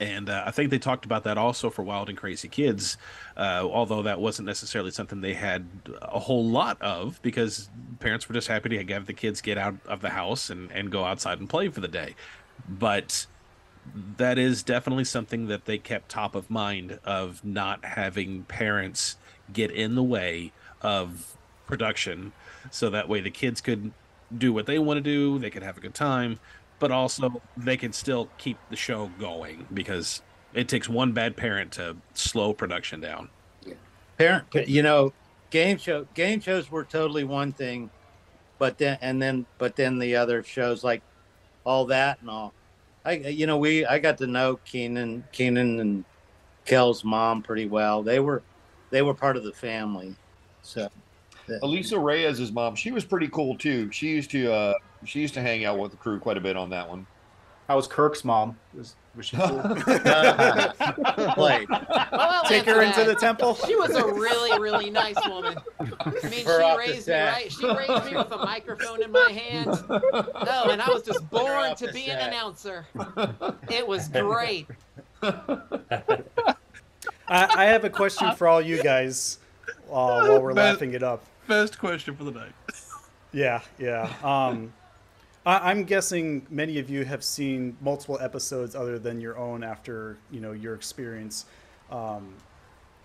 [0.00, 2.96] And uh, I think they talked about that also for Wild and Crazy Kids,
[3.36, 5.66] uh, although that wasn't necessarily something they had
[6.02, 7.70] a whole lot of because
[8.00, 10.90] parents were just happy to have the kids get out of the house and, and
[10.90, 12.14] go outside and play for the day.
[12.68, 13.26] But
[14.16, 19.16] that is definitely something that they kept top of mind of not having parents
[19.52, 21.36] get in the way of
[21.66, 22.32] production
[22.70, 23.92] so that way the kids could
[24.36, 26.38] do what they want to do, they could have a good time,
[26.78, 31.72] but also they could still keep the show going because it takes one bad parent
[31.72, 33.28] to slow production down.
[33.64, 33.74] yeah.
[34.18, 35.12] Parent, you know,
[35.50, 37.90] game show game shows were totally one thing,
[38.58, 41.02] but then and then but then the other shows like
[41.64, 42.52] all that and all.
[43.04, 46.04] I you know we I got to know Keenan Keenan and
[46.64, 48.02] Kel's mom pretty well.
[48.02, 48.42] They were
[48.90, 50.14] they were part of the family.
[50.62, 50.88] So
[51.62, 53.90] Alisa Reyes' mom, she was pretty cool too.
[53.92, 54.74] She used to uh,
[55.04, 57.06] she used to hang out with the crew quite a bit on that one.
[57.68, 58.56] How was Kirk's mom?
[58.76, 59.60] Was was she cool?
[61.34, 61.68] Played.
[61.68, 63.54] Well, Take her into the temple.
[63.54, 65.56] She was a really, really nice woman.
[65.80, 65.84] I
[66.28, 67.32] mean, Her she raised me set.
[67.32, 67.52] right.
[67.52, 69.68] She raised me with a microphone in my hand.
[69.88, 72.86] Oh, and I was just born to the be an announcer.
[73.70, 74.66] It was great.
[75.22, 76.56] I,
[77.28, 79.38] I have a question for all you guys
[79.68, 79.70] uh,
[80.26, 81.24] while we're Best- laughing it up.
[81.46, 82.52] Best question for the night.
[83.32, 84.12] Yeah, yeah.
[84.22, 84.72] Um,
[85.46, 90.16] I, I'm guessing many of you have seen multiple episodes other than your own after
[90.30, 91.46] you know your experience.
[91.90, 92.34] Um,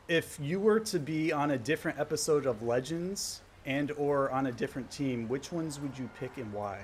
[0.07, 4.51] if you were to be on a different episode of Legends and or on a
[4.51, 6.79] different team, which ones would you pick and why?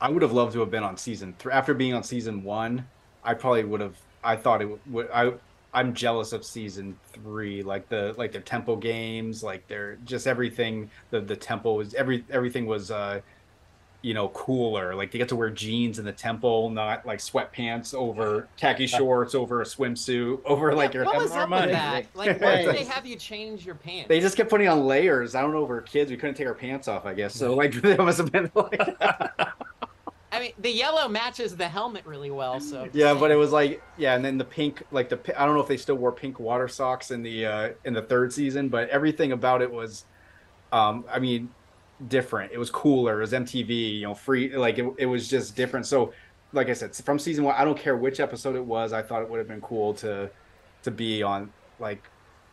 [0.00, 1.52] I would have loved to have been on season three.
[1.52, 2.86] After being on season one,
[3.24, 3.96] I probably would have.
[4.24, 5.10] I thought it would.
[5.10, 5.32] I
[5.72, 10.90] I'm jealous of season three, like the like their temple games, like their just everything.
[11.10, 13.20] The the tempo was every everything was uh,
[14.02, 14.94] you know, cooler.
[14.94, 19.34] Like they get to wear jeans in the temple, not like sweatpants over khaki shorts
[19.34, 21.72] over a swimsuit over like your what was having up our with money.
[21.72, 22.06] that?
[22.14, 24.08] Like, why did they have you change your pants?
[24.08, 25.34] They just kept putting on layers.
[25.34, 25.64] I don't know.
[25.64, 26.10] We're kids.
[26.10, 27.06] We couldn't take our pants off.
[27.06, 27.54] I guess so.
[27.54, 28.80] Like they must have been like.
[30.30, 32.60] I mean, the yellow matches the helmet really well.
[32.60, 35.54] So Yeah, but it was like yeah, and then the pink, like the I don't
[35.56, 38.68] know if they still wore pink water socks in the uh in the third season,
[38.68, 40.04] but everything about it was,
[40.70, 41.50] um, I mean,
[42.06, 42.52] different.
[42.52, 43.18] It was cooler.
[43.18, 44.56] It was MTV, you know, free.
[44.56, 45.86] Like it, it was just different.
[45.86, 46.12] So,
[46.52, 48.92] like I said, from season one, I don't care which episode it was.
[48.92, 50.30] I thought it would have been cool to
[50.82, 52.02] to be on like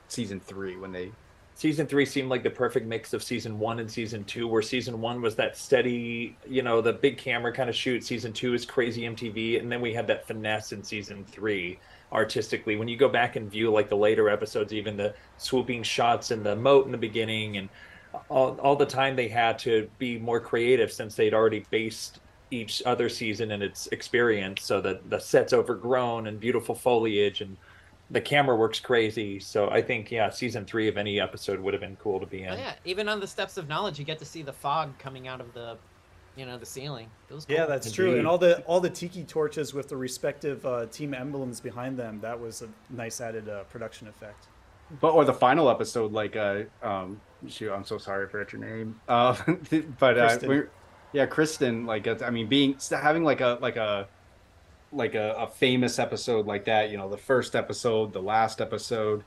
[0.07, 1.11] season three when they
[1.55, 4.99] season three seemed like the perfect mix of season one and season two where season
[4.99, 8.65] one was that steady you know the big camera kind of shoot season two is
[8.65, 11.80] crazy mtv and then we had that finesse in season three
[12.11, 16.31] artistically when you go back and view like the later episodes even the swooping shots
[16.31, 17.69] in the moat in the beginning and
[18.30, 22.20] all, all the time they had to be more creative since they'd already based
[22.52, 27.58] each other season in its experience so that the set's overgrown and beautiful foliage and
[28.12, 31.82] the camera works crazy so i think yeah season three of any episode would have
[31.82, 34.20] been cool to be in Oh, yeah, even on the steps of knowledge, you get
[34.20, 35.76] to see the fog coming out of the,
[36.36, 37.10] you know, the ceiling.
[37.30, 37.56] It was cool.
[37.56, 38.18] Yeah, that's true.
[38.20, 42.20] And all the all the tiki torches with the respective uh, team emblems behind them.
[42.22, 44.50] That was a nice added uh, production effect.
[45.02, 48.99] But or the final episode, like uh, um, shoot, I'm so sorry for your name.
[49.07, 49.35] Uh,
[49.99, 50.49] but uh, Kristen.
[50.49, 50.69] we're,
[51.13, 51.85] yeah, Kristen.
[51.85, 54.07] Like, I mean, being having like a like a
[54.91, 56.89] like a, a famous episode like that.
[56.89, 59.23] You know, the first episode, the last episode.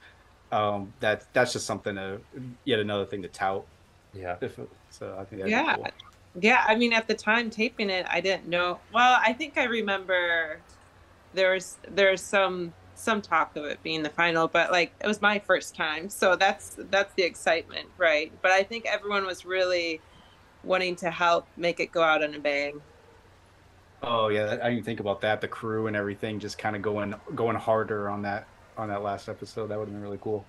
[0.51, 2.21] Um, that that's just something to
[2.65, 3.67] yet another thing to tout.
[4.15, 4.37] Yeah.
[4.41, 4.59] If,
[4.91, 5.75] so I think that'd be Yeah.
[5.77, 5.89] cool.
[6.41, 8.79] Yeah, I mean, at the time taping it, I didn't know.
[8.93, 10.61] Well, I think I remember
[11.35, 15.23] there was there's some some talk of it being the final, but like it was
[15.23, 18.33] my first time, so that's that's the excitement, right?
[18.43, 20.01] But I think everyone was really
[20.65, 22.81] wanting to help make it go out on a bang.
[24.03, 25.41] Oh yeah, I didn't think about that.
[25.41, 28.47] The crew and everything just kind of going going harder on that
[28.77, 29.69] on that last episode.
[29.69, 30.45] That would have been really cool.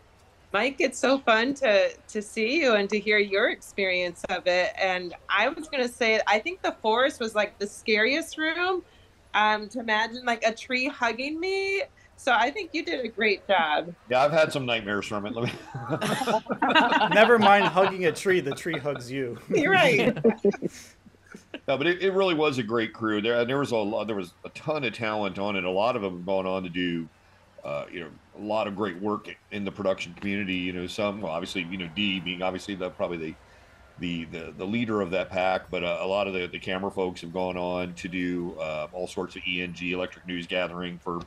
[0.51, 4.73] Mike, it's so fun to to see you and to hear your experience of it.
[4.80, 8.84] And I was gonna say, I think the forest was like the scariest room.
[9.35, 11.84] Um, to imagine like a tree hugging me.
[12.19, 13.95] So I think you did a great job.
[14.09, 15.33] Yeah, I've had some nightmares from it.
[15.33, 17.09] Let me...
[17.15, 19.39] Never mind hugging a tree; the tree hugs you.
[19.49, 20.17] You're right.
[21.67, 23.21] No, but it, it really was a great crew.
[23.21, 25.63] There, there was a lot, there was a ton of talent on it.
[25.63, 27.07] A lot of them have gone on to do,
[27.63, 28.09] uh, you know,
[28.39, 30.55] a lot of great work in the production community.
[30.55, 33.35] You know, some well, obviously, you know, Dee being obviously the probably the
[33.99, 36.89] the the, the leader of that pack, but uh, a lot of the, the camera
[36.89, 41.21] folks have gone on to do uh, all sorts of ENG electric news gathering for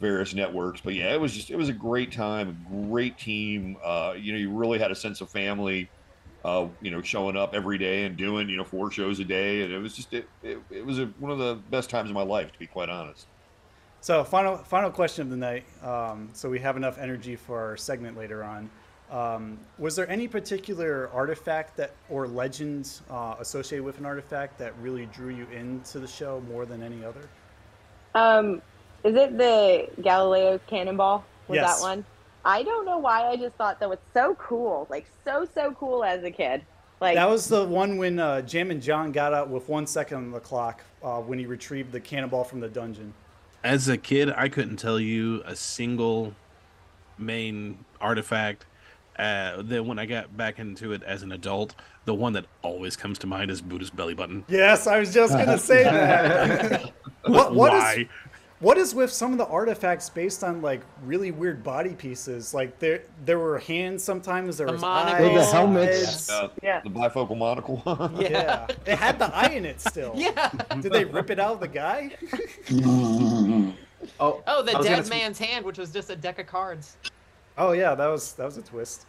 [0.00, 0.80] various networks.
[0.80, 3.76] But yeah, it was just it was a great time, a great team.
[3.84, 5.88] Uh, you know, you really had a sense of family
[6.44, 9.62] uh, you know, showing up every day and doing, you know, four shows a day.
[9.62, 12.14] And it was just, it, it, it was a, one of the best times of
[12.14, 13.26] my life, to be quite honest.
[14.02, 15.64] So final final question of the night.
[15.84, 18.70] Um, so we have enough energy for our segment later on.
[19.10, 24.72] Um, was there any particular artifact that or legend uh, associated with an artifact that
[24.80, 27.28] really drew you into the show more than any other?
[28.14, 28.62] Um,
[29.04, 31.24] is it the Galileo's cannonball?
[31.48, 31.78] Was Yes.
[31.80, 32.04] that one?
[32.44, 33.26] I don't know why.
[33.28, 36.62] I just thought that was so cool, like so so cool as a kid.
[37.00, 40.16] Like that was the one when uh, Jam and John got out with one second
[40.18, 43.12] on the clock uh, when he retrieved the cannonball from the dungeon.
[43.62, 46.34] As a kid, I couldn't tell you a single
[47.18, 48.66] main artifact.
[49.18, 51.74] Uh, then when I got back into it as an adult,
[52.06, 54.44] the one that always comes to mind is Buddha's belly button.
[54.48, 56.92] Yes, I was just gonna say that.
[57.26, 58.08] what what is Why?
[58.60, 62.54] What is with some of the artifacts based on like really weird body pieces?
[62.54, 64.56] Like there there were hands sometimes.
[64.58, 65.26] There The was monocle.
[65.26, 66.00] eyes, The helmets.
[66.00, 66.30] heads.
[66.30, 66.80] Uh, Yeah.
[66.84, 67.82] The bifocal monocle.
[68.20, 68.66] Yeah.
[68.86, 70.12] it had the eye in it still.
[70.16, 70.50] Yeah.
[70.80, 72.10] Did they rip it out of the guy?
[74.18, 76.96] Oh, Oh, the dead gonna- man's hand, which was just a deck of cards.
[77.58, 79.04] Oh yeah, that was that was a twist.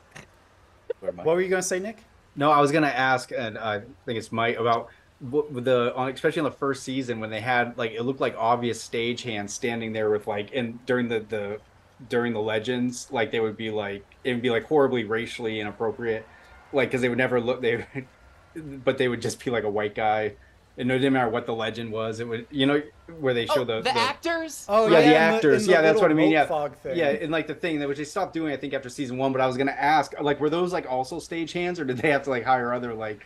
[1.00, 2.00] What were you gonna say, Nick?
[2.36, 6.10] No, I was gonna ask, and I think it's Mike about what, with the on
[6.10, 9.54] especially on the first season when they had like it looked like obvious stage hands
[9.54, 11.60] standing there with like and during the the
[12.10, 16.26] during the legends like they would be like it would be like horribly racially inappropriate
[16.74, 17.86] like because they would never look they
[18.56, 20.34] but they would just be like a white guy
[20.78, 22.82] and it didn't matter what the legend was it would you know
[23.20, 24.66] where they oh, show Oh, the, the, actors?
[24.68, 25.66] Oh yeah, yeah, the actors.
[25.66, 26.32] the yeah, that's what I mean.
[26.32, 26.98] Yeah, fog thing.
[26.98, 29.34] yeah, and like the thing that which they stopped doing, I think, after season one.
[29.34, 32.10] But I was gonna ask, like, were those like also stage hands, or did they
[32.10, 33.26] have to like hire other like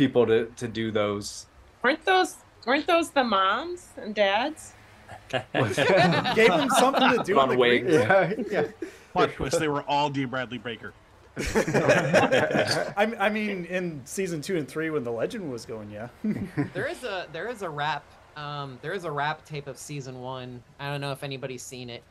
[0.00, 1.46] people to to do those?
[1.82, 2.36] weren't those
[2.66, 4.72] weren't those the moms and dads?
[5.30, 7.92] Gave them something to do On with the wigs.
[7.92, 8.66] Yeah, yeah.
[9.12, 10.94] Plot twist, they were all Dee Bradley Baker.
[11.36, 16.08] I, I mean, in season two and three, when the legend was going, yeah.
[16.72, 18.04] There is a there is a wrap
[18.36, 20.62] um there is a wrap tape of season one.
[20.78, 22.02] I don't know if anybody's seen it.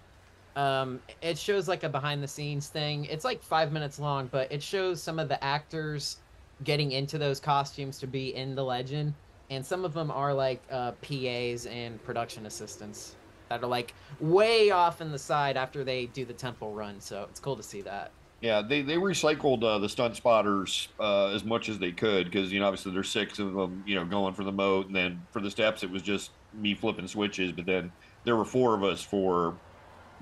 [0.56, 3.06] Um, it shows like a behind the scenes thing.
[3.06, 6.18] It's like five minutes long, but it shows some of the actors
[6.64, 9.14] getting into those costumes to be in the legend,
[9.50, 13.16] and some of them are like uh, PAs and production assistants
[13.50, 17.00] that are like way off in the side after they do the temple run.
[17.00, 18.12] So it's cool to see that.
[18.42, 22.54] Yeah, they, they recycled uh, the stunt spotters uh, as much as they could because
[22.54, 25.22] you know obviously there's six of them you know going for the moat and then
[25.32, 27.92] for the steps it was just me flipping switches but then
[28.24, 29.58] there were four of us for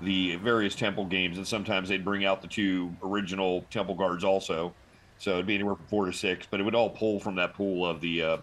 [0.00, 4.74] the various temple games and sometimes they'd bring out the two original temple guards also
[5.18, 7.54] so it'd be anywhere from four to six but it would all pull from that
[7.54, 8.36] pool of the uh,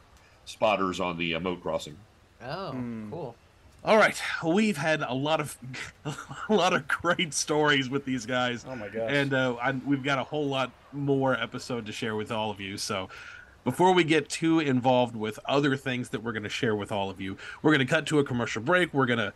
[0.45, 1.97] spotters on the uh, moat crossing.
[2.43, 3.09] Oh, Hmm.
[3.11, 3.35] cool.
[3.83, 5.57] All right, we've had a lot of
[6.49, 8.65] a lot of great stories with these guys.
[8.67, 9.11] Oh my gosh!
[9.11, 12.59] And uh, I, we've got a whole lot more episode to share with all of
[12.59, 12.77] you.
[12.77, 13.09] So,
[13.63, 17.11] before we get too involved with other things that we're going to share with all
[17.11, 18.91] of you, we're going to cut to a commercial break.
[18.91, 19.33] We're going to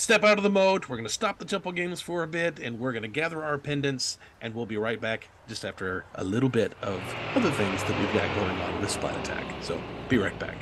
[0.00, 0.88] step out of the moat.
[0.88, 3.44] We're going to stop the temple games for a bit, and we're going to gather
[3.44, 7.02] our pendants, and we'll be right back just after a little bit of
[7.34, 9.44] other things that we've got going on with Splat Attack.
[9.62, 10.56] So, be right back.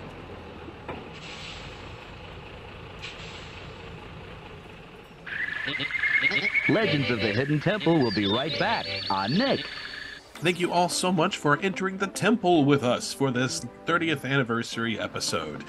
[6.69, 9.65] Legends of the Hidden Temple will be right back on Nick.
[10.35, 14.99] Thank you all so much for entering the temple with us for this 30th anniversary
[14.99, 15.65] episode.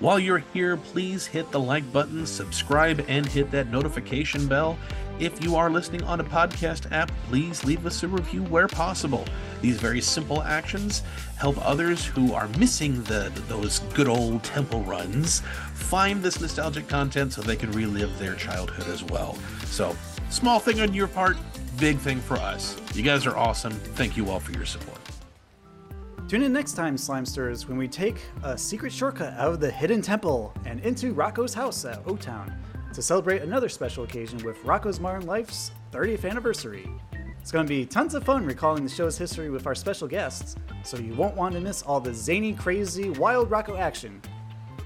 [0.00, 4.76] While you're here, please hit the like button, subscribe, and hit that notification bell.
[5.20, 9.24] If you are listening on a podcast app, please leave us a review where possible.
[9.60, 11.02] These very simple actions
[11.36, 15.40] help others who are missing the those good old temple runs
[15.74, 19.36] find this nostalgic content so they can relive their childhood as well.
[19.66, 19.96] So,
[20.30, 21.36] small thing on your part,
[21.78, 22.76] big thing for us.
[22.94, 23.72] You guys are awesome.
[23.72, 25.01] Thank you all for your support.
[26.32, 30.00] Tune in next time, Slimesters, when we take a secret shortcut out of the hidden
[30.00, 32.50] temple and into Rocko's house at O Town
[32.94, 36.88] to celebrate another special occasion with Rocko's Modern Life's 30th anniversary.
[37.38, 40.56] It's going to be tons of fun recalling the show's history with our special guests,
[40.84, 44.22] so you won't want to miss all the zany, crazy, wild Rocco action.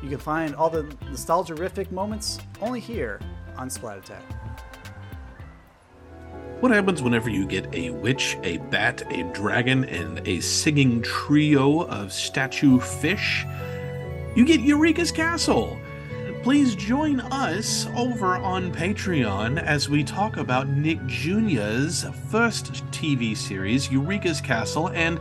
[0.02, 3.20] You can find all the nostalgia-rific moments only here
[3.56, 4.45] on Splat Attack.
[6.60, 11.82] What happens whenever you get a witch, a bat, a dragon, and a singing trio
[11.82, 13.44] of statue fish?
[14.34, 15.78] You get Eureeka's Castle!
[16.42, 23.88] Please join us over on Patreon as we talk about Nick Jr.'s first TV series,
[23.88, 25.18] Eureeka's Castle, and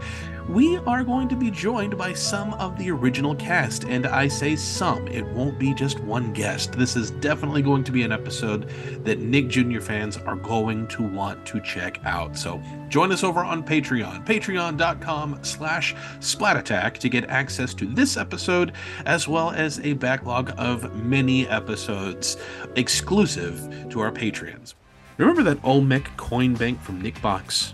[0.47, 3.85] we are going to be joined by some of the original cast.
[3.85, 6.73] And I say some, it won't be just one guest.
[6.73, 8.69] This is definitely going to be an episode
[9.03, 9.80] that Nick Jr.
[9.80, 12.38] fans are going to want to check out.
[12.38, 18.73] So join us over on Patreon, patreon.com slash splatattack to get access to this episode,
[19.07, 22.38] as well as a backlog of many episodes
[22.76, 24.76] exclusive to our Patreons.
[25.17, 27.73] Remember that Olmec coin bank from Nickbox?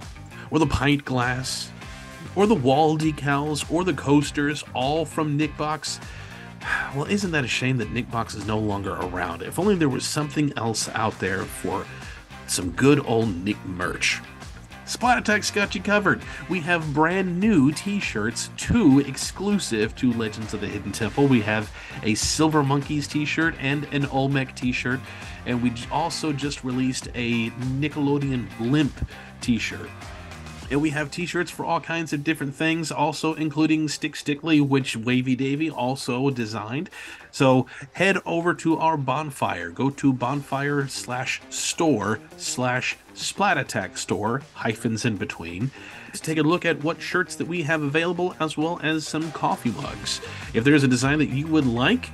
[0.51, 1.69] Or the pint glass?
[2.35, 5.99] Or the wall decals, or the coasters, all from Nickbox.
[6.95, 9.41] Well, isn't that a shame that Nickbox is no longer around?
[9.41, 11.85] If only there was something else out there for
[12.45, 14.21] some good old Nick merch.
[14.91, 16.21] Splat Attack's got you covered.
[16.49, 21.27] We have brand new t shirts, two exclusive to Legends of the Hidden Temple.
[21.27, 21.71] We have
[22.03, 24.99] a Silver Monkeys t shirt and an Olmec t shirt.
[25.45, 28.91] And we also just released a Nickelodeon Blimp
[29.39, 29.89] t shirt.
[30.71, 34.95] And we have t-shirts for all kinds of different things, also including Stick Stickly, which
[34.95, 36.89] Wavy Davy also designed.
[37.29, 39.69] So head over to our bonfire.
[39.69, 45.71] Go to bonfire slash store slash splat attack store, hyphens in between.
[46.13, 49.29] To take a look at what shirts that we have available, as well as some
[49.33, 50.21] coffee mugs.
[50.53, 52.09] If there's a design that you would like,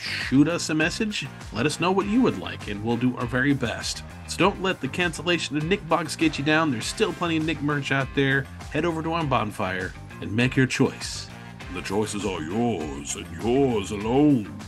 [0.00, 1.26] shoot us a message.
[1.52, 4.02] Let us know what you would like, and we'll do our very best.
[4.28, 6.70] So don't let the cancellation of Nick Box get you down.
[6.70, 8.42] There's still plenty of Nick merch out there.
[8.72, 11.28] Head over to our bonfire and make your choice.
[11.74, 14.58] The choices are yours and yours alone.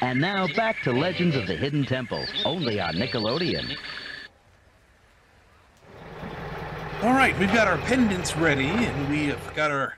[0.00, 3.76] And now back to Legends of the Hidden Temple, only on Nickelodeon.
[7.02, 9.96] All right, we've got our pendants ready, and we've got our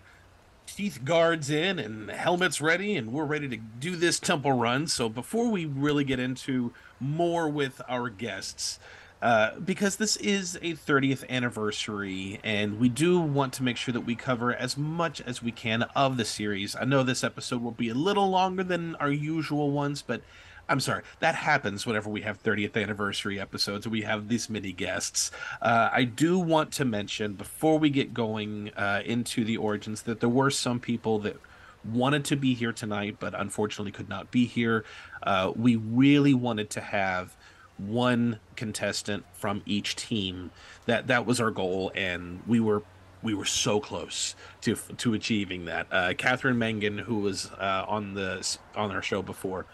[0.81, 4.87] teeth guards in and helmets ready, and we're ready to do this temple run.
[4.87, 8.79] So before we really get into more with our guests,
[9.21, 14.07] uh, because this is a 30th anniversary, and we do want to make sure that
[14.07, 16.75] we cover as much as we can of the series.
[16.75, 20.23] I know this episode will be a little longer than our usual ones, but
[20.71, 23.89] I'm sorry, that happens whenever we have 30th anniversary episodes.
[23.89, 25.33] We have these many guests.
[25.61, 30.21] Uh, I do want to mention before we get going uh, into the origins that
[30.21, 31.37] there were some people that
[31.85, 34.85] wanted to be here tonight, but unfortunately could not be here.
[35.25, 37.37] Uh, we really wanted to have
[37.77, 40.53] one contestant from each team.
[40.87, 42.85] That that was our goal, and we were
[43.23, 45.87] we were so close to to achieving that.
[45.91, 49.67] Uh, Catherine Mangan, who was uh, on the on our show before,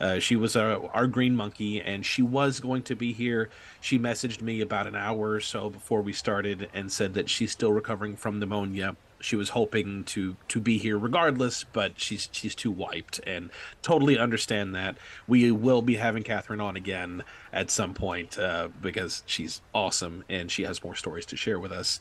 [0.00, 3.50] uh, she was our, our green monkey, and she was going to be here.
[3.80, 7.52] She messaged me about an hour or so before we started and said that she's
[7.52, 8.96] still recovering from pneumonia.
[9.20, 13.48] She was hoping to to be here regardless, but she's she's too wiped, and
[13.80, 14.96] totally understand that.
[15.26, 20.50] We will be having Catherine on again at some point uh, because she's awesome and
[20.50, 22.00] she has more stories to share with us.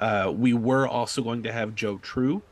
[0.00, 2.42] Uh, we were also going to have Joe True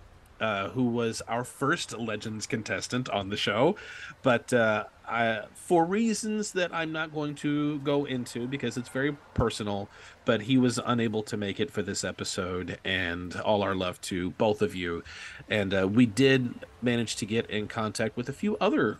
[0.42, 3.76] uh, who was our first Legends contestant on the show,
[4.22, 9.12] but uh, I, for reasons that I'm not going to go into because it's very
[9.34, 9.88] personal,
[10.24, 14.30] but he was unable to make it for this episode, and all our love to
[14.32, 15.04] both of you.
[15.48, 18.98] And uh, we did manage to get in contact with a few other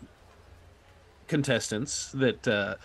[1.27, 2.75] contestants that uh,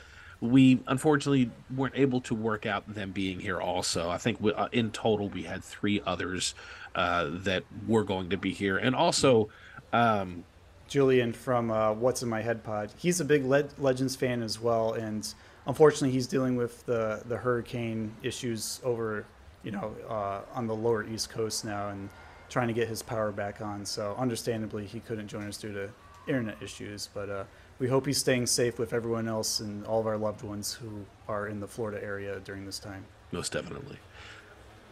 [0.40, 4.69] we unfortunately weren't able to work out them being here also i think we, uh,
[4.73, 6.55] in total we had three others
[6.94, 9.48] uh, that were going to be here and also
[9.93, 10.44] um,
[10.89, 12.90] Julian from uh, What's in My Head Pod.
[12.97, 15.32] He's a big Le- Legends fan as well, and
[15.66, 19.27] unfortunately, he's dealing with the the hurricane issues over,
[19.62, 22.09] you know, uh, on the lower East Coast now, and
[22.48, 23.85] trying to get his power back on.
[23.85, 25.90] So, understandably, he couldn't join us due to
[26.27, 27.09] internet issues.
[27.12, 27.44] But uh,
[27.78, 31.05] we hope he's staying safe with everyone else and all of our loved ones who
[31.28, 33.05] are in the Florida area during this time.
[33.32, 33.98] most definitely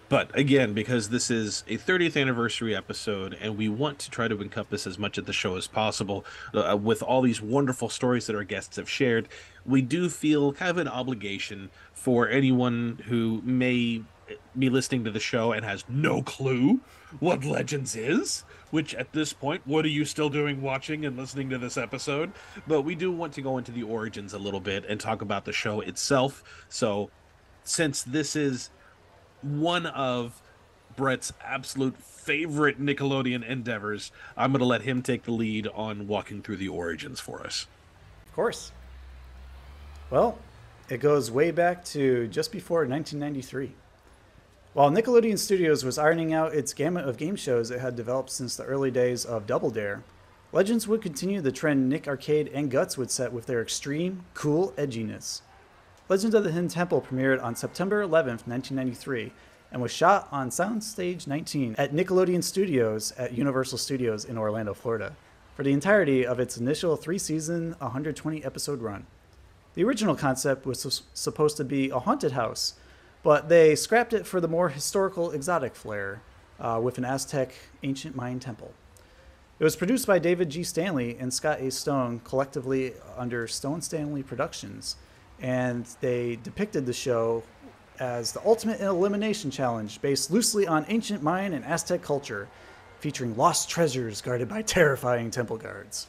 [0.08, 4.40] but again because this is a 30th anniversary episode and we want to try to
[4.40, 8.36] encompass as much of the show as possible uh, with all these wonderful stories that
[8.36, 9.28] our guests have shared
[9.64, 14.02] we do feel kind of an obligation for anyone who may
[14.58, 16.80] be listening to the show and has no clue
[17.20, 18.44] what legends is
[18.76, 22.30] which at this point what are you still doing watching and listening to this episode
[22.66, 25.46] but we do want to go into the origins a little bit and talk about
[25.46, 27.08] the show itself so
[27.64, 28.68] since this is
[29.40, 30.42] one of
[30.94, 36.42] Brett's absolute favorite Nickelodeon endeavors, I'm going to let him take the lead on walking
[36.42, 37.66] through the origins for us.
[38.26, 38.72] Of course.
[40.10, 40.38] Well,
[40.88, 43.74] it goes way back to just before 1993.
[44.76, 48.56] While Nickelodeon Studios was ironing out its gamut of game shows it had developed since
[48.56, 50.04] the early days of Double Dare,
[50.52, 54.74] Legends would continue the trend Nick Arcade and Guts would set with their extreme, cool
[54.76, 55.40] edginess.
[56.10, 59.32] Legends of the Hidden Temple premiered on September 11th, 1993,
[59.72, 65.16] and was shot on Soundstage 19 at Nickelodeon Studios at Universal Studios in Orlando, Florida,
[65.54, 69.06] for the entirety of its initial three season, 120 episode run.
[69.72, 72.74] The original concept was supposed to be a haunted house,
[73.26, 76.22] but they scrapped it for the more historical, exotic flair
[76.60, 78.72] uh, with an Aztec ancient Mayan temple.
[79.58, 80.62] It was produced by David G.
[80.62, 81.72] Stanley and Scott A.
[81.72, 84.94] Stone, collectively under Stone Stanley Productions,
[85.40, 87.42] and they depicted the show
[87.98, 92.46] as the ultimate elimination challenge based loosely on ancient Mayan and Aztec culture,
[93.00, 96.06] featuring lost treasures guarded by terrifying temple guards.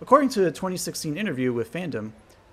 [0.00, 2.10] According to a 2016 interview with Fandom,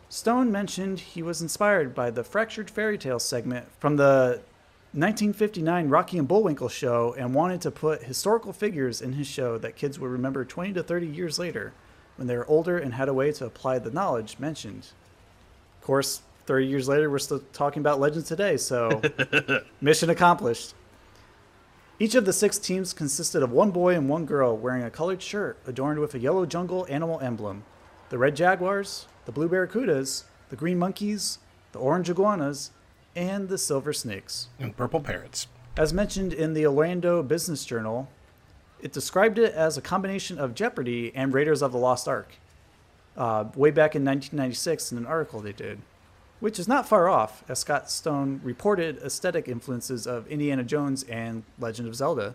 [0.09, 4.41] Stone mentioned he was inspired by the Fractured Fairy Tale segment from the
[4.93, 9.75] 1959 Rocky and Bullwinkle show and wanted to put historical figures in his show that
[9.75, 11.73] kids would remember 20 to 30 years later
[12.15, 14.87] when they were older and had a way to apply the knowledge mentioned.
[15.79, 19.03] Of course, 30 years later, we're still talking about Legends today, so
[19.81, 20.73] mission accomplished.
[21.99, 25.21] Each of the six teams consisted of one boy and one girl wearing a colored
[25.21, 27.63] shirt adorned with a yellow jungle animal emblem.
[28.09, 31.37] The red jaguars, the blue barracudas, the green monkeys,
[31.71, 32.71] the orange iguanas,
[33.15, 34.47] and the silver snakes.
[34.59, 35.45] And purple parrots.
[35.77, 38.09] As mentioned in the Orlando Business Journal,
[38.81, 42.37] it described it as a combination of Jeopardy and Raiders of the Lost Ark.
[43.15, 45.77] Uh, way back in 1996, in an article they did,
[46.39, 51.43] which is not far off, as Scott Stone reported aesthetic influences of Indiana Jones and
[51.59, 52.33] Legend of Zelda,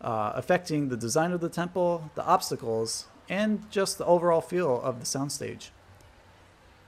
[0.00, 5.00] uh, affecting the design of the temple, the obstacles, and just the overall feel of
[5.00, 5.70] the soundstage.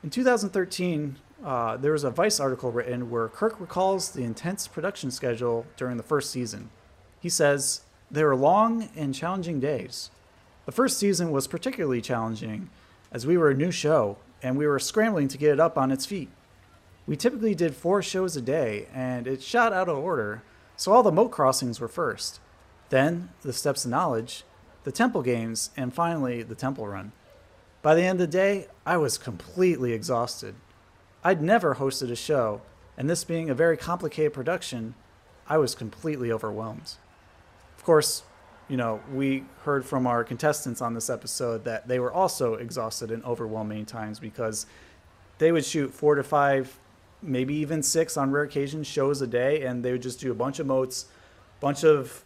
[0.02, 5.10] In 2013, uh, there was a Vice article written where Kirk recalls the intense production
[5.10, 6.70] schedule during the first season.
[7.20, 10.10] He says, They were long and challenging days.
[10.64, 12.70] The first season was particularly challenging
[13.12, 15.90] as we were a new show and we were scrambling to get it up on
[15.90, 16.31] its feet.
[17.06, 20.43] We typically did four shows a day and it shot out of order,
[20.77, 22.40] so all the moat crossings were first.
[22.89, 24.44] Then the Steps of Knowledge,
[24.85, 27.12] the Temple Games, and finally the Temple Run.
[27.82, 30.55] By the end of the day, I was completely exhausted.
[31.24, 32.61] I'd never hosted a show,
[32.98, 34.94] and this being a very complicated production,
[35.48, 36.94] I was completely overwhelmed.
[37.78, 38.23] Of course,
[38.69, 43.11] you know, we heard from our contestants on this episode that they were also exhausted
[43.11, 44.66] and overwhelmed many times because
[45.39, 46.78] they would shoot four to five,
[47.23, 50.35] maybe even six on rare occasions shows a day, and they would just do a
[50.35, 51.07] bunch of moats,
[51.61, 52.24] bunch of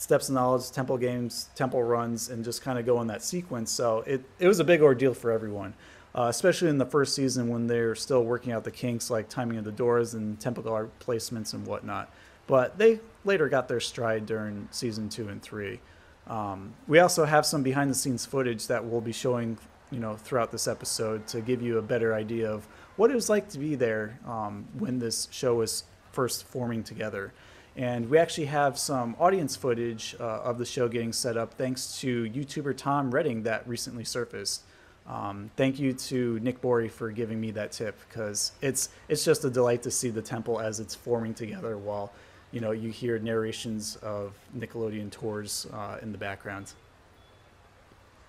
[0.00, 3.70] steps of knowledge, temple games, temple runs, and just kind of go in that sequence.
[3.70, 5.74] So it, it was a big ordeal for everyone,
[6.14, 9.58] uh, especially in the first season when they're still working out the kinks like timing
[9.58, 12.10] of the doors and temple guard placements and whatnot.
[12.46, 15.80] But they later got their stride during season two and three.
[16.26, 19.58] Um, we also have some behind the scenes footage that we'll be showing,
[19.90, 22.66] you know, throughout this episode to give you a better idea of
[22.96, 27.34] what it was like to be there um, when this show was first forming together.
[27.76, 31.98] And we actually have some audience footage uh, of the show getting set up thanks
[32.00, 34.62] to YouTuber Tom Redding that recently surfaced.
[35.06, 39.44] Um, thank you to Nick Bory for giving me that tip because it's it's just
[39.44, 42.12] a delight to see the temple as it's forming together while
[42.52, 46.72] you know you hear narrations of Nickelodeon tours uh, in the background.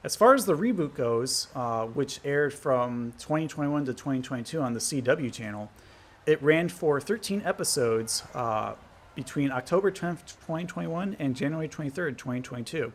[0.03, 4.79] As far as the reboot goes, uh, which aired from 2021 to 2022 on the
[4.79, 5.71] CW channel,
[6.25, 8.73] it ran for 13 episodes uh,
[9.15, 12.93] between October 10th, 2021 and January 23rd, 2022.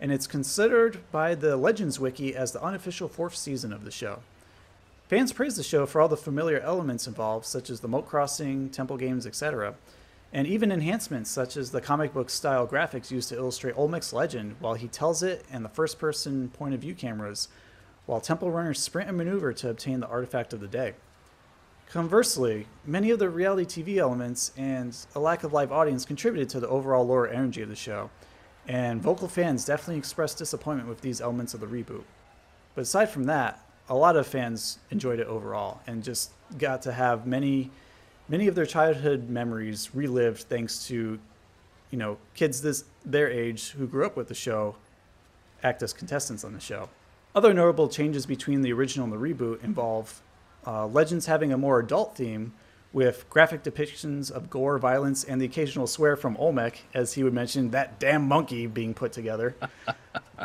[0.00, 4.20] And it's considered by the Legends Wiki as the unofficial fourth season of the show.
[5.08, 8.70] Fans praise the show for all the familiar elements involved, such as the moat crossing,
[8.70, 9.74] temple games, etc.,
[10.32, 14.56] and even enhancements such as the comic book style graphics used to illustrate Olmec's legend
[14.60, 17.48] while he tells it and the first person point of view cameras,
[18.06, 20.94] while temple runners sprint and maneuver to obtain the artifact of the day.
[21.92, 26.58] Conversely, many of the reality TV elements and a lack of live audience contributed to
[26.58, 28.08] the overall lower energy of the show,
[28.66, 32.04] and vocal fans definitely expressed disappointment with these elements of the reboot.
[32.74, 36.92] But aside from that, a lot of fans enjoyed it overall and just got to
[36.92, 37.70] have many
[38.26, 41.18] many of their childhood memories relived thanks to
[41.90, 44.76] you know kids this their age who grew up with the show
[45.62, 46.88] act as contestants on the show
[47.34, 50.22] other notable changes between the original and the reboot involve
[50.66, 52.52] uh, legends having a more adult theme
[52.92, 57.32] with graphic depictions of gore violence and the occasional swear from olmec as he would
[57.32, 59.56] mention that damn monkey being put together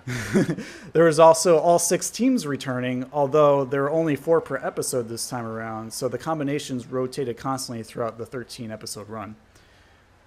[0.94, 5.30] there was also all six teams returning, although there were only four per episode this
[5.30, 9.36] time around, so the combinations rotated constantly throughout the 13 episode run.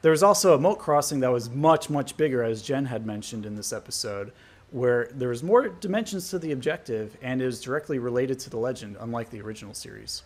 [0.02, 3.44] There was also a moat crossing that was much, much bigger, as Jen had mentioned
[3.44, 4.32] in this episode,
[4.70, 8.96] where there was more dimensions to the objective and is directly related to the legend,
[9.00, 10.22] unlike the original series.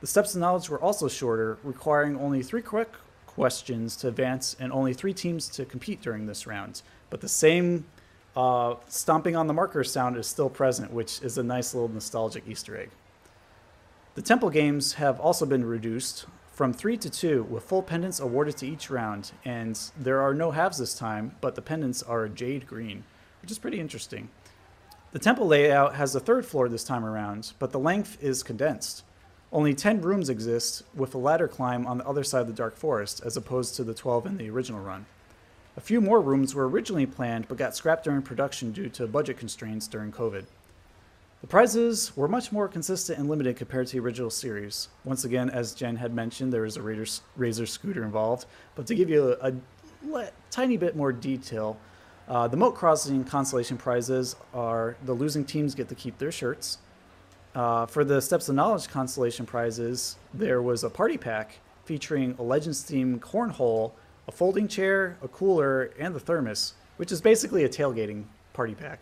[0.00, 2.90] The steps to knowledge were also shorter, requiring only three quick
[3.26, 6.82] questions to advance and only three teams to compete during this round.
[7.10, 7.84] But the same
[8.34, 12.44] uh, stomping on the marker sound is still present, which is a nice little nostalgic
[12.48, 12.90] Easter egg.
[14.14, 18.56] The temple games have also been reduced from three to two, with full pendants awarded
[18.58, 22.66] to each round, and there are no halves this time, but the pendants are jade
[22.66, 23.04] green,
[23.42, 24.28] which is pretty interesting.
[25.12, 29.02] The temple layout has a third floor this time around, but the length is condensed.
[29.52, 32.76] Only 10 rooms exist, with a ladder climb on the other side of the Dark
[32.76, 35.06] Forest, as opposed to the 12 in the original run.
[35.76, 39.38] A few more rooms were originally planned but got scrapped during production due to budget
[39.38, 40.44] constraints during COVID.
[41.40, 44.88] The prizes were much more consistent and limited compared to the original series.
[45.04, 48.44] Once again, as Jen had mentioned, there is a Razor, scooter involved.
[48.74, 49.52] But to give you a,
[50.12, 51.78] a tiny bit more detail,
[52.30, 56.78] uh, the Moat Crossing consolation prizes are the losing teams get to keep their shirts.
[57.54, 62.42] Uh, for the Steps of Knowledge consolation prizes, there was a party pack featuring a
[62.42, 63.92] Legends themed cornhole
[64.28, 69.00] a folding chair, a cooler, and the thermos, which is basically a tailgating party pack.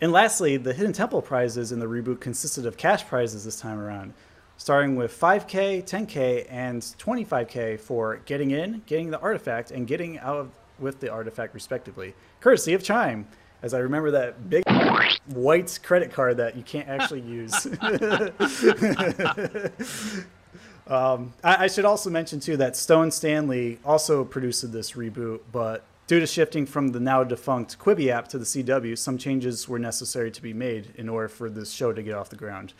[0.00, 3.80] And lastly, the Hidden Temple prizes in the reboot consisted of cash prizes this time
[3.80, 4.14] around,
[4.58, 10.52] starting with 5K, 10K, and 25K for getting in, getting the artifact, and getting out
[10.78, 13.26] with the artifact, respectively, courtesy of Chime.
[13.62, 14.62] As I remember that big
[15.26, 17.66] white credit card that you can't actually use.
[20.88, 25.82] Um, I, I, should also mention too that Stone Stanley also produced this reboot, but
[26.06, 29.80] due to shifting from the now defunct Quibi app to the CW, some changes were
[29.80, 32.72] necessary to be made in order for this show to get off the ground.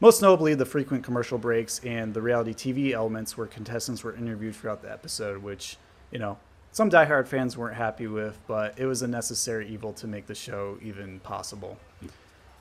[0.00, 4.56] Most notably, the frequent commercial breaks and the reality TV elements where contestants were interviewed
[4.56, 5.76] throughout the episode, which
[6.10, 6.38] you know
[6.72, 10.34] some diehard fans weren't happy with, but it was a necessary evil to make the
[10.34, 11.78] show even possible.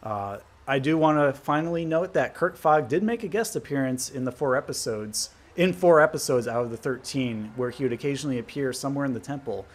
[0.04, 4.10] Uh, I do want to finally note that Kirk Fogg did make a guest appearance
[4.10, 8.38] in the four episodes, in four episodes out of the 13, where he would occasionally
[8.38, 9.66] appear somewhere in the temple,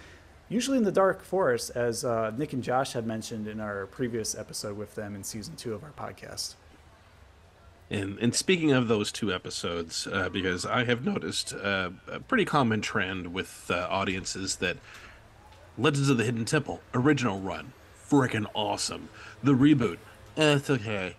[0.50, 4.34] usually in the Dark Forest, as uh, Nick and Josh had mentioned in our previous
[4.34, 6.56] episode with them in season two of our podcast.
[7.88, 12.44] And, and speaking of those two episodes, uh, because I have noticed uh, a pretty
[12.44, 14.78] common trend with uh, audiences that
[15.78, 17.72] Legends of the Hidden Temple original run,
[18.08, 19.08] freaking awesome.
[19.42, 19.98] The reboot,
[20.36, 21.16] it's okay.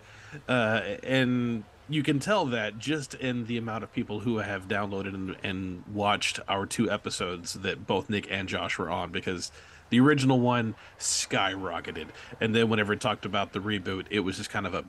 [0.47, 5.13] Uh, and you can tell that just in the amount of people who have downloaded
[5.13, 9.51] and, and, watched our two episodes that both Nick and Josh were on because
[9.89, 12.07] the original one skyrocketed.
[12.41, 14.83] And then whenever it talked about the reboot, it was just kind of a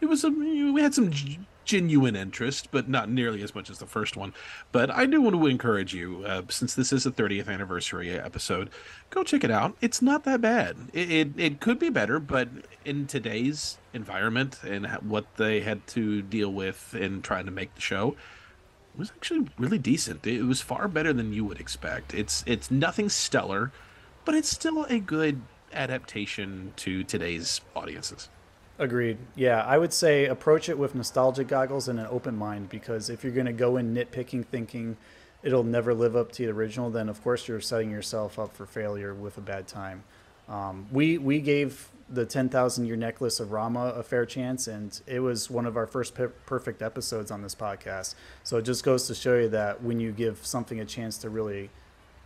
[0.00, 1.10] it was a we had some
[1.66, 4.32] genuine interest, but not nearly as much as the first one.
[4.72, 8.70] But I do want to encourage you, uh, since this is a 30th anniversary episode,
[9.10, 9.76] go check it out.
[9.80, 10.76] It's not that bad.
[10.92, 12.48] It, it, it could be better, but
[12.84, 17.80] in today's environment and what they had to deal with in trying to make the
[17.80, 18.16] show,
[18.96, 20.26] was actually really decent.
[20.26, 22.14] It was far better than you would expect.
[22.14, 23.72] It's it's nothing stellar,
[24.24, 25.42] but it's still a good
[25.72, 28.30] adaptation to today's audiences.
[28.78, 29.16] Agreed.
[29.34, 33.24] Yeah, I would say approach it with nostalgic goggles and an open mind because if
[33.24, 34.96] you're going to go in nitpicking, thinking
[35.42, 38.66] it'll never live up to the original, then of course you're setting yourself up for
[38.66, 40.04] failure with a bad time.
[40.48, 45.20] Um, we we gave the 10,000 year necklace of Rama a fair chance, and it
[45.20, 48.14] was one of our first per- perfect episodes on this podcast.
[48.44, 51.30] So it just goes to show you that when you give something a chance to
[51.30, 51.70] really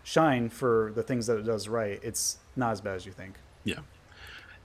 [0.03, 3.37] shine for the things that it does right, it's not as bad as you think.
[3.65, 3.79] Yeah.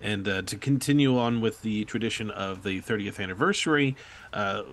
[0.02, 3.96] And uh, to continue on with the tradition of the 30th anniversary,
[4.34, 4.64] uh,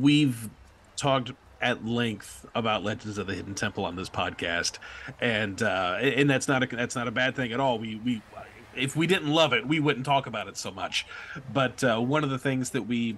[0.00, 0.50] we've
[0.96, 4.78] talked at length about Legends of the Hidden Temple on this podcast,
[5.20, 7.78] and uh, and that's not a that's not a bad thing at all.
[7.78, 8.22] We we
[8.74, 11.06] if we didn't love it, we wouldn't talk about it so much.
[11.52, 13.16] But uh, one of the things that we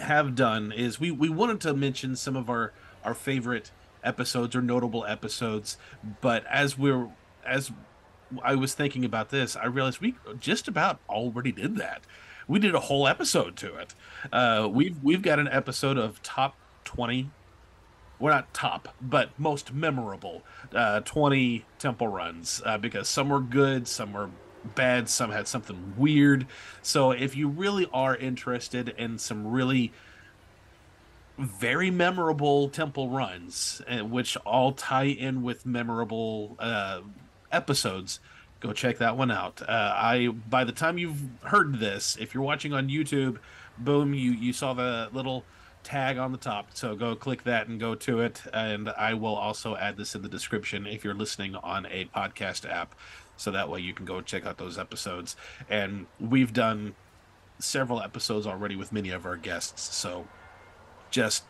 [0.00, 2.72] have done is we we wanted to mention some of our
[3.04, 3.70] our favorite
[4.02, 5.78] episodes or notable episodes,
[6.20, 7.08] but as we're
[7.44, 7.70] as
[8.42, 12.02] I was thinking about this, I realized we just about already did that.
[12.48, 13.94] We did a whole episode to it.
[14.32, 17.30] Uh, we've we've got an episode of top twenty.
[18.18, 20.42] Well, not top, but most memorable
[20.74, 24.30] uh, twenty temple runs uh, because some were good, some were
[24.74, 26.46] bad, some had something weird.
[26.82, 29.92] So if you really are interested in some really
[31.38, 37.00] very memorable temple runs, uh, which all tie in with memorable uh,
[37.52, 38.20] episodes,
[38.60, 39.62] go check that one out.
[39.62, 43.38] Uh, I by the time you've heard this, if you're watching on YouTube,
[43.78, 45.44] boom, you you saw the little
[45.86, 46.68] tag on the top.
[46.74, 48.42] So go click that and go to it.
[48.52, 52.68] And I will also add this in the description if you're listening on a podcast
[52.68, 52.94] app.
[53.36, 55.36] So that way you can go check out those episodes.
[55.70, 56.96] And we've done
[57.60, 59.94] several episodes already with many of our guests.
[59.94, 60.26] So
[61.10, 61.44] just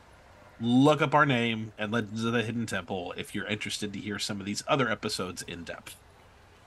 [0.60, 4.18] look up our name and Legends of the Hidden Temple if you're interested to hear
[4.18, 5.96] some of these other episodes in depth.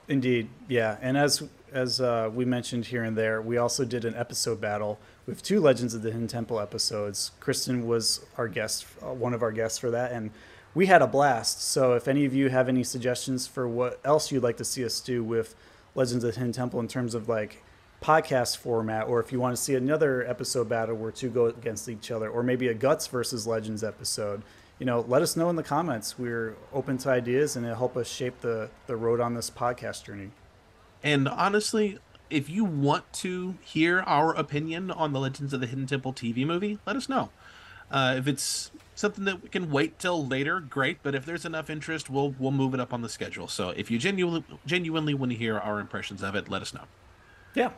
[0.08, 0.98] Indeed, yeah.
[1.00, 1.42] And as
[1.72, 5.60] as uh, we mentioned here and there, we also did an episode battle with two
[5.60, 7.30] Legends of the Hidden Temple episodes.
[7.38, 10.32] Kristen was our guest, uh, one of our guests for that, and
[10.74, 11.62] we had a blast.
[11.62, 14.84] So if any of you have any suggestions for what else you'd like to see
[14.84, 15.54] us do with
[15.94, 17.62] Legends of the Hidden Temple in terms of like
[18.00, 21.88] podcast format, or if you want to see another episode battle where two go against
[21.88, 24.42] each other, or maybe a Guts versus Legends episode,
[24.78, 26.18] you know, let us know in the comments.
[26.18, 30.04] We're open to ideas, and it'll help us shape the the road on this podcast
[30.04, 30.30] journey.
[31.02, 31.98] And honestly,
[32.30, 36.46] if you want to hear our opinion on the Legends of the Hidden Temple TV
[36.46, 37.30] movie, let us know.
[37.90, 41.02] Uh, if it's something that we can wait till later, great.
[41.02, 43.48] But if there's enough interest, we'll we'll move it up on the schedule.
[43.48, 46.84] So if you genuinely genuinely want to hear our impressions of it, let us know.
[47.54, 47.70] Yeah.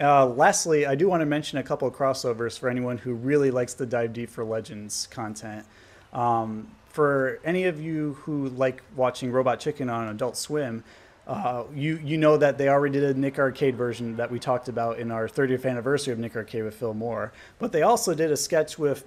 [0.00, 3.50] Uh, lastly, I do want to mention a couple of crossovers for anyone who really
[3.50, 5.66] likes to dive deep for Legends content.
[6.12, 10.82] Um, for any of you who like watching Robot Chicken on Adult Swim,
[11.26, 14.68] uh, you you know that they already did a Nick Arcade version that we talked
[14.68, 18.32] about in our 30th anniversary of Nick Arcade with Phil Moore, but they also did
[18.32, 19.04] a sketch with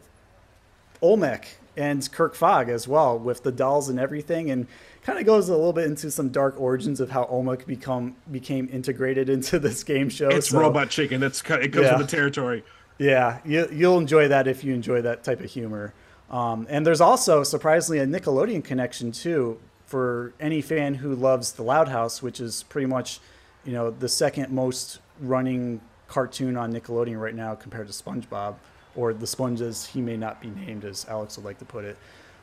[1.02, 4.68] Olmec and Kirk Fogg as well with the dolls and everything, and
[5.04, 8.68] kind of goes a little bit into some dark origins of how Olmec become became
[8.72, 10.30] integrated into this game show.
[10.30, 11.22] It's So- Robot Chicken.
[11.24, 11.98] It's it comes Yeah.
[11.98, 12.64] with the territory.
[12.98, 15.94] yeah, you, you'll enjoy that if you enjoy that type of humor.
[16.30, 21.64] Um, and there's also surprisingly a Nickelodeon connection too for any fan who loves the
[21.64, 23.20] Loud House, which is pretty much,
[23.66, 28.56] you know, the second most running cartoon on Nickelodeon right now compared to SpongeBob,
[28.96, 29.86] or the Sponges.
[29.86, 31.98] He may not be named as Alex would like to put it.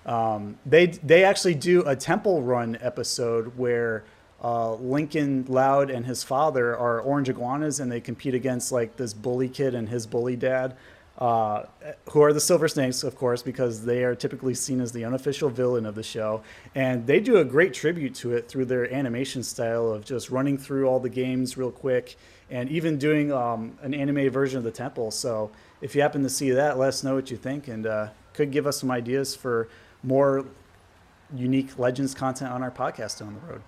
[0.06, 4.04] Um, they they actually do a Temple Run episode where
[4.42, 9.12] uh, Lincoln Loud and his father are orange iguanas, and they compete against like this
[9.12, 10.76] bully kid and his bully dad,
[11.18, 11.64] uh,
[12.10, 15.50] who are the Silver Snakes, of course, because they are typically seen as the unofficial
[15.50, 16.42] villain of the show.
[16.74, 20.56] And they do a great tribute to it through their animation style of just running
[20.56, 22.16] through all the games real quick,
[22.48, 25.10] and even doing um, an animated version of the temple.
[25.10, 25.50] So
[25.82, 28.50] if you happen to see that, let us know what you think, and uh, could
[28.50, 29.68] give us some ideas for
[30.02, 30.46] more
[31.34, 33.62] unique Legends content on our podcast down the road.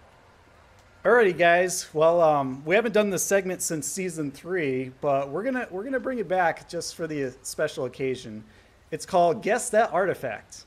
[1.04, 1.88] Alrighty, guys.
[1.92, 5.98] Well, um, we haven't done this segment since season three, but we're gonna we're gonna
[5.98, 8.44] bring it back just for the special occasion.
[8.92, 10.64] It's called Guess That Artifact.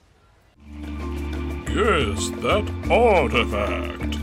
[1.68, 4.16] Guess that artifact.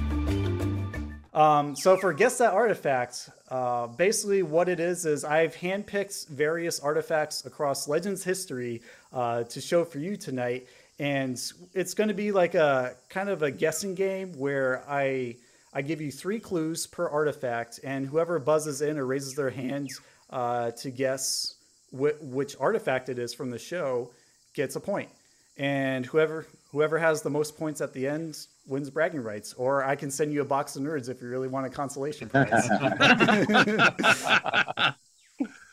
[1.35, 6.81] Um, so for Guess That Artifact, uh, basically what it is is I've handpicked various
[6.81, 8.83] artifacts across Legends history
[9.13, 10.67] uh, to show for you tonight,
[10.99, 11.41] and
[11.75, 15.37] it's going to be like a kind of a guessing game where I
[15.75, 19.91] I give you three clues per artifact, and whoever buzzes in or raises their hand
[20.31, 21.55] uh, to guess
[21.91, 24.11] wh- which artifact it is from the show
[24.55, 25.09] gets a point.
[25.57, 29.53] and whoever whoever has the most points at the end wins bragging rights.
[29.55, 32.29] Or I can send you a box of nerds if you really want a consolation
[32.29, 32.49] prize.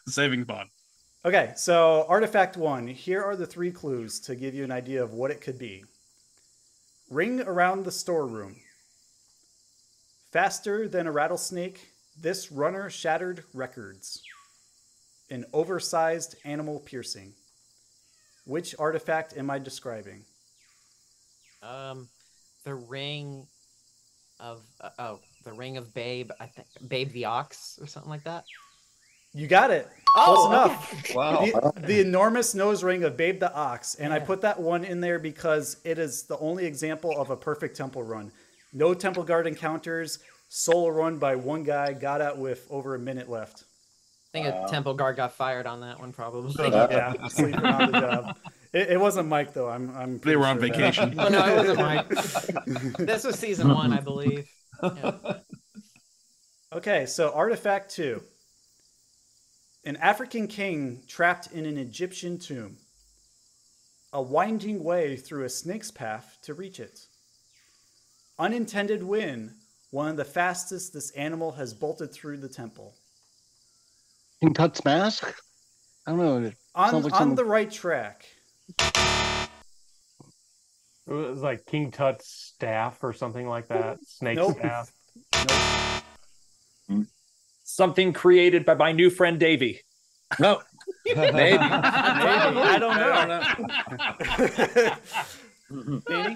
[0.08, 0.70] Saving bond.
[1.26, 2.88] Okay, so artifact one.
[2.88, 5.84] Here are the three clues to give you an idea of what it could be.
[7.10, 8.56] Ring around the storeroom.
[10.32, 14.22] Faster than a rattlesnake, this runner shattered records.
[15.30, 17.34] An oversized animal piercing.
[18.46, 20.24] Which artifact am I describing?
[21.62, 22.08] Um,
[22.64, 23.46] the ring
[24.40, 26.32] of uh, oh, the ring of Babe.
[26.40, 28.46] I think Babe the Ox or something like that.
[29.34, 29.88] You got it.
[30.16, 30.94] Oh, Close enough.
[31.00, 31.14] okay.
[31.16, 31.72] Wow.
[31.76, 33.96] The, the enormous nose ring of Babe the Ox.
[33.96, 37.38] And I put that one in there because it is the only example of a
[37.38, 38.32] perfect temple run.
[38.74, 43.30] No temple guard encounters, solo run by one guy, got out with over a minute
[43.30, 43.64] left.
[44.34, 46.54] I think a temple guard got fired on that one, probably.
[46.72, 48.38] yeah, sleeping on the job.
[48.74, 49.68] It, it wasn't Mike though.
[49.70, 49.96] I'm.
[49.96, 51.16] I'm They were pretty on sure of that.
[51.16, 51.20] vacation.
[51.20, 51.80] Oh no, it wasn't
[52.78, 52.98] Mike.
[52.98, 54.48] this was season one, I believe.
[54.84, 55.14] Yeah.
[56.72, 58.22] Okay, so artifact two.
[59.90, 62.78] An African king trapped in an Egyptian tomb.
[64.14, 67.08] A winding way through a snake's path to reach it.
[68.38, 69.56] Unintended win,
[69.90, 72.94] one of the fastest this animal has bolted through the temple.
[74.42, 75.34] King Tut's mask?
[76.06, 76.52] I don't know.
[76.76, 78.28] On, like on some- the right track.
[78.78, 79.50] It
[81.08, 83.98] was like King Tut's staff or something like that.
[84.06, 84.56] Snake Nope.
[84.60, 84.92] staff.
[87.80, 89.80] Something created by my new friend Davy.
[90.38, 90.62] No.
[91.06, 91.32] Maybe.
[91.32, 91.58] Maybe.
[91.62, 92.98] I don't
[95.72, 96.02] know.
[96.10, 96.36] Danny?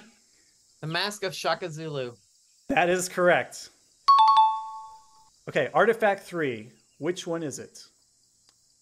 [0.79, 2.13] The Mask of Shaka Zulu.
[2.69, 3.71] That is correct.
[5.49, 6.71] Okay, artifact three.
[6.99, 7.77] Which one is it?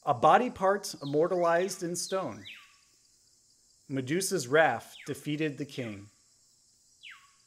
[0.06, 2.44] A body part immortalized in stone.
[3.90, 6.06] Medusa's wrath defeated the king.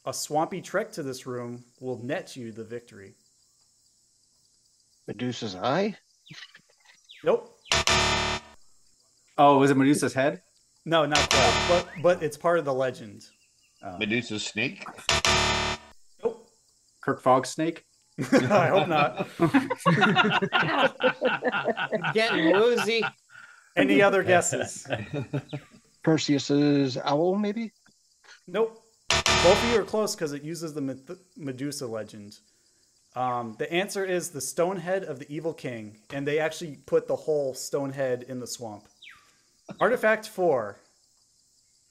[0.06, 3.14] A swampy trek to this room will net you the victory.
[5.06, 5.96] Medusa's eye?
[7.22, 7.58] Nope.
[9.36, 10.42] Oh, was it Medusa's head?
[10.86, 11.66] No, not quite.
[11.68, 13.24] But but it's part of the legend.
[13.82, 13.98] Oh.
[13.98, 14.84] Medusa's snake.
[16.22, 16.48] Nope.
[17.02, 17.84] Kirk Fogg snake?
[18.32, 19.28] I hope not.
[22.14, 23.02] Getting woozy.
[23.76, 24.86] Any other guesses?
[26.02, 27.72] Perseus's owl, maybe?
[28.46, 28.80] Nope.
[29.08, 32.38] Both of you are close because it uses the Medusa legend.
[33.16, 37.06] Um, the answer is the stone head of the evil king, and they actually put
[37.06, 38.88] the whole stone head in the swamp.
[39.80, 40.78] Artifact four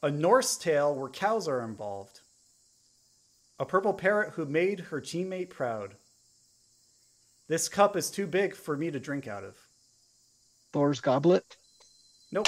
[0.03, 2.19] a Norse tale where cows are involved.
[3.57, 5.95] A purple parrot who made her teammate proud.
[7.47, 9.55] This cup is too big for me to drink out of.
[10.73, 11.55] Thor's goblet?
[12.33, 12.47] Nope.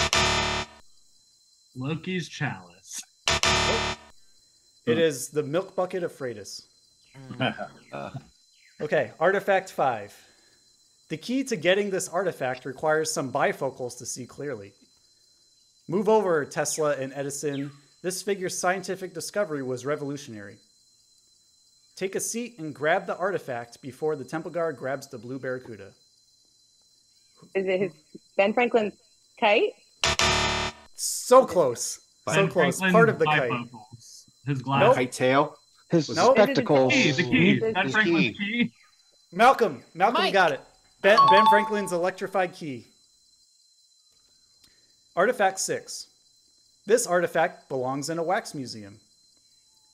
[1.78, 3.00] Loki's chalice.
[4.86, 6.64] It is the milk bucket of Freitas.
[8.82, 10.14] Okay, artifact five.
[11.10, 14.74] The key to getting this artifact requires some bifocals to see clearly.
[15.88, 17.72] Move over, Tesla and Edison.
[18.02, 20.58] This figure's scientific discovery was revolutionary.
[21.96, 25.92] Take a seat and grab the artifact before the temple guard grabs the blue barracuda.
[27.54, 27.92] Is it his
[28.36, 28.94] Ben Franklin's
[29.40, 29.72] kite?
[30.96, 32.00] So close.
[32.28, 32.80] so close.
[32.80, 33.50] Franklin's Part of the kite.
[33.52, 34.26] bifocals.
[34.46, 34.64] His Nope.
[34.64, 34.96] glass.
[34.96, 35.56] Kite tail?
[35.96, 36.36] His Nope.
[36.38, 36.94] spectacles.
[36.94, 37.54] Key, the key.
[37.60, 38.74] His- Ben his Franklin's key.
[39.32, 39.84] Malcolm.
[39.94, 40.34] Malcolm Mike.
[40.34, 40.62] got it.
[41.02, 42.88] Ben, ben Franklin's electrified key.
[45.16, 46.08] Artifact 6.
[46.86, 49.00] This artifact belongs in a wax museum.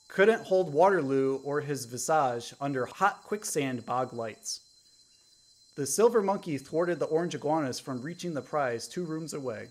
[0.08, 4.60] Couldn't hold Waterloo or his visage under hot quicksand bog lights.
[5.76, 9.68] The silver monkey thwarted the orange iguanas from reaching the prize two rooms away.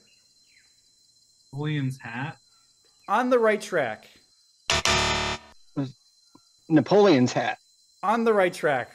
[1.54, 2.38] William's hat.
[3.08, 4.08] On the right track.
[6.72, 7.58] Napoleon's hat.
[8.02, 8.92] On the right track.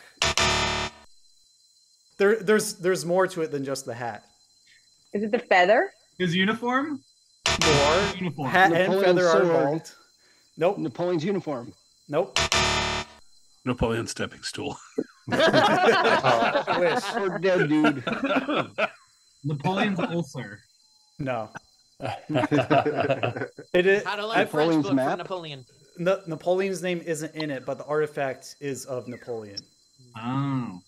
[2.18, 4.24] There, there's, there's more to it than just the hat.
[5.12, 5.90] Is it the feather?
[6.18, 7.02] His uniform.
[7.62, 8.02] More.
[8.16, 8.50] Uniform.
[8.50, 9.44] Hat and Napoleon's feather are sword.
[9.44, 9.92] involved.
[10.56, 10.78] Nope.
[10.78, 11.72] Napoleon's uniform.
[12.08, 12.38] Nope.
[13.66, 14.78] Napoleon's stepping stool.
[15.30, 17.22] I wish.
[17.22, 18.02] Or dead dude.
[19.44, 20.60] Napoleon's ulcer.
[21.18, 21.50] No.
[22.28, 24.04] It is.
[24.04, 25.10] How to learn a French book map?
[25.10, 25.64] from Napoleon.
[25.98, 29.58] Na- Napoleon's name isn't in it, but the artifact is of Napoleon.
[30.16, 30.80] Oh.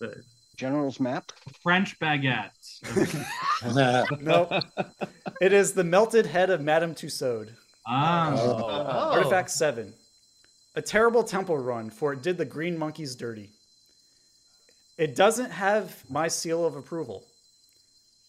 [0.00, 0.22] The
[0.56, 1.32] General's map.
[1.62, 2.50] French baguette.
[4.20, 4.52] Nope.
[5.40, 7.46] it is the melted head of Madame Tussaud.
[7.86, 8.32] Ah.
[8.36, 9.12] Oh.
[9.12, 9.92] Artifact 7.
[10.74, 13.50] A terrible temple run, for it did the green monkeys dirty.
[14.98, 17.24] It doesn't have my seal of approval.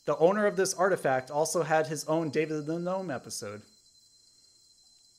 [0.06, 3.62] the owner of this artifact also had his own David the Gnome episode.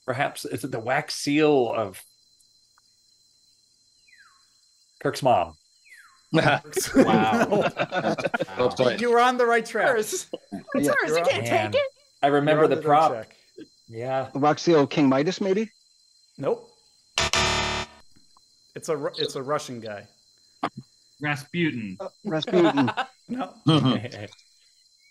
[0.08, 2.02] Perhaps is it the wax seal of
[5.02, 5.52] Kirk's mom?
[6.32, 6.62] wow.
[6.96, 8.96] Well.
[8.98, 9.98] You were on the right track.
[9.98, 10.30] It's
[10.74, 10.92] Yeah.
[11.02, 11.18] hers.
[11.18, 11.72] You can't Man.
[11.72, 11.88] take it.
[12.22, 13.12] I remember the on the prop.
[13.12, 13.36] right track.
[13.86, 14.30] Yeah.
[14.32, 15.70] The rock seal King Midas, maybe?
[16.38, 16.70] Nope.
[18.74, 20.08] It's a it's a Russian guy.
[21.20, 21.98] Rasputin.
[22.00, 22.08] Oh.
[22.24, 22.90] Rasputin.
[23.28, 23.52] No.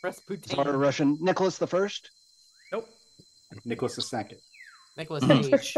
[0.03, 0.49] Rasputin.
[0.49, 1.19] Sorry, Russian.
[1.21, 2.09] Nicholas the First?
[2.71, 2.89] Nope.
[3.63, 4.39] Nicholas the Second.
[4.97, 5.07] Mm.
[5.07, 5.49] Mm.
[5.49, 5.77] Nicholas Cage.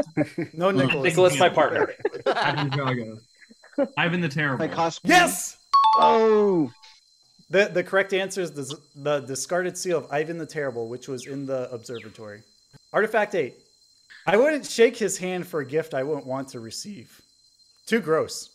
[0.54, 1.04] No Nicholas.
[1.04, 1.94] Nicholas, my partner.
[2.26, 3.20] Ivan Drago.
[3.98, 4.66] Ivan the Terrible.
[4.66, 5.10] Like cosplay?
[5.10, 5.58] Yes.
[5.98, 6.72] Oh.
[7.50, 11.26] The the correct answer is the, the discarded seal of Ivan the Terrible, which was
[11.26, 12.44] in the observatory.
[12.94, 13.56] Artifact eight.
[14.28, 17.22] I wouldn't shake his hand for a gift I wouldn't want to receive.
[17.88, 18.50] Too gross.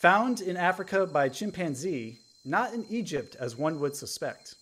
[0.00, 4.56] Found in Africa by chimpanzee, not in Egypt as one would suspect.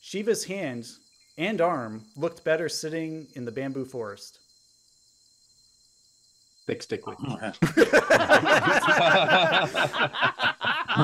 [0.00, 0.86] Shiva's hand
[1.46, 4.38] and arm looked better sitting in the bamboo forest.
[6.62, 7.16] Stick Stickly.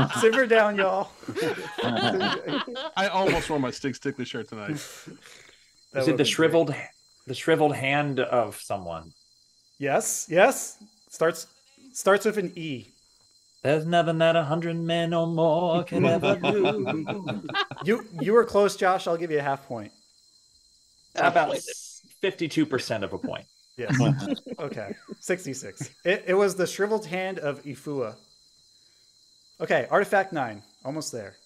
[0.21, 1.11] Simmer down, y'all.
[2.97, 4.77] I almost wore my Stick Stickly shirt tonight.
[5.93, 6.75] That Is it the been shriveled
[7.27, 9.13] the shriveled hand of someone?
[9.79, 10.83] Yes, yes.
[11.09, 11.47] Starts
[11.93, 12.89] starts with an E.
[13.63, 17.43] There's nothing that a hundred men or more can ever do.
[17.85, 19.07] You you were close, Josh.
[19.07, 19.93] I'll give you a half point.
[21.15, 21.57] About
[22.21, 23.45] fifty-two percent of a point.
[23.79, 23.97] Yes.
[24.59, 24.93] okay.
[25.21, 25.91] 66.
[26.05, 28.17] It, it was the shriveled hand of Ifua.
[29.61, 30.65] Okay, artifact nine.
[30.85, 31.37] Almost there.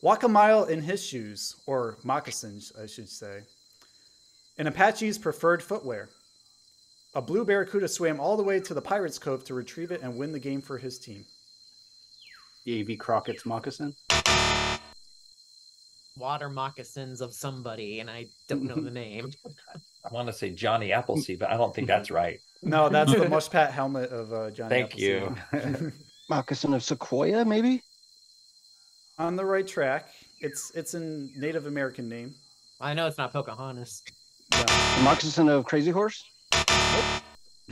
[0.00, 3.42] Walk a mile in his shoes, or moccasins, I should say.
[4.56, 6.08] An Apache's preferred footwear.
[7.14, 10.16] A blue barracuda swam all the way to the Pirates Cove to retrieve it and
[10.16, 11.26] win the game for his team.
[12.66, 12.96] A.V.
[12.96, 13.94] Crockett's moccasin.
[16.16, 19.30] Water moccasins of somebody, and I don't know the name.
[20.04, 22.38] I want to say Johnny Appleseed, but I don't think that's right.
[22.62, 25.82] No, that's the mush pat helmet of uh, Johnny Thank Appleseed.
[25.82, 25.92] you.
[26.30, 27.82] Moccasin of Sequoia, maybe?
[29.18, 30.08] On the right track.
[30.40, 32.34] It's it's a Native American name.
[32.80, 34.02] I know it's not Pocahontas.
[34.50, 36.22] The moccasin of Crazy Horse?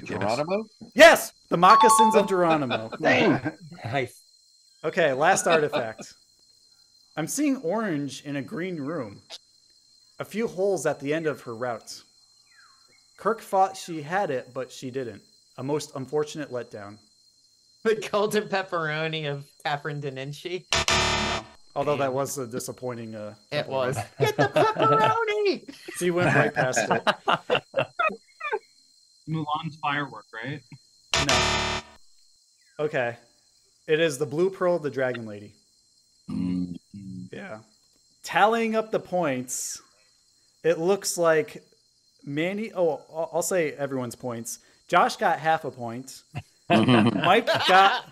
[0.05, 0.65] Geronimo?
[0.95, 2.91] Yes, the moccasins of Geronimo.
[3.01, 3.53] Dang.
[3.85, 4.21] Nice.
[4.85, 6.15] Okay, last artifact.
[7.17, 9.21] I'm seeing orange in a green room.
[10.19, 12.05] A few holes at the end of her routes.
[13.19, 15.23] Kirk thought she had it, but she didn't.
[15.59, 16.99] A most unfortunate letdown.
[17.85, 20.67] The golden pepperoni of Catherine Deninci.
[21.75, 23.17] Although that was a disappointing.
[23.17, 23.99] Uh, It was.
[24.21, 25.69] Get the pepperoni!
[25.97, 27.03] So you went right past it.
[29.29, 30.61] Mulan's firework, right?
[31.27, 31.81] No.
[32.85, 33.17] Okay.
[33.89, 35.53] It is the Blue Pearl, the Dragon Lady.
[37.33, 37.59] Yeah.
[38.23, 39.81] Tallying up the points,
[40.63, 41.63] it looks like
[42.25, 42.73] Manny.
[42.73, 44.59] Oh, I'll- I'll say everyone's points.
[44.89, 46.23] Josh got half a point.
[46.71, 48.05] Mike got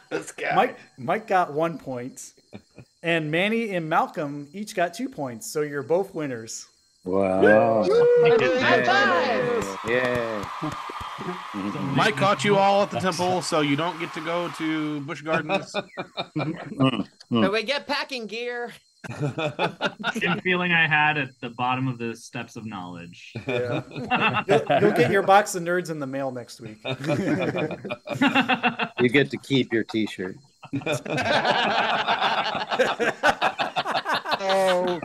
[0.55, 0.79] Mike.
[0.99, 2.33] Mike got one point,
[3.03, 5.51] and Manny and Malcolm each got two points.
[5.51, 6.67] So you're both winners.
[7.05, 7.85] Wow.
[7.89, 9.79] High five!
[9.89, 10.45] Yeah.
[11.95, 15.23] Mike caught you all at the temple, so you don't get to go to Busch
[15.23, 15.75] Gardens.
[16.37, 17.03] Hmm.
[17.43, 18.73] But we get packing gear.
[20.13, 23.33] Same feeling I had at the bottom of the steps of knowledge.
[23.47, 23.83] Yeah.
[24.47, 26.79] You'll, you'll get your box of nerds in the mail next week.
[29.01, 30.37] You get to keep your T-shirt.
[34.43, 35.01] oh.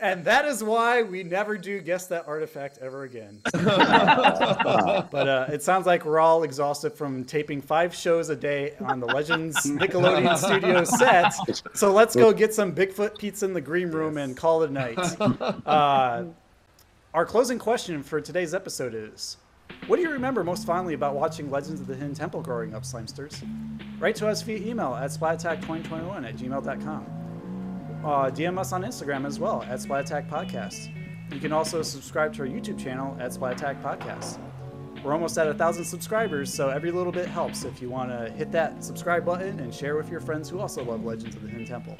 [0.00, 3.40] And that is why we never do guess that artifact ever again.
[3.52, 8.98] but uh, it sounds like we're all exhausted from taping five shows a day on
[8.98, 11.34] the Legends Nickelodeon Studio set.
[11.76, 14.72] So let's go get some Bigfoot pizza in the green room and call it a
[14.72, 14.98] night.
[15.66, 16.24] Uh,
[17.12, 19.36] our closing question for today's episode is
[19.86, 22.84] What do you remember most fondly about watching Legends of the Hidden Temple growing up,
[22.84, 23.46] Slimesters?
[23.98, 27.19] Write to us via email at splatattack2021 at gmail.com.
[28.02, 30.88] Uh, DM us on Instagram as well at Splat Attack Podcast.
[31.30, 34.38] You can also subscribe to our YouTube channel at Splat Attack Podcast.
[35.04, 38.30] We're almost at a thousand subscribers, so every little bit helps if you want to
[38.32, 41.48] hit that subscribe button and share with your friends who also love Legends of the
[41.48, 41.96] Hidden Temple.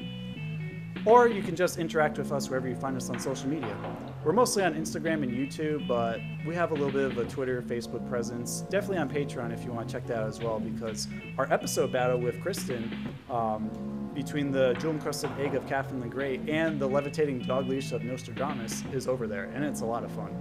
[1.05, 3.75] Or you can just interact with us wherever you find us on social media.
[4.23, 7.61] We're mostly on Instagram and YouTube, but we have a little bit of a Twitter,
[7.61, 8.61] Facebook presence.
[8.69, 11.07] Definitely on Patreon if you want to check that out as well, because
[11.37, 12.91] our episode battle with Kristen
[13.29, 13.71] um,
[14.13, 18.03] between the jewel encrusted egg of Catherine the Great and the levitating dog leash of
[18.03, 20.35] Nostradamus is over there, and it's a lot of fun.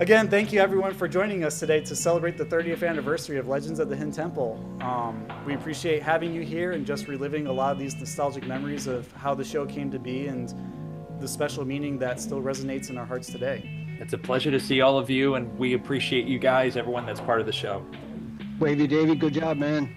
[0.00, 3.78] Again, thank you everyone for joining us today to celebrate the 30th anniversary of Legends
[3.78, 4.58] of the Hidden Temple.
[4.80, 8.86] Um, we appreciate having you here and just reliving a lot of these nostalgic memories
[8.86, 10.52] of how the show came to be and
[11.20, 13.86] the special meaning that still resonates in our hearts today.
[14.00, 17.20] It's a pleasure to see all of you, and we appreciate you guys, everyone that's
[17.20, 17.86] part of the show.
[18.58, 19.94] Wavy Davy, good job, man.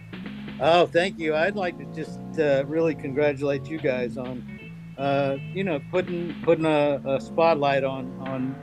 [0.60, 1.36] Oh, thank you.
[1.36, 6.65] I'd like to just uh, really congratulate you guys on, uh, you know, putting putting
[6.65, 8.56] a, a spotlight on on,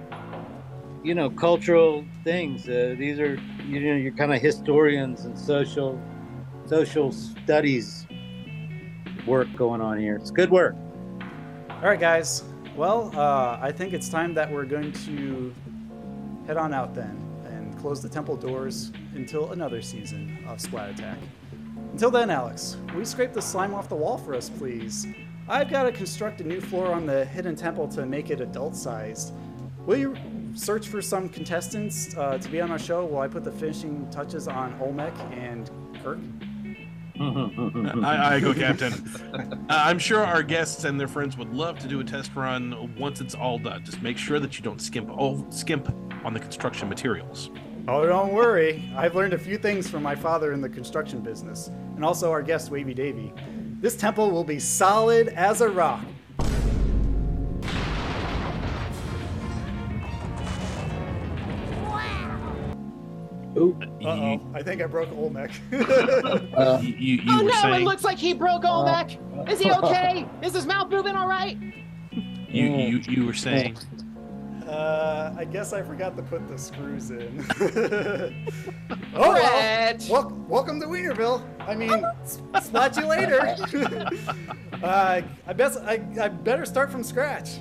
[1.04, 2.66] you know, cultural things.
[2.66, 6.00] Uh, these are you know you're kind of historians and social
[6.64, 8.06] social studies
[9.26, 10.16] work going on here.
[10.16, 10.74] It's good work.
[11.68, 12.44] All right, guys.
[12.74, 15.54] Well, uh, I think it's time that we're going to
[16.46, 21.18] head on out then and close the temple doors until another season of Splat Attack.
[21.92, 25.06] Until then, Alex, will you scrape the slime off the wall for us, please?
[25.46, 28.74] I've got to construct a new floor on the hidden temple to make it adult
[28.74, 29.34] sized.
[29.84, 30.16] Will you
[30.54, 34.08] search for some contestants uh, to be on our show while I put the finishing
[34.10, 35.70] touches on Olmec and
[36.02, 36.18] Kirk?
[37.20, 38.92] I, I go, Captain.
[39.34, 42.94] Uh, I'm sure our guests and their friends would love to do a test run
[42.98, 43.84] once it's all done.
[43.84, 45.94] Just make sure that you don't skimp oh, skimp
[46.24, 47.50] on the construction materials.
[47.88, 48.88] Oh, don't worry.
[48.96, 52.40] I've learned a few things from my father in the construction business, and also our
[52.40, 53.32] guest, Wavy Davy.
[53.80, 56.04] This temple will be solid as a rock.
[63.54, 63.76] Ooh.
[64.02, 64.40] Uh-oh.
[64.54, 65.50] I think I broke Olmec.
[65.72, 67.50] Uh, you, you, you oh no!
[67.62, 69.18] saying It looks like he broke Olmec.
[69.48, 70.26] Is he okay?
[70.42, 71.58] Is his mouth moving all right?
[72.12, 73.76] you, you you were saying
[74.72, 77.44] Uh, I guess I forgot to put the screws in.
[79.14, 79.96] oh well.
[80.08, 81.42] Wel- welcome to Weinerville.
[81.60, 81.92] I mean,
[82.22, 83.38] s- spot you later.
[84.82, 87.58] uh, I bet I, I better start from scratch.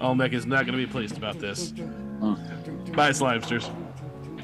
[0.00, 1.72] Olmec is not going to be pleased about this.
[1.72, 3.70] Bye, Slimesters.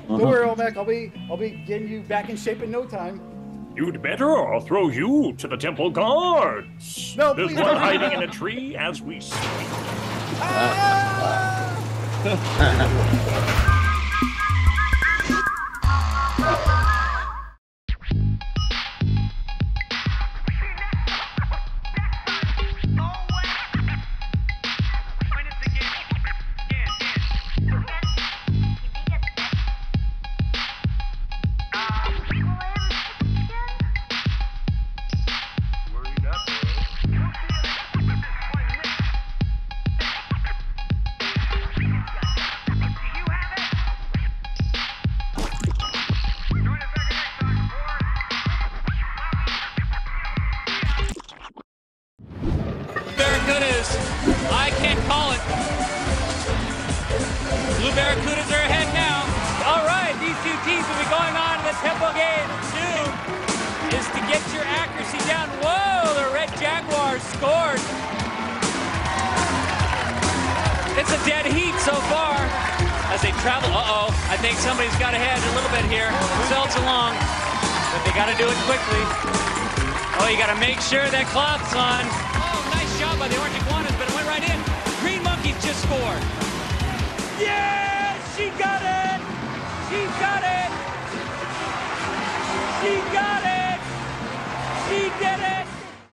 [0.06, 0.76] Don't worry, Olmec.
[0.76, 3.22] I'll be I'll be getting you back in shape in no time.
[3.74, 7.14] You'd better, or I'll throw you to the temple guards.
[7.16, 9.40] No, There's please one hiding in a tree as we speak.
[10.38, 10.76] Barracudas.
[12.58, 13.62] Ah!